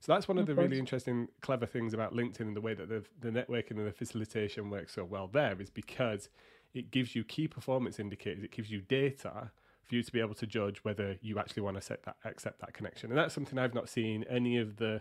So 0.00 0.12
that's 0.12 0.28
one 0.28 0.38
of, 0.38 0.42
Of 0.42 0.48
the 0.48 0.54
course. 0.54 0.64
really 0.64 0.78
interesting, 0.78 1.28
clever 1.40 1.66
things 1.66 1.94
about 1.94 2.14
LinkedIn 2.14 2.40
and 2.40 2.56
the 2.56 2.60
way 2.60 2.74
that 2.74 2.88
the, 2.88 3.04
the 3.20 3.30
networking 3.30 3.72
and 3.72 3.86
the 3.86 3.92
facilitation 3.92 4.70
works 4.70 4.94
so 4.94 5.04
well 5.04 5.26
there 5.26 5.60
is 5.60 5.70
because 5.70 6.28
it 6.74 6.90
gives 6.90 7.16
you 7.16 7.24
key 7.24 7.48
performance 7.48 7.98
indicators. 7.98 8.44
It 8.44 8.50
gives 8.52 8.70
you 8.70 8.82
data 8.82 9.50
for 9.82 9.94
you 9.94 10.02
to 10.02 10.12
be 10.12 10.20
able 10.20 10.34
to 10.34 10.46
judge 10.46 10.78
whether 10.84 11.16
you 11.22 11.38
actually 11.38 11.62
want 11.62 11.76
to 11.76 11.82
set 11.82 12.02
that, 12.04 12.16
accept 12.24 12.60
that 12.60 12.74
connection. 12.74 13.10
And 13.10 13.18
that's 13.18 13.34
something 13.34 13.58
I've 13.58 13.74
not 13.74 13.88
seen 13.88 14.24
any 14.28 14.58
of 14.58 14.76
the 14.76 15.00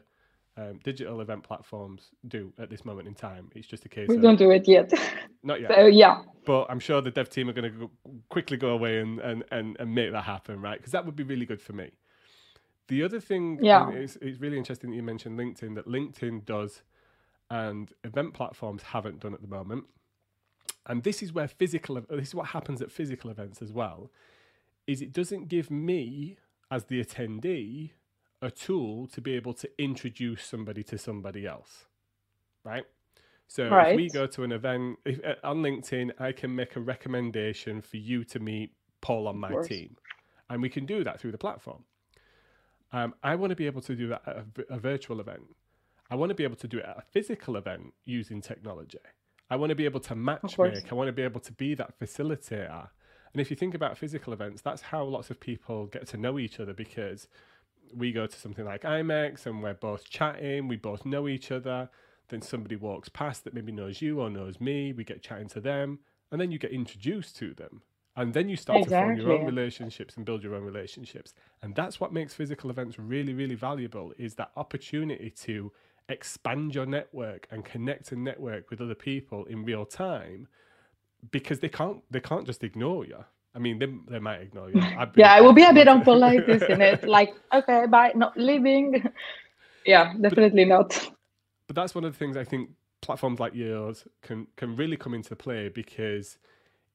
um, 0.57 0.79
digital 0.83 1.21
event 1.21 1.43
platforms 1.43 2.11
do 2.27 2.53
at 2.59 2.69
this 2.69 2.85
moment 2.85 3.07
in 3.07 3.13
time. 3.13 3.49
It's 3.55 3.67
just 3.67 3.85
a 3.85 3.89
case 3.89 4.07
we 4.09 4.15
of 4.15 4.21
don't 4.21 4.37
do 4.37 4.51
it 4.51 4.67
yet. 4.67 4.91
not 5.43 5.61
yet, 5.61 5.71
so 5.71 5.85
yeah, 5.85 6.21
but 6.45 6.67
I'm 6.69 6.79
sure 6.79 7.01
the 7.01 7.11
dev 7.11 7.29
team 7.29 7.49
are 7.49 7.53
going 7.53 7.71
to 7.71 7.91
quickly 8.29 8.57
go 8.57 8.69
away 8.69 8.99
and, 8.99 9.19
and, 9.19 9.43
and, 9.51 9.75
and 9.79 9.93
make 9.93 10.11
that 10.11 10.23
happen, 10.23 10.61
right? 10.61 10.77
Because 10.77 10.91
that 10.93 11.05
would 11.05 11.15
be 11.15 11.23
really 11.23 11.45
good 11.45 11.61
for 11.61 11.73
me. 11.73 11.91
The 12.87 13.03
other 13.03 13.19
thing, 13.19 13.59
Yeah. 13.63 13.89
it's 13.89 14.39
really 14.39 14.57
interesting 14.57 14.91
that 14.91 14.95
you 14.95 15.03
mentioned 15.03 15.39
LinkedIn, 15.39 15.75
that 15.75 15.87
LinkedIn 15.87 16.45
does 16.45 16.83
and 17.49 17.91
event 18.03 18.33
platforms 18.33 18.83
haven't 18.83 19.19
done 19.19 19.33
at 19.33 19.41
the 19.41 19.47
moment. 19.47 19.85
And 20.87 21.03
this 21.03 21.23
is 21.23 21.33
where 21.33 21.47
physical, 21.47 21.99
this 22.09 22.29
is 22.29 22.35
what 22.35 22.47
happens 22.47 22.81
at 22.81 22.91
physical 22.91 23.31
events 23.31 23.61
as 23.61 23.73
well, 23.73 24.11
is 24.85 25.01
it 25.01 25.11
doesn't 25.11 25.47
give 25.47 25.71
me 25.71 26.37
as 26.69 26.85
the 26.85 27.03
attendee 27.03 27.91
a 28.41 28.51
tool 28.51 29.07
to 29.07 29.21
be 29.21 29.33
able 29.33 29.53
to 29.53 29.69
introduce 29.81 30.43
somebody 30.43 30.83
to 30.83 30.97
somebody 30.97 31.45
else, 31.47 31.85
right? 32.63 32.85
So 33.47 33.69
if 33.91 33.95
we 33.95 34.09
go 34.09 34.25
to 34.27 34.43
an 34.43 34.51
event 34.51 34.99
if, 35.05 35.23
uh, 35.23 35.35
on 35.43 35.61
LinkedIn, 35.61 36.19
I 36.19 36.31
can 36.31 36.55
make 36.55 36.75
a 36.75 36.79
recommendation 36.79 37.81
for 37.81 37.97
you 37.97 38.23
to 38.25 38.39
meet 38.39 38.73
Paul 39.01 39.27
on 39.27 39.37
my 39.37 39.49
team, 39.67 39.97
and 40.49 40.61
we 40.61 40.69
can 40.69 40.85
do 40.85 41.03
that 41.03 41.19
through 41.19 41.31
the 41.31 41.37
platform. 41.37 41.83
Um, 42.91 43.13
I 43.23 43.35
want 43.35 43.51
to 43.51 43.55
be 43.55 43.65
able 43.65 43.81
to 43.81 43.95
do 43.95 44.07
that 44.07 44.21
at 44.27 44.37
a, 44.69 44.75
a 44.75 44.79
virtual 44.79 45.19
event. 45.19 45.43
I 46.09 46.15
want 46.15 46.29
to 46.29 46.35
be 46.35 46.43
able 46.43 46.55
to 46.57 46.67
do 46.67 46.77
it 46.77 46.85
at 46.85 46.97
a 46.97 47.03
physical 47.11 47.55
event 47.57 47.93
using 48.03 48.41
technology. 48.41 48.99
I 49.49 49.55
want 49.57 49.69
to 49.71 49.75
be 49.75 49.85
able 49.85 49.99
to 50.01 50.15
matchmake. 50.15 50.91
I 50.91 50.95
want 50.95 51.07
to 51.07 51.13
be 51.13 51.21
able 51.21 51.41
to 51.41 51.51
be 51.51 51.75
that 51.75 51.99
facilitator. 51.99 52.89
And 53.33 53.41
if 53.41 53.49
you 53.49 53.55
think 53.55 53.75
about 53.75 53.97
physical 53.97 54.33
events, 54.33 54.61
that's 54.61 54.81
how 54.81 55.03
lots 55.03 55.29
of 55.29 55.39
people 55.39 55.87
get 55.87 56.07
to 56.07 56.17
know 56.17 56.39
each 56.39 56.59
other 56.59 56.73
because 56.73 57.27
we 57.95 58.11
go 58.11 58.27
to 58.27 58.39
something 58.39 58.65
like 58.65 58.83
IMEX 58.83 59.45
and 59.45 59.63
we're 59.63 59.73
both 59.73 60.09
chatting, 60.09 60.67
we 60.67 60.75
both 60.75 61.05
know 61.05 61.27
each 61.27 61.51
other. 61.51 61.89
Then 62.29 62.41
somebody 62.41 62.75
walks 62.75 63.09
past 63.09 63.43
that 63.43 63.53
maybe 63.53 63.71
knows 63.71 64.01
you 64.01 64.19
or 64.19 64.29
knows 64.29 64.59
me, 64.59 64.93
we 64.93 65.03
get 65.03 65.21
chatting 65.21 65.47
to 65.49 65.61
them, 65.61 65.99
and 66.31 66.41
then 66.41 66.51
you 66.51 66.57
get 66.57 66.71
introduced 66.71 67.35
to 67.37 67.53
them. 67.53 67.81
And 68.17 68.33
then 68.33 68.47
you 68.47 68.55
start 68.55 68.79
exactly. 68.79 69.15
to 69.15 69.21
form 69.21 69.29
your 69.29 69.39
own 69.39 69.45
relationships 69.45 70.15
and 70.15 70.25
build 70.25 70.41
your 70.41 70.55
own 70.55 70.63
relationships. 70.63 71.33
And 71.61 71.75
that's 71.75 71.99
what 71.99 72.13
makes 72.13 72.33
physical 72.33 72.69
events 72.69 72.97
really, 72.97 73.33
really 73.33 73.55
valuable 73.55 74.13
is 74.17 74.35
that 74.35 74.51
opportunity 74.55 75.29
to 75.41 75.71
expand 76.07 76.73
your 76.73 76.85
network 76.85 77.47
and 77.51 77.65
connect 77.65 78.11
and 78.11 78.23
network 78.23 78.69
with 78.69 78.79
other 78.79 78.95
people 78.95 79.45
in 79.45 79.65
real 79.65 79.85
time 79.85 80.47
because 81.31 81.59
they 81.59 81.69
can't 81.69 82.03
they 82.11 82.19
can't 82.19 82.45
just 82.45 82.63
ignore 82.63 83.05
you. 83.05 83.25
I 83.55 83.59
mean, 83.59 83.79
they, 83.79 83.87
they 84.09 84.19
might 84.19 84.41
ignore 84.41 84.69
you. 84.69 84.81
yeah, 85.15 85.33
I 85.33 85.41
will 85.41 85.53
be 85.53 85.63
a 85.63 85.73
bit 85.73 85.87
unpolite, 85.93 86.47
isn't 86.47 86.81
it? 86.81 87.07
Like, 87.07 87.33
okay, 87.53 87.85
bye, 87.87 88.11
not 88.15 88.37
leaving. 88.37 89.03
yeah, 89.85 90.13
definitely 90.19 90.65
not. 90.65 91.09
But 91.67 91.75
that's 91.75 91.95
one 91.95 92.03
of 92.03 92.13
the 92.13 92.19
things 92.19 92.35
I 92.37 92.43
think 92.43 92.69
platforms 93.01 93.39
like 93.39 93.53
yours 93.53 94.05
can 94.21 94.47
can 94.55 94.75
really 94.75 94.97
come 94.97 95.13
into 95.13 95.35
play 95.35 95.69
because 95.69 96.37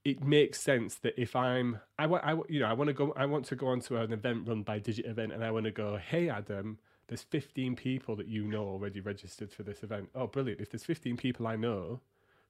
it 0.05 0.23
makes 0.25 0.61
sense 0.61 0.97
that 0.97 1.21
if 1.21 1.37
I'm, 1.37 1.79
I 1.99 2.07
want, 2.07 2.25
I 2.25 2.33
you 2.49 2.61
know, 2.61 2.67
I 2.67 2.73
want 2.73 2.89
to 2.89 2.95
go, 2.95 3.13
I 3.17 3.27
want 3.27 3.45
to 3.47 3.57
go 3.57 3.69
onto 3.69 3.97
an 3.97 4.13
event 4.13 4.49
run 4.49 4.63
by 4.63 4.81
Digitevent, 4.81 5.35
and 5.35 5.45
I 5.45 5.51
want 5.51 5.65
to 5.65 5.71
go, 5.71 5.97
hey 5.99 6.29
Adam, 6.29 6.79
there's 7.09 7.23
15 7.23 7.75
people 7.77 8.17
that 8.17 8.29
you 8.29 8.47
know 8.47 8.63
already 8.65 9.01
registered 9.01 9.53
for 9.53 9.63
this 9.63 9.83
event. 9.83 10.11
Oh, 10.15 10.27
brilliant! 10.27 10.61
If 10.61 10.71
there's 10.71 10.85
15 10.85 11.17
people 11.17 11.47
I 11.47 11.57
know, 11.57 12.01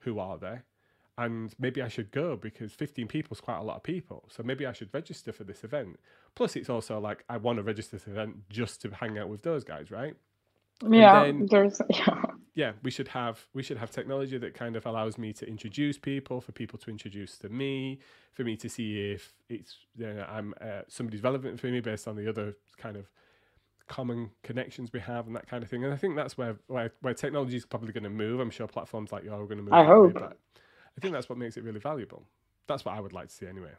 who 0.01 0.19
are 0.19 0.39
they? 0.39 0.59
And 1.21 1.55
maybe 1.61 1.83
I 1.83 1.89
should 1.89 2.13
go 2.13 2.37
because 2.37 2.73
15 2.73 3.09
people 3.09 3.37
is 3.37 3.43
quite 3.43 3.59
a 3.59 3.65
lot 3.65 3.77
of 3.79 3.85
people. 3.85 4.25
So 4.31 4.43
maybe 4.45 4.67
I 4.67 4.73
should 4.73 4.95
register 4.95 5.33
for 5.33 5.45
this 5.45 5.65
event. 5.65 6.01
Plus, 6.37 6.57
it's 6.57 6.71
also 6.71 7.01
like 7.01 7.25
I 7.31 7.39
want 7.39 7.59
to 7.59 7.65
register 7.65 7.99
this 7.99 8.09
event 8.09 8.51
just 8.51 8.83
to 8.83 8.91
hang 8.91 9.19
out 9.19 9.29
with 9.31 9.43
those 9.45 9.65
guys, 9.65 9.91
right? 9.93 10.17
Yeah, 10.89 11.27
then, 11.27 11.47
there's 11.51 11.81
yeah. 11.91 12.23
Yeah, 12.55 12.73
we 12.85 12.93
should 12.93 13.09
have 13.09 13.47
we 13.55 13.65
should 13.65 13.79
have 13.79 13.91
technology 13.93 14.39
that 14.39 14.55
kind 14.55 14.77
of 14.77 14.87
allows 14.87 15.19
me 15.19 15.33
to 15.35 15.49
introduce 15.49 15.99
people, 15.99 16.43
for 16.43 16.53
people 16.53 16.79
to 16.81 16.91
introduce 16.91 17.39
to 17.39 17.49
me, 17.51 18.01
for 18.35 18.45
me 18.45 18.57
to 18.59 18.69
see 18.69 19.13
if 19.13 19.35
it's 19.49 19.77
you 19.97 20.07
know, 20.15 20.27
I'm 20.29 20.55
uh, 20.61 20.83
somebody's 20.89 21.25
relevant 21.25 21.61
for 21.61 21.69
me 21.69 21.81
based 21.81 22.09
on 22.09 22.17
the 22.17 22.29
other 22.29 22.57
kind 22.79 22.99
of 22.99 23.07
common 23.89 24.31
connections 24.45 24.93
we 24.93 25.01
have 25.01 25.27
and 25.29 25.37
that 25.37 25.49
kind 25.49 25.65
of 25.65 25.71
thing. 25.71 25.85
And 25.85 25.95
I 25.95 25.97
think 25.97 26.17
that's 26.17 26.39
where 26.39 26.57
where, 26.69 26.93
where 27.03 27.15
technology 27.15 27.57
is 27.57 27.67
probably 27.67 27.93
going 27.93 28.05
to 28.05 28.11
move. 28.11 28.41
I'm 28.41 28.51
sure 28.51 28.69
platforms 28.69 29.13
like 29.13 29.25
you 29.25 29.33
are 29.33 29.45
going 29.47 29.59
to 29.59 29.65
move. 29.65 29.81
I 29.81 29.85
hope. 29.85 30.21
Way, 30.21 30.29
I 30.97 31.01
think 31.01 31.13
that's 31.13 31.29
what 31.29 31.39
makes 31.39 31.57
it 31.57 31.65
really 31.65 31.81
valuable. 31.81 32.25
That's 32.67 32.85
what 32.85 32.95
I 32.95 33.01
would 33.01 33.13
like 33.13 33.29
to 33.29 33.35
see 33.35 33.47
anyway. 33.47 33.73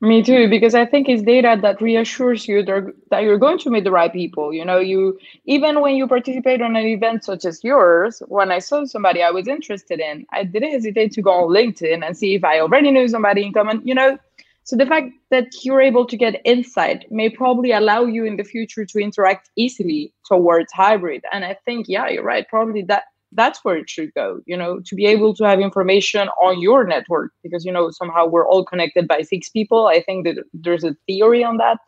Me 0.00 0.22
too, 0.22 0.48
because 0.48 0.76
I 0.76 0.86
think 0.86 1.08
it's 1.08 1.22
data 1.22 1.58
that 1.60 1.82
reassures 1.82 2.46
you 2.46 2.62
that 2.62 3.22
you're 3.24 3.36
going 3.36 3.58
to 3.58 3.70
meet 3.70 3.82
the 3.82 3.90
right 3.90 4.12
people. 4.12 4.52
You 4.52 4.64
know, 4.64 4.78
you 4.78 5.18
even 5.44 5.80
when 5.80 5.96
you 5.96 6.06
participate 6.06 6.62
on 6.62 6.76
an 6.76 6.86
event 6.86 7.24
such 7.24 7.44
as 7.44 7.64
yours, 7.64 8.22
when 8.28 8.52
I 8.52 8.60
saw 8.60 8.84
somebody 8.84 9.24
I 9.24 9.32
was 9.32 9.48
interested 9.48 9.98
in, 9.98 10.24
I 10.32 10.44
didn't 10.44 10.70
hesitate 10.70 11.10
to 11.12 11.22
go 11.22 11.32
on 11.32 11.48
LinkedIn 11.48 12.06
and 12.06 12.16
see 12.16 12.36
if 12.36 12.44
I 12.44 12.60
already 12.60 12.92
knew 12.92 13.08
somebody 13.08 13.44
in 13.44 13.52
common. 13.52 13.82
You 13.84 13.96
know, 13.96 14.18
so 14.62 14.76
the 14.76 14.86
fact 14.86 15.10
that 15.30 15.46
you're 15.64 15.80
able 15.80 16.06
to 16.06 16.16
get 16.16 16.42
insight 16.44 17.10
may 17.10 17.28
probably 17.28 17.72
allow 17.72 18.04
you 18.04 18.24
in 18.24 18.36
the 18.36 18.44
future 18.44 18.84
to 18.84 18.98
interact 19.00 19.50
easily 19.56 20.12
towards 20.26 20.72
hybrid. 20.72 21.24
And 21.32 21.44
I 21.44 21.56
think, 21.64 21.86
yeah, 21.88 22.08
you're 22.08 22.22
right. 22.22 22.46
Probably 22.48 22.82
that 22.82 23.04
that's 23.32 23.64
where 23.64 23.76
it 23.76 23.90
should 23.90 24.12
go 24.14 24.40
you 24.46 24.56
know 24.56 24.80
to 24.84 24.94
be 24.94 25.06
able 25.06 25.34
to 25.34 25.44
have 25.44 25.60
information 25.60 26.28
on 26.42 26.60
your 26.60 26.84
network 26.84 27.32
because 27.42 27.64
you 27.64 27.72
know 27.72 27.90
somehow 27.90 28.26
we're 28.26 28.46
all 28.46 28.64
connected 28.64 29.06
by 29.06 29.22
six 29.22 29.48
people. 29.48 29.86
I 29.86 30.02
think 30.02 30.24
that 30.26 30.36
there's 30.52 30.84
a 30.84 30.96
theory 31.06 31.44
on 31.44 31.58
that. 31.58 31.78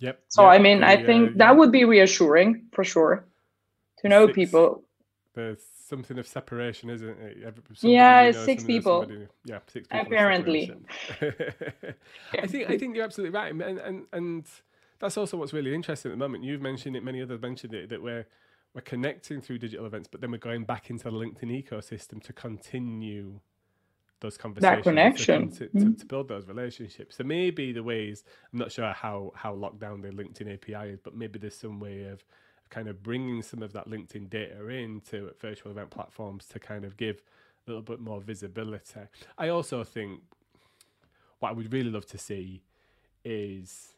Yep. 0.00 0.20
So 0.28 0.42
yep. 0.42 0.52
i 0.52 0.62
mean 0.62 0.80
the, 0.80 0.88
i 0.88 1.04
think 1.04 1.30
uh, 1.30 1.32
that 1.36 1.44
yeah. 1.46 1.52
would 1.52 1.72
be 1.72 1.84
reassuring 1.84 2.66
for 2.72 2.84
sure 2.84 3.26
to 3.98 4.08
know 4.08 4.26
six, 4.26 4.34
people. 4.34 4.84
There's 5.34 5.62
something 5.88 6.18
of 6.18 6.26
separation 6.26 6.90
isn't 6.90 7.08
it? 7.08 7.38
Somebody 7.74 7.94
yeah 7.94 8.32
six 8.32 8.64
people. 8.64 9.02
somebody, 9.02 9.26
yeah 9.44 9.60
six 9.66 9.86
people 9.88 10.06
apparently. 10.06 10.72
i 12.42 12.46
think 12.46 12.70
i 12.70 12.76
think 12.76 12.94
you're 12.94 13.04
absolutely 13.04 13.36
right. 13.38 13.52
And 13.52 13.78
and 13.78 14.04
and 14.12 14.44
that's 14.98 15.16
also 15.16 15.36
what's 15.36 15.52
really 15.52 15.74
interesting 15.74 16.10
at 16.10 16.14
the 16.14 16.18
moment. 16.18 16.44
You've 16.44 16.62
mentioned 16.62 16.96
it 16.96 17.04
many 17.04 17.22
others 17.22 17.40
mentioned 17.40 17.74
it 17.74 17.90
that 17.90 18.02
we're 18.02 18.26
we're 18.76 18.82
connecting 18.82 19.40
through 19.40 19.56
digital 19.56 19.86
events, 19.86 20.06
but 20.06 20.20
then 20.20 20.30
we're 20.30 20.36
going 20.36 20.64
back 20.64 20.90
into 20.90 21.04
the 21.04 21.10
LinkedIn 21.10 21.64
ecosystem 21.64 22.22
to 22.22 22.32
continue 22.34 23.40
those 24.20 24.36
conversations, 24.36 24.84
that 24.84 24.88
connection, 24.88 25.50
to, 25.50 25.58
to, 25.60 25.64
mm-hmm. 25.68 25.92
to, 25.94 26.04
build 26.04 26.28
those 26.28 26.46
relationships. 26.46 27.16
So 27.16 27.24
maybe 27.24 27.72
the 27.72 27.82
ways 27.82 28.22
I'm 28.52 28.58
not 28.58 28.70
sure 28.70 28.92
how 28.92 29.32
how 29.34 29.54
locked 29.54 29.78
down 29.78 30.02
the 30.02 30.08
LinkedIn 30.08 30.52
API 30.52 30.90
is, 30.90 31.00
but 31.02 31.16
maybe 31.16 31.38
there's 31.38 31.56
some 31.56 31.80
way 31.80 32.04
of 32.04 32.22
kind 32.68 32.86
of 32.86 33.02
bringing 33.02 33.40
some 33.40 33.62
of 33.62 33.72
that 33.72 33.88
LinkedIn 33.88 34.28
data 34.28 34.68
into 34.68 35.30
virtual 35.40 35.72
event 35.72 35.88
platforms 35.88 36.46
to 36.48 36.58
kind 36.58 36.84
of 36.84 36.98
give 36.98 37.22
a 37.66 37.70
little 37.70 37.82
bit 37.82 37.98
more 37.98 38.20
visibility. 38.20 39.00
I 39.38 39.48
also 39.48 39.84
think 39.84 40.20
what 41.38 41.48
I 41.48 41.52
would 41.52 41.72
really 41.72 41.90
love 41.90 42.04
to 42.08 42.18
see 42.18 42.62
is 43.24 43.94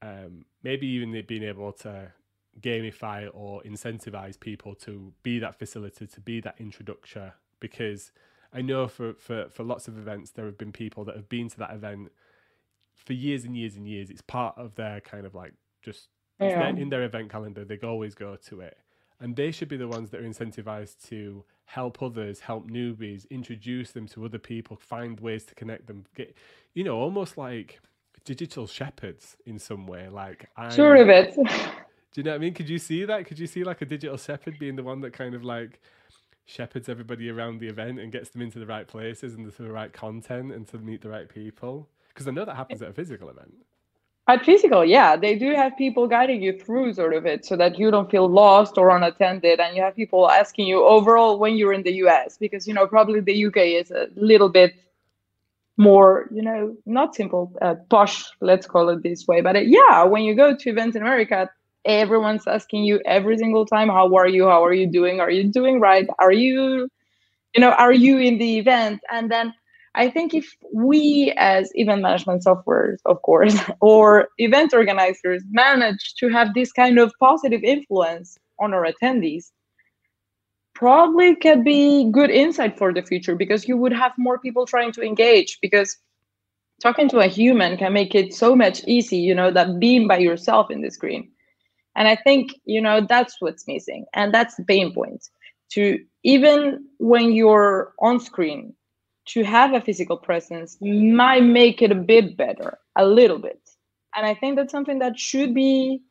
um, 0.00 0.46
maybe 0.62 0.86
even 0.86 1.22
being 1.26 1.42
able 1.42 1.72
to 1.72 2.12
gamify 2.60 3.28
or 3.32 3.62
incentivize 3.62 4.38
people 4.38 4.74
to 4.74 5.12
be 5.22 5.38
that 5.38 5.58
facilitator, 5.58 6.12
to 6.12 6.20
be 6.20 6.40
that 6.40 6.56
introducer. 6.58 7.34
Because 7.60 8.12
I 8.52 8.62
know 8.62 8.88
for, 8.88 9.14
for, 9.14 9.48
for 9.50 9.62
lots 9.62 9.88
of 9.88 9.98
events, 9.98 10.30
there 10.30 10.46
have 10.46 10.58
been 10.58 10.72
people 10.72 11.04
that 11.04 11.16
have 11.16 11.28
been 11.28 11.48
to 11.50 11.58
that 11.58 11.72
event 11.72 12.10
for 12.94 13.12
years 13.12 13.44
and 13.44 13.56
years 13.56 13.76
and 13.76 13.86
years. 13.86 14.10
It's 14.10 14.22
part 14.22 14.56
of 14.58 14.74
their 14.74 15.00
kind 15.00 15.26
of 15.26 15.34
like 15.34 15.54
just 15.82 16.08
yeah. 16.40 16.68
in 16.68 16.88
their 16.88 17.02
event 17.02 17.30
calendar. 17.30 17.64
They 17.64 17.78
always 17.78 18.14
go 18.14 18.36
to 18.48 18.60
it. 18.60 18.78
And 19.20 19.36
they 19.36 19.50
should 19.50 19.68
be 19.68 19.76
the 19.76 19.88
ones 19.88 20.10
that 20.10 20.20
are 20.20 20.24
incentivized 20.24 21.06
to 21.08 21.44
help 21.66 22.02
others, 22.02 22.40
help 22.40 22.70
newbies, 22.70 23.28
introduce 23.30 23.92
them 23.92 24.08
to 24.08 24.24
other 24.24 24.38
people, 24.38 24.76
find 24.76 25.20
ways 25.20 25.44
to 25.44 25.54
connect 25.54 25.86
them. 25.86 26.06
Get, 26.16 26.34
you 26.72 26.84
know, 26.84 26.96
almost 26.96 27.36
like 27.36 27.80
digital 28.24 28.66
shepherds 28.66 29.36
in 29.46 29.58
some 29.58 29.86
way. 29.86 30.08
Like 30.08 30.48
I'm, 30.56 30.70
sure 30.70 30.96
of 30.96 31.08
it. 31.08 31.36
Do 32.12 32.20
you 32.20 32.24
know 32.24 32.32
what 32.32 32.36
I 32.36 32.38
mean? 32.38 32.54
Could 32.54 32.68
you 32.68 32.78
see 32.78 33.04
that? 33.04 33.26
Could 33.26 33.38
you 33.38 33.46
see 33.46 33.62
like 33.62 33.82
a 33.82 33.84
digital 33.86 34.16
shepherd 34.16 34.58
being 34.58 34.76
the 34.76 34.82
one 34.82 35.00
that 35.02 35.12
kind 35.12 35.34
of 35.34 35.44
like 35.44 35.80
shepherds 36.44 36.88
everybody 36.88 37.30
around 37.30 37.60
the 37.60 37.68
event 37.68 38.00
and 38.00 38.10
gets 38.10 38.30
them 38.30 38.42
into 38.42 38.58
the 38.58 38.66
right 38.66 38.88
places 38.88 39.34
and 39.34 39.54
to 39.54 39.62
the 39.62 39.70
right 39.70 39.92
content 39.92 40.52
and 40.52 40.66
to 40.68 40.78
meet 40.78 41.02
the 41.02 41.08
right 41.08 41.28
people? 41.28 41.88
Because 42.08 42.26
I 42.26 42.32
know 42.32 42.44
that 42.44 42.56
happens 42.56 42.82
at 42.82 42.88
a 42.88 42.92
physical 42.92 43.28
event. 43.28 43.54
At 44.26 44.44
physical, 44.44 44.84
yeah, 44.84 45.16
they 45.16 45.36
do 45.36 45.54
have 45.54 45.76
people 45.76 46.06
guiding 46.06 46.42
you 46.42 46.58
through 46.58 46.94
sort 46.94 47.14
of 47.14 47.26
it 47.26 47.44
so 47.44 47.56
that 47.56 47.78
you 47.78 47.90
don't 47.90 48.10
feel 48.10 48.28
lost 48.28 48.76
or 48.76 48.90
unattended. 48.90 49.58
And 49.58 49.76
you 49.76 49.82
have 49.82 49.96
people 49.96 50.30
asking 50.30 50.66
you 50.66 50.84
overall 50.84 51.38
when 51.38 51.56
you're 51.56 51.72
in 51.72 51.82
the 51.82 51.94
US, 52.04 52.36
because, 52.38 52.66
you 52.68 52.74
know, 52.74 52.86
probably 52.86 53.20
the 53.20 53.46
UK 53.46 53.56
is 53.56 53.90
a 53.90 54.08
little 54.14 54.48
bit 54.48 54.74
more, 55.76 56.28
you 56.32 56.42
know, 56.42 56.76
not 56.86 57.14
simple, 57.14 57.52
uh, 57.62 57.74
posh, 57.88 58.30
let's 58.40 58.66
call 58.66 58.88
it 58.90 59.02
this 59.02 59.26
way. 59.26 59.40
But 59.40 59.56
uh, 59.56 59.60
yeah, 59.60 60.04
when 60.04 60.22
you 60.22 60.34
go 60.34 60.54
to 60.54 60.70
events 60.70 60.94
in 60.94 61.02
America, 61.02 61.50
everyone's 61.84 62.46
asking 62.46 62.84
you 62.84 63.00
every 63.04 63.38
single 63.38 63.66
time 63.66 63.88
how 63.88 64.14
are 64.14 64.28
you? 64.28 64.44
How 64.46 64.64
are 64.64 64.72
you 64.74 64.86
doing? 64.86 65.20
Are 65.20 65.30
you 65.30 65.44
doing 65.44 65.80
right? 65.80 66.08
Are 66.18 66.32
you 66.32 66.88
you 67.54 67.60
know 67.60 67.72
are 67.72 67.92
you 67.92 68.18
in 68.18 68.38
the 68.38 68.58
event? 68.58 69.00
And 69.10 69.30
then 69.30 69.54
i 69.94 70.08
think 70.08 70.34
if 70.34 70.56
we 70.72 71.32
as 71.36 71.70
event 71.74 72.02
management 72.02 72.44
softwares 72.44 72.98
of 73.06 73.20
course 73.22 73.58
or 73.80 74.28
event 74.38 74.72
organizers 74.72 75.42
manage 75.50 76.14
to 76.14 76.28
have 76.28 76.54
this 76.54 76.72
kind 76.72 76.98
of 76.98 77.12
positive 77.20 77.62
influence 77.62 78.38
on 78.58 78.72
our 78.72 78.86
attendees 78.86 79.50
probably 80.74 81.34
could 81.36 81.64
be 81.64 82.10
good 82.10 82.30
insight 82.30 82.78
for 82.78 82.92
the 82.92 83.02
future 83.02 83.34
because 83.34 83.68
you 83.68 83.76
would 83.76 83.92
have 83.92 84.12
more 84.16 84.38
people 84.38 84.64
trying 84.64 84.92
to 84.92 85.02
engage 85.02 85.58
because 85.60 85.96
talking 86.82 87.08
to 87.08 87.18
a 87.18 87.26
human 87.26 87.76
can 87.76 87.92
make 87.92 88.14
it 88.14 88.32
so 88.32 88.56
much 88.56 88.82
easy 88.86 89.18
you 89.18 89.34
know 89.34 89.50
that 89.50 89.78
being 89.78 90.06
by 90.06 90.18
yourself 90.18 90.70
in 90.70 90.80
the 90.80 90.90
screen 90.90 91.30
and 91.96 92.08
I 92.08 92.16
think, 92.16 92.52
you 92.64 92.80
know, 92.80 93.04
that's 93.06 93.36
what's 93.40 93.66
missing. 93.66 94.06
And 94.14 94.32
that's 94.32 94.54
the 94.56 94.64
pain 94.64 94.92
point. 94.92 95.28
To 95.72 95.98
even 96.24 96.86
when 96.98 97.32
you're 97.32 97.92
on 98.00 98.20
screen, 98.20 98.74
to 99.26 99.44
have 99.44 99.74
a 99.74 99.80
physical 99.80 100.16
presence 100.16 100.76
might 100.80 101.44
make 101.44 101.82
it 101.82 101.92
a 101.92 101.94
bit 101.94 102.36
better, 102.36 102.78
a 102.96 103.04
little 103.04 103.38
bit. 103.38 103.60
And 104.16 104.26
I 104.26 104.34
think 104.34 104.56
that's 104.56 104.72
something 104.72 104.98
that 104.98 105.18
should 105.18 105.54
be 105.54 106.02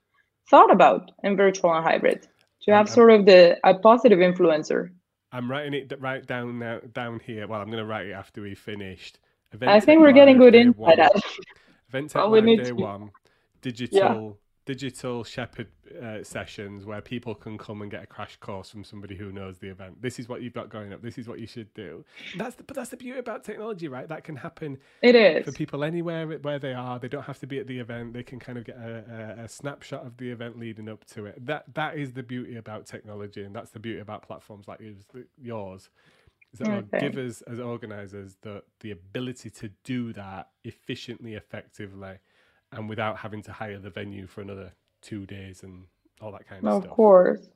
thought 0.50 0.72
about 0.72 1.12
in 1.24 1.36
virtual 1.36 1.74
and 1.74 1.84
hybrid 1.84 2.28
to 2.64 2.72
have 2.72 2.90
sort 2.90 3.12
of 3.12 3.26
the 3.26 3.58
a 3.64 3.74
positive 3.74 4.20
influencer. 4.20 4.92
I'm 5.32 5.52
writing 5.52 5.74
it 5.74 5.94
right 6.00 6.26
down 6.26 6.60
now, 6.60 6.80
down 6.94 7.20
here. 7.20 7.46
Well, 7.48 7.62
I'm 7.62 7.68
going 7.68 7.84
to 7.84 7.86
write 7.86 8.08
it 8.08 8.14
after 8.14 8.42
we 8.42 8.56
finished. 8.56 9.20
Event 9.52 9.72
I 9.72 9.80
think 9.80 10.02
we're 10.02 10.12
getting 10.12 10.38
good 10.38 10.56
insight. 10.56 11.00
Event 11.90 12.10
Tech 12.12 12.26
Live 12.26 12.46
Day 12.46 12.56
to... 12.56 12.74
One, 12.74 13.12
digital 13.62 14.40
digital 14.76 15.24
shepherd 15.24 15.66
uh, 16.00 16.24
sessions 16.24 16.86
where 16.86 17.02
people 17.02 17.34
can 17.34 17.58
come 17.58 17.82
and 17.82 17.90
get 17.90 18.04
a 18.04 18.06
crash 18.06 18.36
course 18.36 18.70
from 18.70 18.84
somebody 18.84 19.16
who 19.16 19.32
knows 19.32 19.58
the 19.58 19.68
event. 19.68 20.00
This 20.00 20.20
is 20.20 20.30
what 20.30 20.44
you've 20.44 20.54
got 20.54 20.70
going 20.70 20.94
up. 20.94 21.02
This 21.02 21.18
is 21.18 21.28
what 21.28 21.40
you 21.40 21.48
should 21.48 21.74
do. 21.74 22.06
That's 22.38 22.54
the, 22.56 22.62
but 22.62 22.76
that's 22.76 22.92
the 22.92 22.98
beauty 22.98 23.18
about 23.18 23.44
technology, 23.44 23.88
right? 23.88 24.08
That 24.08 24.24
can 24.24 24.36
happen. 24.36 24.78
It 25.02 25.16
is 25.16 25.44
for 25.44 25.52
people 25.54 25.84
anywhere 25.84 26.28
where 26.28 26.60
they 26.60 26.76
are. 26.76 27.00
They 27.00 27.08
don't 27.08 27.24
have 27.24 27.40
to 27.40 27.48
be 27.48 27.58
at 27.58 27.66
the 27.66 27.80
event. 27.80 28.14
They 28.14 28.22
can 28.22 28.40
kind 28.40 28.60
of 28.60 28.64
get 28.64 28.78
a, 28.78 29.36
a, 29.40 29.44
a 29.46 29.48
snapshot 29.48 30.06
of 30.06 30.18
the 30.18 30.30
event 30.30 30.60
leading 30.60 30.88
up 30.88 31.04
to 31.16 31.26
it. 31.26 31.44
That 31.48 31.74
that 31.74 31.98
is 31.98 32.14
the 32.14 32.22
beauty 32.22 32.58
about 32.58 32.86
technology, 32.86 33.42
and 33.42 33.56
that's 33.56 33.72
the 33.72 33.80
beauty 33.80 34.02
about 34.02 34.22
platforms 34.22 34.68
like 34.68 34.82
yours. 35.42 35.90
That 36.60 36.86
okay. 36.94 37.00
give 37.00 37.18
us 37.18 37.42
as 37.42 37.60
organizers 37.60 38.38
the 38.42 38.62
the 38.82 38.92
ability 38.92 39.50
to 39.50 39.70
do 39.84 40.14
that 40.14 40.50
efficiently, 40.64 41.34
effectively 41.34 42.20
and 42.72 42.90
without 42.90 43.18
having 43.18 43.42
to 43.44 43.52
hire 43.52 43.80
the 43.80 43.90
venue 43.90 44.28
for 44.28 44.42
another 44.42 44.74
two 45.02 45.26
days 45.26 45.64
and 45.64 45.86
all 46.22 46.32
that 46.32 46.48
kind 46.48 46.66
of, 46.66 46.74
of 46.74 46.82
stuff. 46.82 46.92
Of 46.92 46.96
course. 46.96 47.50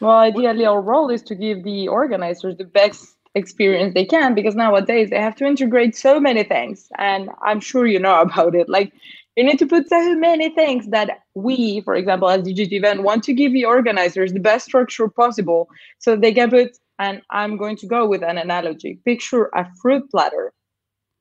Well, 0.00 0.16
ideally, 0.16 0.64
our 0.64 0.80
role 0.80 1.10
is 1.10 1.22
to 1.24 1.34
give 1.34 1.62
the 1.64 1.88
organizers 1.88 2.56
the 2.56 2.64
best 2.64 3.16
experience 3.34 3.94
they 3.94 4.04
can 4.04 4.34
because 4.34 4.54
nowadays 4.54 5.10
they 5.10 5.20
have 5.20 5.36
to 5.36 5.44
integrate 5.44 5.94
so 5.96 6.18
many 6.18 6.42
things. 6.42 6.88
And 6.98 7.30
I'm 7.42 7.60
sure 7.60 7.86
you 7.86 7.98
know 7.98 8.20
about 8.28 8.54
it. 8.54 8.68
Like, 8.68 8.92
you 9.36 9.44
need 9.44 9.58
to 9.60 9.66
put 9.66 9.88
so 9.88 10.14
many 10.16 10.50
things 10.50 10.88
that 10.88 11.20
we, 11.34 11.80
for 11.82 11.94
example, 11.94 12.28
as 12.28 12.42
Digitevent, 12.42 13.02
want 13.02 13.22
to 13.24 13.32
give 13.32 13.52
the 13.52 13.64
organizers 13.64 14.32
the 14.32 14.40
best 14.40 14.66
structure 14.66 15.08
possible 15.08 15.68
so 15.98 16.16
they 16.16 16.32
can 16.32 16.50
put, 16.50 16.76
and 16.98 17.22
I'm 17.30 17.56
going 17.56 17.76
to 17.76 17.86
go 17.86 18.06
with 18.06 18.22
an 18.22 18.38
analogy 18.38 18.98
picture 19.04 19.50
a 19.54 19.66
fruit 19.80 20.10
platter 20.10 20.52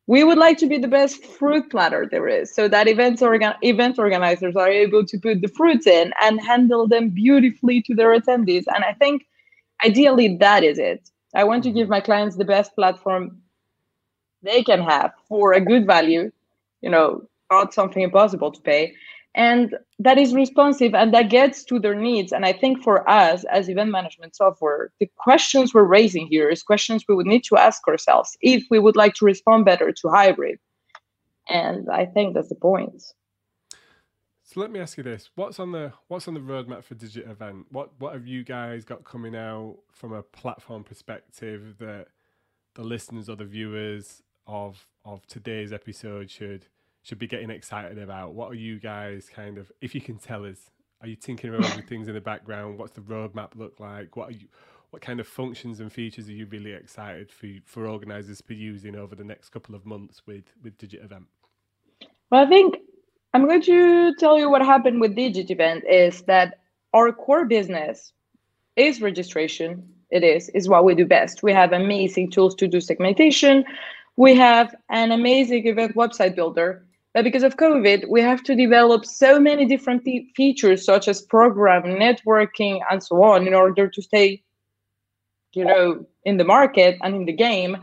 we 0.10 0.24
would 0.24 0.40
like 0.40 0.58
to 0.58 0.66
be 0.66 0.80
the 0.80 0.88
best 0.88 1.24
fruit 1.24 1.70
platter 1.70 2.08
there 2.10 2.28
is 2.28 2.52
so 2.52 2.68
that 2.68 2.88
events 2.88 3.22
organ- 3.22 3.62
event 3.62 4.00
organizers 4.00 4.56
are 4.56 4.68
able 4.68 5.06
to 5.06 5.20
put 5.20 5.40
the 5.40 5.48
fruits 5.50 5.86
in 5.86 6.12
and 6.24 6.42
handle 6.42 6.88
them 6.88 7.10
beautifully 7.10 7.80
to 7.80 7.94
their 7.94 8.20
attendees 8.20 8.64
and 8.74 8.84
i 8.84 8.94
think 8.94 9.28
ideally 9.86 10.36
that 10.38 10.64
is 10.64 10.80
it 10.80 11.12
i 11.36 11.44
want 11.44 11.62
to 11.64 11.70
give 11.72 11.84
mm-hmm. 11.84 11.98
my 11.98 12.02
clients 12.02 12.36
the 12.36 12.52
best 12.56 12.76
platform 12.76 13.38
they 14.42 14.64
can 14.64 14.82
have 14.82 15.12
for 15.28 15.54
a 15.54 15.62
good 15.62 15.86
value 15.86 16.32
you 16.82 16.90
know 16.90 17.22
not 17.52 17.72
something 17.72 18.02
impossible 18.02 18.52
to 18.52 18.62
pay 18.62 18.92
and 19.36 19.78
that 20.00 20.18
is 20.18 20.34
responsive 20.34 20.96
and 20.96 21.14
that 21.14 21.30
gets 21.30 21.64
to 21.66 21.80
their 21.80 21.96
needs. 21.96 22.32
And 22.32 22.46
i 22.46 22.54
think 22.54 22.84
for 22.84 23.08
us 23.10 23.44
as 23.46 23.70
event 23.70 23.92
management 23.92 24.36
software 24.36 24.92
the 25.00 25.10
questions 25.18 25.74
we're 25.74 25.84
raising 25.84 26.28
here 26.28 26.50
is 26.50 26.64
questions 26.64 27.06
we 27.08 27.16
would 27.16 27.28
need 27.28 27.44
to 27.46 27.58
ask 27.58 27.88
ourselves 27.88 28.38
if 28.42 28.64
we 28.70 28.80
would 28.80 28.96
like 28.96 29.14
to 29.16 29.26
respond 29.26 29.66
better 29.66 29.92
to 29.92 30.10
hybrid. 30.10 30.60
And 31.48 31.90
i 31.90 32.06
think 32.06 32.34
that's 32.34 32.50
the 32.50 32.56
point. 32.56 33.04
So 34.44 34.62
let 34.62 34.72
me 34.72 34.80
ask 34.80 34.98
you 34.98 35.04
this. 35.04 35.30
What's 35.36 35.60
on 35.60 35.72
the 35.72 35.94
what's 36.08 36.28
on 36.28 36.34
the 36.34 36.40
roadmap 36.40 36.84
for 36.84 36.96
Digitevent? 36.96 37.66
What 37.70 37.92
what 38.00 38.14
have 38.14 38.26
you 38.26 38.44
guys 38.44 38.84
got 38.84 39.04
coming 39.04 39.36
out 39.36 39.78
from 39.92 40.12
a 40.12 40.24
platform 40.24 40.84
perspective 40.84 41.76
that 41.78 42.08
the 42.74 42.82
listeners 42.82 43.30
or 43.30 43.36
the 43.36 43.46
viewers 43.46 44.24
of 44.48 44.88
of 45.06 45.28
today's 45.28 45.72
episode 45.72 46.32
should 46.32 46.66
should 47.04 47.20
be 47.20 47.28
getting 47.28 47.50
excited 47.50 47.98
about? 47.98 48.34
What 48.34 48.52
are 48.52 48.56
you 48.56 48.80
guys 48.80 49.30
kind 49.34 49.58
of, 49.58 49.72
if 49.82 49.96
you 49.96 50.02
can 50.02 50.18
tell 50.18 50.46
us, 50.46 50.70
are 51.02 51.08
you 51.08 51.16
tinkering 51.16 51.54
around 51.54 51.76
with 51.76 51.88
things 51.88 52.08
in 52.08 52.14
the 52.14 52.22
background? 52.22 52.78
What's 52.78 52.92
the 52.92 53.02
roadmap 53.02 53.56
look 53.56 53.80
like? 53.80 54.16
What 54.18 54.30
are 54.30 54.34
you, 54.34 54.48
what 54.90 55.02
kind 55.02 55.20
of 55.20 55.28
functions 55.28 55.80
and 55.80 55.92
features 55.92 56.28
are 56.30 56.34
you 56.34 56.46
really 56.48 56.74
excited 56.74 57.32
for 57.32 57.48
for 57.66 57.88
organisers 57.88 58.40
to 58.40 58.44
be 58.44 58.56
using 58.56 58.96
over 58.96 59.16
the 59.16 59.24
next 59.24 59.50
couple 59.50 59.76
of 59.76 59.86
months 59.86 60.24
with 60.26 60.46
with 60.64 60.78
Digitevent? 60.78 61.26
Well, 62.32 62.46
I 62.46 62.50
think 62.50 62.78
I'm 63.34 63.48
going 63.48 63.62
to 63.62 64.16
tell 64.16 64.38
you 64.38 64.50
what 64.50 64.62
happened 64.62 65.00
with 65.00 65.16
Digitevent 65.16 65.84
is 65.90 66.24
that 66.24 66.60
our 66.94 67.12
core 67.12 67.46
business 67.46 68.14
is 68.76 69.02
registration. 69.02 69.88
It 70.10 70.24
is 70.24 70.50
is 70.50 70.68
what 70.68 70.84
we 70.84 70.96
do 70.96 71.06
best. 71.06 71.44
We 71.44 71.54
have 71.54 71.72
amazing 71.72 72.32
tools 72.32 72.56
to 72.56 72.68
do 72.68 72.82
segmentation. 72.82 73.64
We 74.18 74.36
have 74.36 74.76
an 74.90 75.12
amazing 75.12 75.68
event 75.68 75.96
website 75.96 76.36
builder 76.36 76.84
but 77.20 77.26
because 77.26 77.44
of 77.44 77.58
COVID, 77.58 78.08
we 78.08 78.22
have 78.22 78.44
to 78.44 78.56
develop 78.56 79.06
so 79.06 79.42
many 79.42 79.66
different 79.66 80.08
features, 80.38 80.86
such 80.86 81.10
as 81.10 81.22
program, 81.22 81.84
networking, 81.84 82.80
and 82.90 83.04
so 83.04 83.22
on, 83.22 83.46
in 83.46 83.54
order 83.54 83.90
to 83.90 84.02
stay, 84.02 84.42
you 85.52 85.66
know, 85.66 86.06
in 86.24 86.38
the 86.38 86.46
market 86.46 86.98
and 87.04 87.14
in 87.14 87.26
the 87.26 87.34
game. 87.34 87.76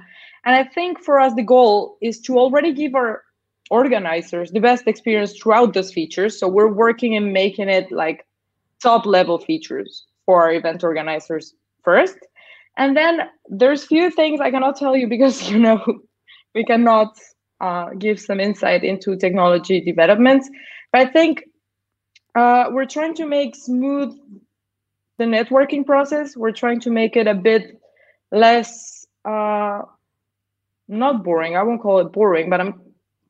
And 0.47 0.57
I 0.57 0.65
think 0.65 1.05
for 1.05 1.21
us, 1.21 1.35
the 1.35 1.43
goal 1.43 1.99
is 2.01 2.19
to 2.23 2.39
already 2.39 2.73
give 2.73 2.95
our 2.95 3.25
organizers 3.69 4.53
the 4.53 4.61
best 4.61 4.87
experience 4.87 5.37
throughout 5.37 5.75
those 5.75 5.93
features. 5.93 6.41
So 6.41 6.49
we're 6.49 6.73
working 6.73 7.13
in 7.13 7.35
making 7.35 7.69
it 7.69 7.93
like 7.93 8.25
top 8.83 9.05
level 9.05 9.39
features 9.39 10.07
for 10.25 10.41
our 10.41 10.53
event 10.55 10.83
organizers 10.83 11.53
first. 11.85 12.17
And 12.79 12.97
then 12.97 13.29
there's 13.51 13.85
few 13.85 14.11
things 14.11 14.41
I 14.41 14.51
cannot 14.51 14.79
tell 14.79 14.97
you 14.97 15.07
because 15.09 15.51
you 15.51 15.59
know 15.59 15.85
we 16.55 16.65
cannot 16.65 17.19
uh, 17.61 17.91
give 17.99 18.21
some 18.21 18.41
insight 18.41 18.85
into 18.85 19.17
technology 19.17 19.81
developments. 19.81 20.49
But 20.93 21.07
I 21.09 21.11
think 21.11 21.45
uh, 22.35 22.67
we're 22.71 22.87
trying 22.87 23.15
to 23.15 23.27
make 23.27 23.57
smooth 23.57 24.17
the 25.19 25.25
networking 25.25 25.85
process. 25.85 26.37
We're 26.37 26.53
trying 26.53 26.81
to 26.81 26.91
make 26.91 27.17
it 27.17 27.27
a 27.27 27.35
bit 27.35 27.81
less, 28.31 29.07
uh, 29.25 29.83
not 30.89 31.25
boring. 31.25 31.57
I 31.57 31.63
won't 31.63 31.81
call 31.81 32.01
it 32.01 32.13
boring, 32.13 32.51
but 32.51 32.61
I'm. 32.61 32.81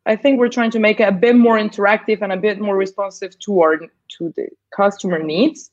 I 0.08 0.14
think 0.14 0.38
we're 0.38 0.48
trying 0.48 0.70
to 0.70 0.78
make 0.78 1.00
it 1.00 1.08
a 1.08 1.12
bit 1.12 1.34
more 1.34 1.58
interactive 1.58 2.22
and 2.22 2.32
a 2.32 2.36
bit 2.36 2.60
more 2.60 2.76
responsive 2.76 3.36
to 3.40 3.60
our 3.60 3.78
to 3.78 4.32
the 4.36 4.48
customer 4.74 5.20
needs. 5.20 5.70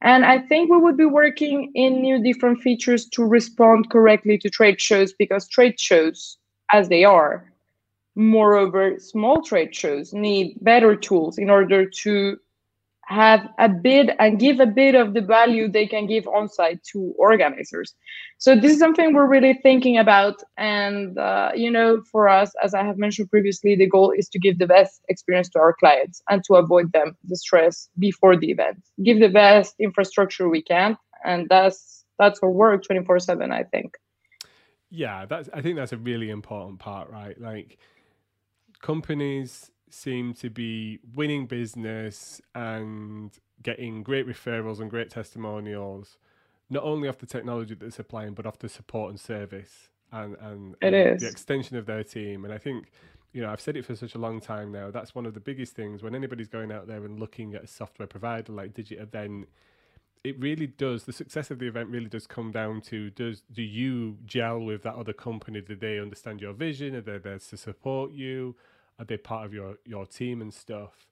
And 0.00 0.24
I 0.24 0.38
think 0.38 0.70
we 0.70 0.76
would 0.76 0.96
be 0.96 1.06
working 1.06 1.72
in 1.74 2.02
new 2.02 2.22
different 2.22 2.60
features 2.60 3.06
to 3.10 3.24
respond 3.24 3.90
correctly 3.90 4.36
to 4.38 4.50
trade 4.50 4.80
shows 4.80 5.12
because 5.14 5.48
trade 5.48 5.80
shows, 5.80 6.36
as 6.72 6.88
they 6.88 7.04
are, 7.04 7.50
Moreover, 8.16 8.98
small 8.98 9.42
trade 9.42 9.74
shows 9.74 10.12
need 10.12 10.56
better 10.60 10.94
tools 10.94 11.38
in 11.38 11.50
order 11.50 11.88
to 12.02 12.38
have 13.06 13.48
a 13.58 13.68
bit 13.68 14.10
and 14.18 14.38
give 14.38 14.60
a 14.60 14.66
bit 14.66 14.94
of 14.94 15.14
the 15.14 15.20
value 15.20 15.68
they 15.68 15.86
can 15.86 16.06
give 16.06 16.26
on 16.26 16.48
site 16.48 16.82
to 16.92 17.14
organizers. 17.18 17.94
So 18.38 18.54
this 18.54 18.72
is 18.72 18.78
something 18.78 19.12
we're 19.12 19.28
really 19.28 19.58
thinking 19.62 19.98
about. 19.98 20.42
And, 20.56 21.18
uh, 21.18 21.50
you 21.54 21.70
know, 21.70 22.02
for 22.10 22.28
us, 22.28 22.52
as 22.62 22.74
I 22.74 22.84
have 22.84 22.98
mentioned 22.98 23.30
previously, 23.30 23.76
the 23.76 23.88
goal 23.88 24.12
is 24.16 24.28
to 24.30 24.38
give 24.38 24.58
the 24.58 24.66
best 24.66 25.02
experience 25.08 25.48
to 25.50 25.58
our 25.58 25.74
clients 25.74 26.22
and 26.30 26.42
to 26.44 26.54
avoid 26.54 26.92
them 26.92 27.16
the 27.24 27.36
stress 27.36 27.88
before 27.98 28.36
the 28.36 28.50
event. 28.50 28.82
Give 29.02 29.20
the 29.20 29.28
best 29.28 29.74
infrastructure 29.78 30.48
we 30.48 30.62
can. 30.62 30.96
And 31.24 31.48
that's 31.48 32.04
that's 32.18 32.40
our 32.42 32.50
work 32.50 32.84
24 32.84 33.18
7, 33.18 33.50
I 33.50 33.64
think. 33.64 33.96
Yeah, 34.90 35.26
that's 35.26 35.48
I 35.52 35.60
think 35.60 35.76
that's 35.76 35.92
a 35.92 35.96
really 35.96 36.30
important 36.30 36.78
part, 36.78 37.10
right? 37.10 37.40
Like 37.40 37.78
companies 38.84 39.70
seem 39.88 40.34
to 40.34 40.50
be 40.50 40.98
winning 41.14 41.46
business 41.46 42.38
and 42.54 43.32
getting 43.62 44.02
great 44.02 44.26
referrals 44.28 44.78
and 44.78 44.90
great 44.90 45.08
testimonials, 45.08 46.18
not 46.68 46.82
only 46.82 47.08
off 47.08 47.16
the 47.16 47.26
technology 47.26 47.72
that 47.72 47.80
they're 47.80 47.90
supplying, 47.90 48.34
but 48.34 48.44
off 48.44 48.58
the 48.58 48.68
support 48.68 49.08
and 49.08 49.18
service 49.18 49.88
and, 50.12 50.36
and, 50.38 50.76
and 50.82 51.18
the 51.18 51.26
extension 51.26 51.78
of 51.78 51.86
their 51.86 52.04
team. 52.04 52.44
And 52.44 52.52
I 52.52 52.58
think, 52.58 52.90
you 53.32 53.40
know, 53.40 53.48
I've 53.50 53.60
said 53.60 53.74
it 53.74 53.86
for 53.86 53.96
such 53.96 54.14
a 54.14 54.18
long 54.18 54.38
time 54.38 54.70
now. 54.70 54.90
That's 54.90 55.14
one 55.14 55.24
of 55.24 55.32
the 55.32 55.40
biggest 55.40 55.74
things 55.74 56.02
when 56.02 56.14
anybody's 56.14 56.48
going 56.48 56.70
out 56.70 56.86
there 56.86 57.06
and 57.06 57.18
looking 57.18 57.54
at 57.54 57.64
a 57.64 57.66
software 57.66 58.06
provider 58.06 58.52
like 58.52 58.74
Digitevent. 58.74 59.46
It 60.24 60.38
really 60.38 60.66
does. 60.66 61.04
The 61.04 61.12
success 61.14 61.50
of 61.50 61.58
the 61.58 61.68
event 61.68 61.88
really 61.88 62.10
does 62.10 62.26
come 62.26 62.52
down 62.52 62.82
to 62.82 63.08
does 63.08 63.42
do 63.50 63.62
you 63.62 64.18
gel 64.26 64.60
with 64.60 64.82
that 64.82 64.94
other 64.94 65.14
company? 65.14 65.62
Do 65.62 65.74
they 65.74 65.98
understand 65.98 66.42
your 66.42 66.52
vision? 66.52 66.94
Are 66.94 67.00
they 67.00 67.16
there 67.16 67.38
to 67.38 67.56
support 67.56 68.12
you? 68.12 68.56
Are 68.98 69.04
they 69.04 69.16
part 69.16 69.46
of 69.46 69.54
your 69.54 69.76
your 69.84 70.06
team 70.06 70.40
and 70.40 70.52
stuff. 70.52 71.06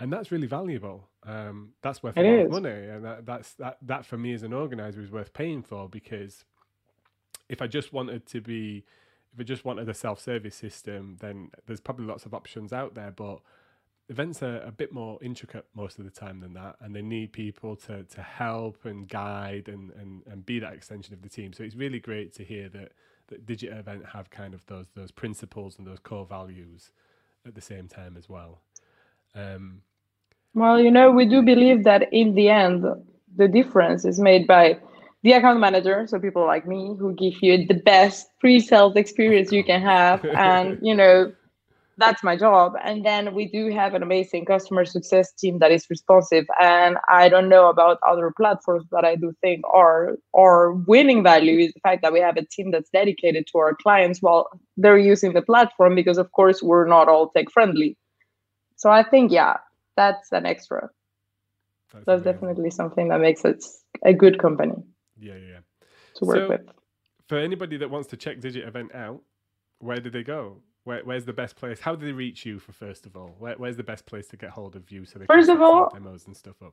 And 0.00 0.12
that's 0.12 0.30
really 0.30 0.46
valuable. 0.46 1.08
Um, 1.24 1.70
that's 1.82 2.02
worth 2.02 2.16
it 2.16 2.24
a 2.24 2.30
lot 2.30 2.40
is. 2.40 2.46
of 2.46 2.50
money. 2.50 2.70
And 2.70 3.04
that, 3.04 3.26
that's 3.26 3.52
that 3.54 3.78
that 3.82 4.06
for 4.06 4.16
me 4.18 4.32
as 4.32 4.42
an 4.42 4.52
organizer 4.52 5.02
is 5.02 5.10
worth 5.10 5.32
paying 5.32 5.62
for 5.62 5.88
because 5.88 6.44
if 7.48 7.62
i 7.62 7.66
just 7.66 7.92
wanted 7.92 8.26
to 8.26 8.40
be 8.40 8.84
if 9.34 9.40
i 9.40 9.42
just 9.42 9.64
wanted 9.64 9.88
a 9.88 9.94
self-service 9.94 10.54
system 10.54 11.16
then 11.20 11.50
there's 11.66 11.80
probably 11.80 12.06
lots 12.06 12.26
of 12.26 12.34
options 12.34 12.72
out 12.72 12.94
there. 12.94 13.10
But 13.10 13.40
events 14.08 14.42
are 14.42 14.60
a 14.62 14.72
bit 14.72 14.92
more 14.92 15.18
intricate 15.22 15.66
most 15.74 15.98
of 15.98 16.04
the 16.04 16.10
time 16.10 16.40
than 16.40 16.54
that. 16.54 16.76
And 16.80 16.94
they 16.96 17.02
need 17.02 17.32
people 17.32 17.76
to 17.76 18.04
to 18.04 18.22
help 18.22 18.84
and 18.84 19.08
guide 19.08 19.68
and 19.68 19.90
and, 19.92 20.22
and 20.26 20.46
be 20.46 20.60
that 20.60 20.72
extension 20.74 21.14
of 21.14 21.22
the 21.22 21.28
team. 21.28 21.52
So 21.52 21.64
it's 21.64 21.76
really 21.76 22.00
great 22.00 22.34
to 22.36 22.44
hear 22.44 22.68
that 22.70 22.92
that 23.28 23.46
Digitevent 23.46 24.06
have 24.12 24.30
kind 24.30 24.54
of 24.54 24.64
those 24.66 24.86
those 24.94 25.10
principles 25.10 25.78
and 25.78 25.86
those 25.86 25.98
core 26.00 26.26
values 26.26 26.92
at 27.48 27.54
the 27.54 27.60
same 27.60 27.88
time 27.88 28.16
as 28.16 28.28
well. 28.28 28.60
Um, 29.34 29.82
well, 30.54 30.80
you 30.80 30.90
know, 30.90 31.10
we 31.10 31.26
do 31.26 31.42
believe 31.42 31.84
that 31.84 32.12
in 32.12 32.34
the 32.34 32.48
end, 32.48 32.84
the 33.36 33.48
difference 33.48 34.04
is 34.04 34.20
made 34.20 34.46
by 34.46 34.78
the 35.22 35.32
account 35.32 35.60
manager, 35.60 36.06
so 36.06 36.18
people 36.18 36.46
like 36.46 36.66
me 36.66 36.94
who 36.98 37.12
give 37.14 37.42
you 37.42 37.66
the 37.66 37.74
best 37.74 38.28
pre-sales 38.40 38.96
experience 38.96 39.50
you 39.52 39.64
can 39.64 39.80
have, 39.82 40.24
and 40.24 40.78
you 40.80 40.94
know, 40.94 41.32
that's 41.98 42.22
my 42.22 42.36
job. 42.36 42.74
And 42.82 43.04
then 43.04 43.34
we 43.34 43.46
do 43.46 43.70
have 43.70 43.94
an 43.94 44.02
amazing 44.02 44.44
customer 44.44 44.84
success 44.84 45.32
team 45.32 45.58
that 45.58 45.72
is 45.72 45.86
responsive. 45.90 46.46
And 46.60 46.96
I 47.08 47.28
don't 47.28 47.48
know 47.48 47.68
about 47.68 47.98
other 48.06 48.32
platforms, 48.34 48.84
but 48.90 49.04
I 49.04 49.16
do 49.16 49.34
think 49.42 49.64
our 49.72 50.16
our 50.34 50.72
winning 50.72 51.22
value 51.22 51.58
is 51.58 51.72
the 51.74 51.80
fact 51.80 52.02
that 52.02 52.12
we 52.12 52.20
have 52.20 52.36
a 52.36 52.44
team 52.44 52.70
that's 52.70 52.88
dedicated 52.90 53.46
to 53.48 53.58
our 53.58 53.74
clients 53.74 54.22
while 54.22 54.48
they're 54.76 54.98
using 54.98 55.32
the 55.32 55.42
platform 55.42 55.94
because 55.96 56.18
of 56.18 56.30
course 56.32 56.62
we're 56.62 56.86
not 56.86 57.08
all 57.08 57.30
tech 57.30 57.50
friendly. 57.50 57.96
So 58.76 58.90
I 58.90 59.02
think 59.02 59.32
yeah, 59.32 59.56
that's 59.96 60.30
an 60.32 60.46
extra. 60.46 60.88
That's, 61.92 62.06
that's 62.06 62.22
definitely 62.22 62.70
something 62.70 63.08
that 63.08 63.20
makes 63.20 63.44
it 63.44 63.64
a 64.04 64.12
good 64.12 64.38
company. 64.38 64.74
Yeah, 65.18 65.34
yeah. 65.34 65.60
To 66.16 66.24
work 66.24 66.36
so, 66.36 66.48
with. 66.48 66.60
For 67.26 67.38
anybody 67.38 67.76
that 67.78 67.90
wants 67.90 68.08
to 68.08 68.16
check 68.16 68.40
Digitevent 68.40 68.94
out, 68.94 69.20
where 69.80 69.98
do 69.98 70.10
they 70.10 70.22
go? 70.22 70.58
Where, 70.88 71.02
where's 71.04 71.26
the 71.26 71.34
best 71.34 71.56
place? 71.56 71.80
How 71.80 71.94
do 71.94 72.06
they 72.06 72.12
reach 72.12 72.46
you 72.46 72.58
for 72.58 72.72
first 72.72 73.04
of 73.04 73.14
all? 73.14 73.34
Where, 73.38 73.54
where's 73.58 73.76
the 73.76 73.82
best 73.82 74.06
place 74.06 74.26
to 74.28 74.38
get 74.38 74.48
hold 74.48 74.74
of 74.74 74.90
you 74.90 75.04
so 75.04 75.18
they 75.18 75.26
first 75.26 75.50
of 75.50 75.60
all 75.60 75.90
demos 75.92 76.26
and 76.26 76.34
stuff 76.34 76.62
up? 76.64 76.72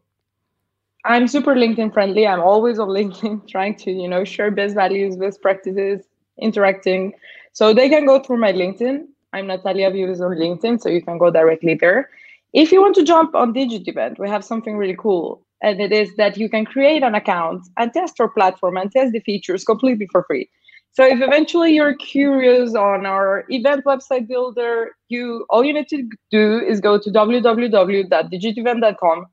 I'm 1.03 1.27
super 1.27 1.53
LinkedIn 1.53 1.91
friendly. 1.93 2.25
I'm 2.25 2.39
always 2.39 2.79
on 2.79 2.87
LinkedIn 2.99 3.45
trying 3.45 3.75
to, 3.75 3.91
you 3.91 4.07
know, 4.07 4.23
share 4.23 4.51
best 4.51 4.73
values, 4.73 5.17
best 5.17 5.41
practices, 5.41 6.05
interacting. 6.41 7.11
So 7.51 7.73
they 7.73 7.89
can 7.89 8.05
go 8.05 8.21
through 8.21 8.37
my 8.37 8.53
LinkedIn. 8.53 9.03
I'm 9.33 9.47
Natalia 9.47 9.91
Vives 9.91 10.21
on 10.21 10.31
LinkedIn, 10.31 10.81
so 10.81 10.87
you 10.87 11.01
can 11.01 11.17
go 11.17 11.29
directly 11.29 11.75
there. 11.75 12.09
If 12.53 12.71
you 12.71 12.79
want 12.79 12.95
to 12.95 13.03
jump 13.03 13.35
on 13.35 13.53
Digitevent, 13.53 14.17
we 14.17 14.29
have 14.29 14.45
something 14.45 14.77
really 14.77 14.95
cool. 14.97 15.45
And 15.61 15.81
it 15.81 15.91
is 15.91 16.15
that 16.15 16.37
you 16.37 16.47
can 16.47 16.63
create 16.63 17.03
an 17.03 17.15
account 17.15 17.67
and 17.75 17.91
test 17.91 18.21
our 18.21 18.29
platform 18.29 18.77
and 18.77 18.89
test 18.89 19.11
the 19.11 19.19
features 19.19 19.65
completely 19.65 20.07
for 20.09 20.23
free. 20.23 20.49
So 20.95 21.03
if 21.03 21.21
eventually 21.21 21.75
you're 21.75 21.93
curious 21.95 22.73
on 22.73 23.05
our 23.05 23.43
event 23.49 23.83
website 23.83 24.29
builder, 24.29 24.95
you 25.09 25.45
all 25.49 25.61
you 25.61 25.73
need 25.73 25.89
to 25.89 26.07
do 26.31 26.59
is 26.59 26.79
go 26.79 26.97
to 26.97 27.11
www.digitevent.com, 27.11 29.25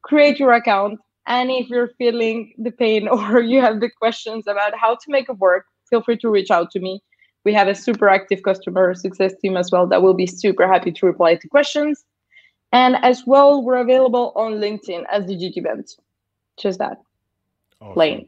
create 0.00 0.38
your 0.38 0.52
account, 0.52 0.98
and 1.26 1.50
if 1.50 1.68
you're 1.68 1.90
feeling 1.98 2.54
the 2.56 2.70
pain 2.70 3.06
or 3.08 3.42
you 3.42 3.60
have 3.60 3.80
the 3.80 3.90
questions 3.90 4.46
about 4.46 4.74
how 4.74 4.94
to 4.94 5.04
make 5.08 5.28
it 5.28 5.36
work, 5.36 5.66
feel 5.90 6.02
free 6.02 6.16
to 6.16 6.30
reach 6.30 6.50
out 6.50 6.70
to 6.70 6.80
me. 6.80 7.02
We 7.44 7.52
have 7.52 7.68
a 7.68 7.74
super 7.74 8.08
active 8.08 8.42
customer 8.42 8.94
success 8.94 9.34
team 9.42 9.58
as 9.58 9.70
well 9.70 9.86
that 9.88 10.00
will 10.00 10.14
be 10.14 10.26
super 10.26 10.66
happy 10.66 10.90
to 10.90 11.04
reply 11.04 11.34
to 11.34 11.48
questions. 11.48 12.02
And 12.72 12.96
as 13.02 13.24
well, 13.26 13.62
we're 13.62 13.76
available 13.76 14.32
on 14.36 14.54
LinkedIn 14.54 15.04
as 15.12 15.24
Digitevent. 15.24 15.96
Just 16.56 16.78
that. 16.78 16.96
Awesome. 17.82 17.92
Plain. 17.92 18.26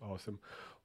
Awesome. 0.00 0.38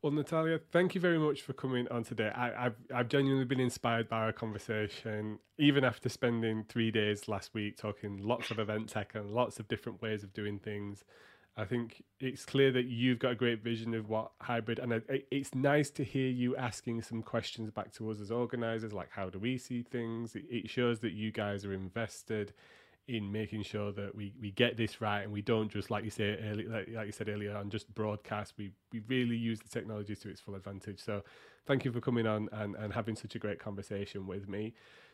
Well, 0.05 0.13
Natalia, 0.13 0.59
thank 0.71 0.93
you 0.93 1.01
very 1.01 1.17
much 1.17 1.41
for 1.41 1.53
coming 1.53 1.87
on 1.87 2.03
today. 2.03 2.31
I, 2.35 2.65
have 2.65 2.75
I've 2.93 3.09
genuinely 3.09 3.45
been 3.45 3.59
inspired 3.59 4.07
by 4.07 4.17
our 4.17 4.31
conversation, 4.31 5.39
even 5.57 5.83
after 5.83 6.09
spending 6.09 6.63
three 6.69 6.91
days 6.91 7.27
last 7.27 7.55
week 7.55 7.75
talking 7.75 8.19
lots 8.19 8.51
of 8.51 8.59
event 8.59 8.87
tech 8.87 9.15
and 9.15 9.31
lots 9.31 9.57
of 9.57 9.67
different 9.67 10.03
ways 10.03 10.21
of 10.23 10.31
doing 10.31 10.59
things. 10.59 11.03
I 11.57 11.65
think 11.65 12.03
it's 12.19 12.45
clear 12.45 12.71
that 12.73 12.85
you've 12.85 13.17
got 13.17 13.31
a 13.31 13.35
great 13.35 13.63
vision 13.63 13.95
of 13.95 14.07
what 14.07 14.29
hybrid, 14.41 14.77
and 14.77 15.01
it's 15.31 15.55
nice 15.55 15.89
to 15.89 16.03
hear 16.03 16.29
you 16.29 16.55
asking 16.55 17.01
some 17.01 17.23
questions 17.23 17.71
back 17.71 17.91
to 17.93 18.11
us 18.11 18.21
as 18.21 18.29
organizers, 18.29 18.93
like 18.93 19.09
how 19.09 19.31
do 19.31 19.39
we 19.39 19.57
see 19.57 19.81
things? 19.81 20.35
It 20.35 20.69
shows 20.69 20.99
that 20.99 21.13
you 21.13 21.31
guys 21.31 21.65
are 21.65 21.73
invested 21.73 22.53
in 23.07 23.31
making 23.31 23.63
sure 23.63 23.91
that 23.91 24.15
we, 24.15 24.33
we 24.41 24.51
get 24.51 24.77
this 24.77 24.99
right 24.99 25.21
and 25.21 25.31
we 25.31 25.41
don't 25.41 25.69
just 25.69 25.91
like 25.91 26.03
you 26.03 26.09
say 26.09 26.37
early, 26.49 26.65
like, 26.65 26.87
like 26.91 27.05
you 27.05 27.11
said 27.11 27.29
earlier 27.29 27.55
on 27.55 27.69
just 27.69 27.93
broadcast. 27.93 28.53
We 28.57 28.71
we 28.91 29.01
really 29.07 29.37
use 29.37 29.59
the 29.59 29.69
technology 29.69 30.15
to 30.15 30.29
its 30.29 30.41
full 30.41 30.55
advantage. 30.55 30.99
So 30.99 31.23
thank 31.67 31.85
you 31.85 31.91
for 31.91 32.01
coming 32.01 32.25
on 32.25 32.49
and, 32.51 32.75
and 32.75 32.93
having 32.93 33.15
such 33.15 33.35
a 33.35 33.39
great 33.39 33.59
conversation 33.59 34.25
with 34.25 34.49
me. 34.49 34.73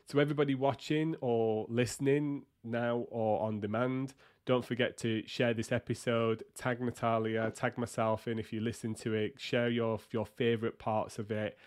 To 0.10 0.22
everybody 0.22 0.56
watching 0.56 1.16
or 1.22 1.66
listening 1.70 2.46
now 2.64 3.06
or 3.10 3.42
on 3.42 3.60
demand 3.60 4.14
don't 4.46 4.66
forget 4.66 4.98
to 4.98 5.24
share 5.28 5.54
this 5.54 5.72
episode 5.72 6.44
tag 6.56 6.82
natalia 6.82 7.52
tag 7.52 7.78
myself 7.78 8.28
in 8.28 8.40
if 8.40 8.52
you 8.52 8.60
listen 8.60 8.94
to 8.96 9.14
it 9.14 9.40
share 9.40 9.70
your 9.70 10.00
your 10.12 10.26
favorite 10.26 10.80
parts 10.80 11.20
of 11.20 11.32
it 11.32 11.58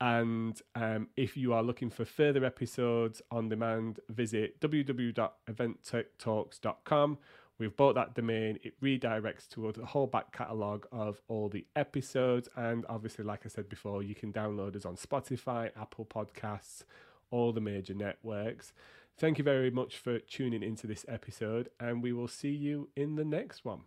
and 0.00 0.60
um, 0.74 1.06
if 1.16 1.36
you 1.36 1.52
are 1.52 1.62
looking 1.62 1.90
for 1.90 2.04
further 2.04 2.44
episodes 2.44 3.22
on 3.30 3.48
demand, 3.48 4.00
visit 4.08 4.60
www.eventtechtalks.com. 4.60 7.18
We've 7.58 7.76
bought 7.76 7.94
that 7.94 8.14
domain. 8.14 8.58
It 8.64 8.80
redirects 8.80 9.48
to 9.50 9.68
a 9.68 9.86
whole 9.86 10.08
back 10.08 10.32
catalogue 10.32 10.88
of 10.90 11.22
all 11.28 11.48
the 11.48 11.64
episodes. 11.76 12.48
And 12.56 12.84
obviously, 12.88 13.24
like 13.24 13.42
I 13.44 13.48
said 13.48 13.68
before, 13.68 14.02
you 14.02 14.16
can 14.16 14.32
download 14.32 14.74
us 14.74 14.84
on 14.84 14.96
Spotify, 14.96 15.70
Apple 15.80 16.04
Podcasts, 16.04 16.82
all 17.30 17.52
the 17.52 17.60
major 17.60 17.94
networks. 17.94 18.72
Thank 19.16 19.38
you 19.38 19.44
very 19.44 19.70
much 19.70 19.96
for 19.96 20.18
tuning 20.18 20.64
into 20.64 20.88
this 20.88 21.06
episode, 21.08 21.68
and 21.78 22.02
we 22.02 22.12
will 22.12 22.26
see 22.26 22.50
you 22.50 22.88
in 22.96 23.14
the 23.14 23.24
next 23.24 23.64
one. 23.64 23.82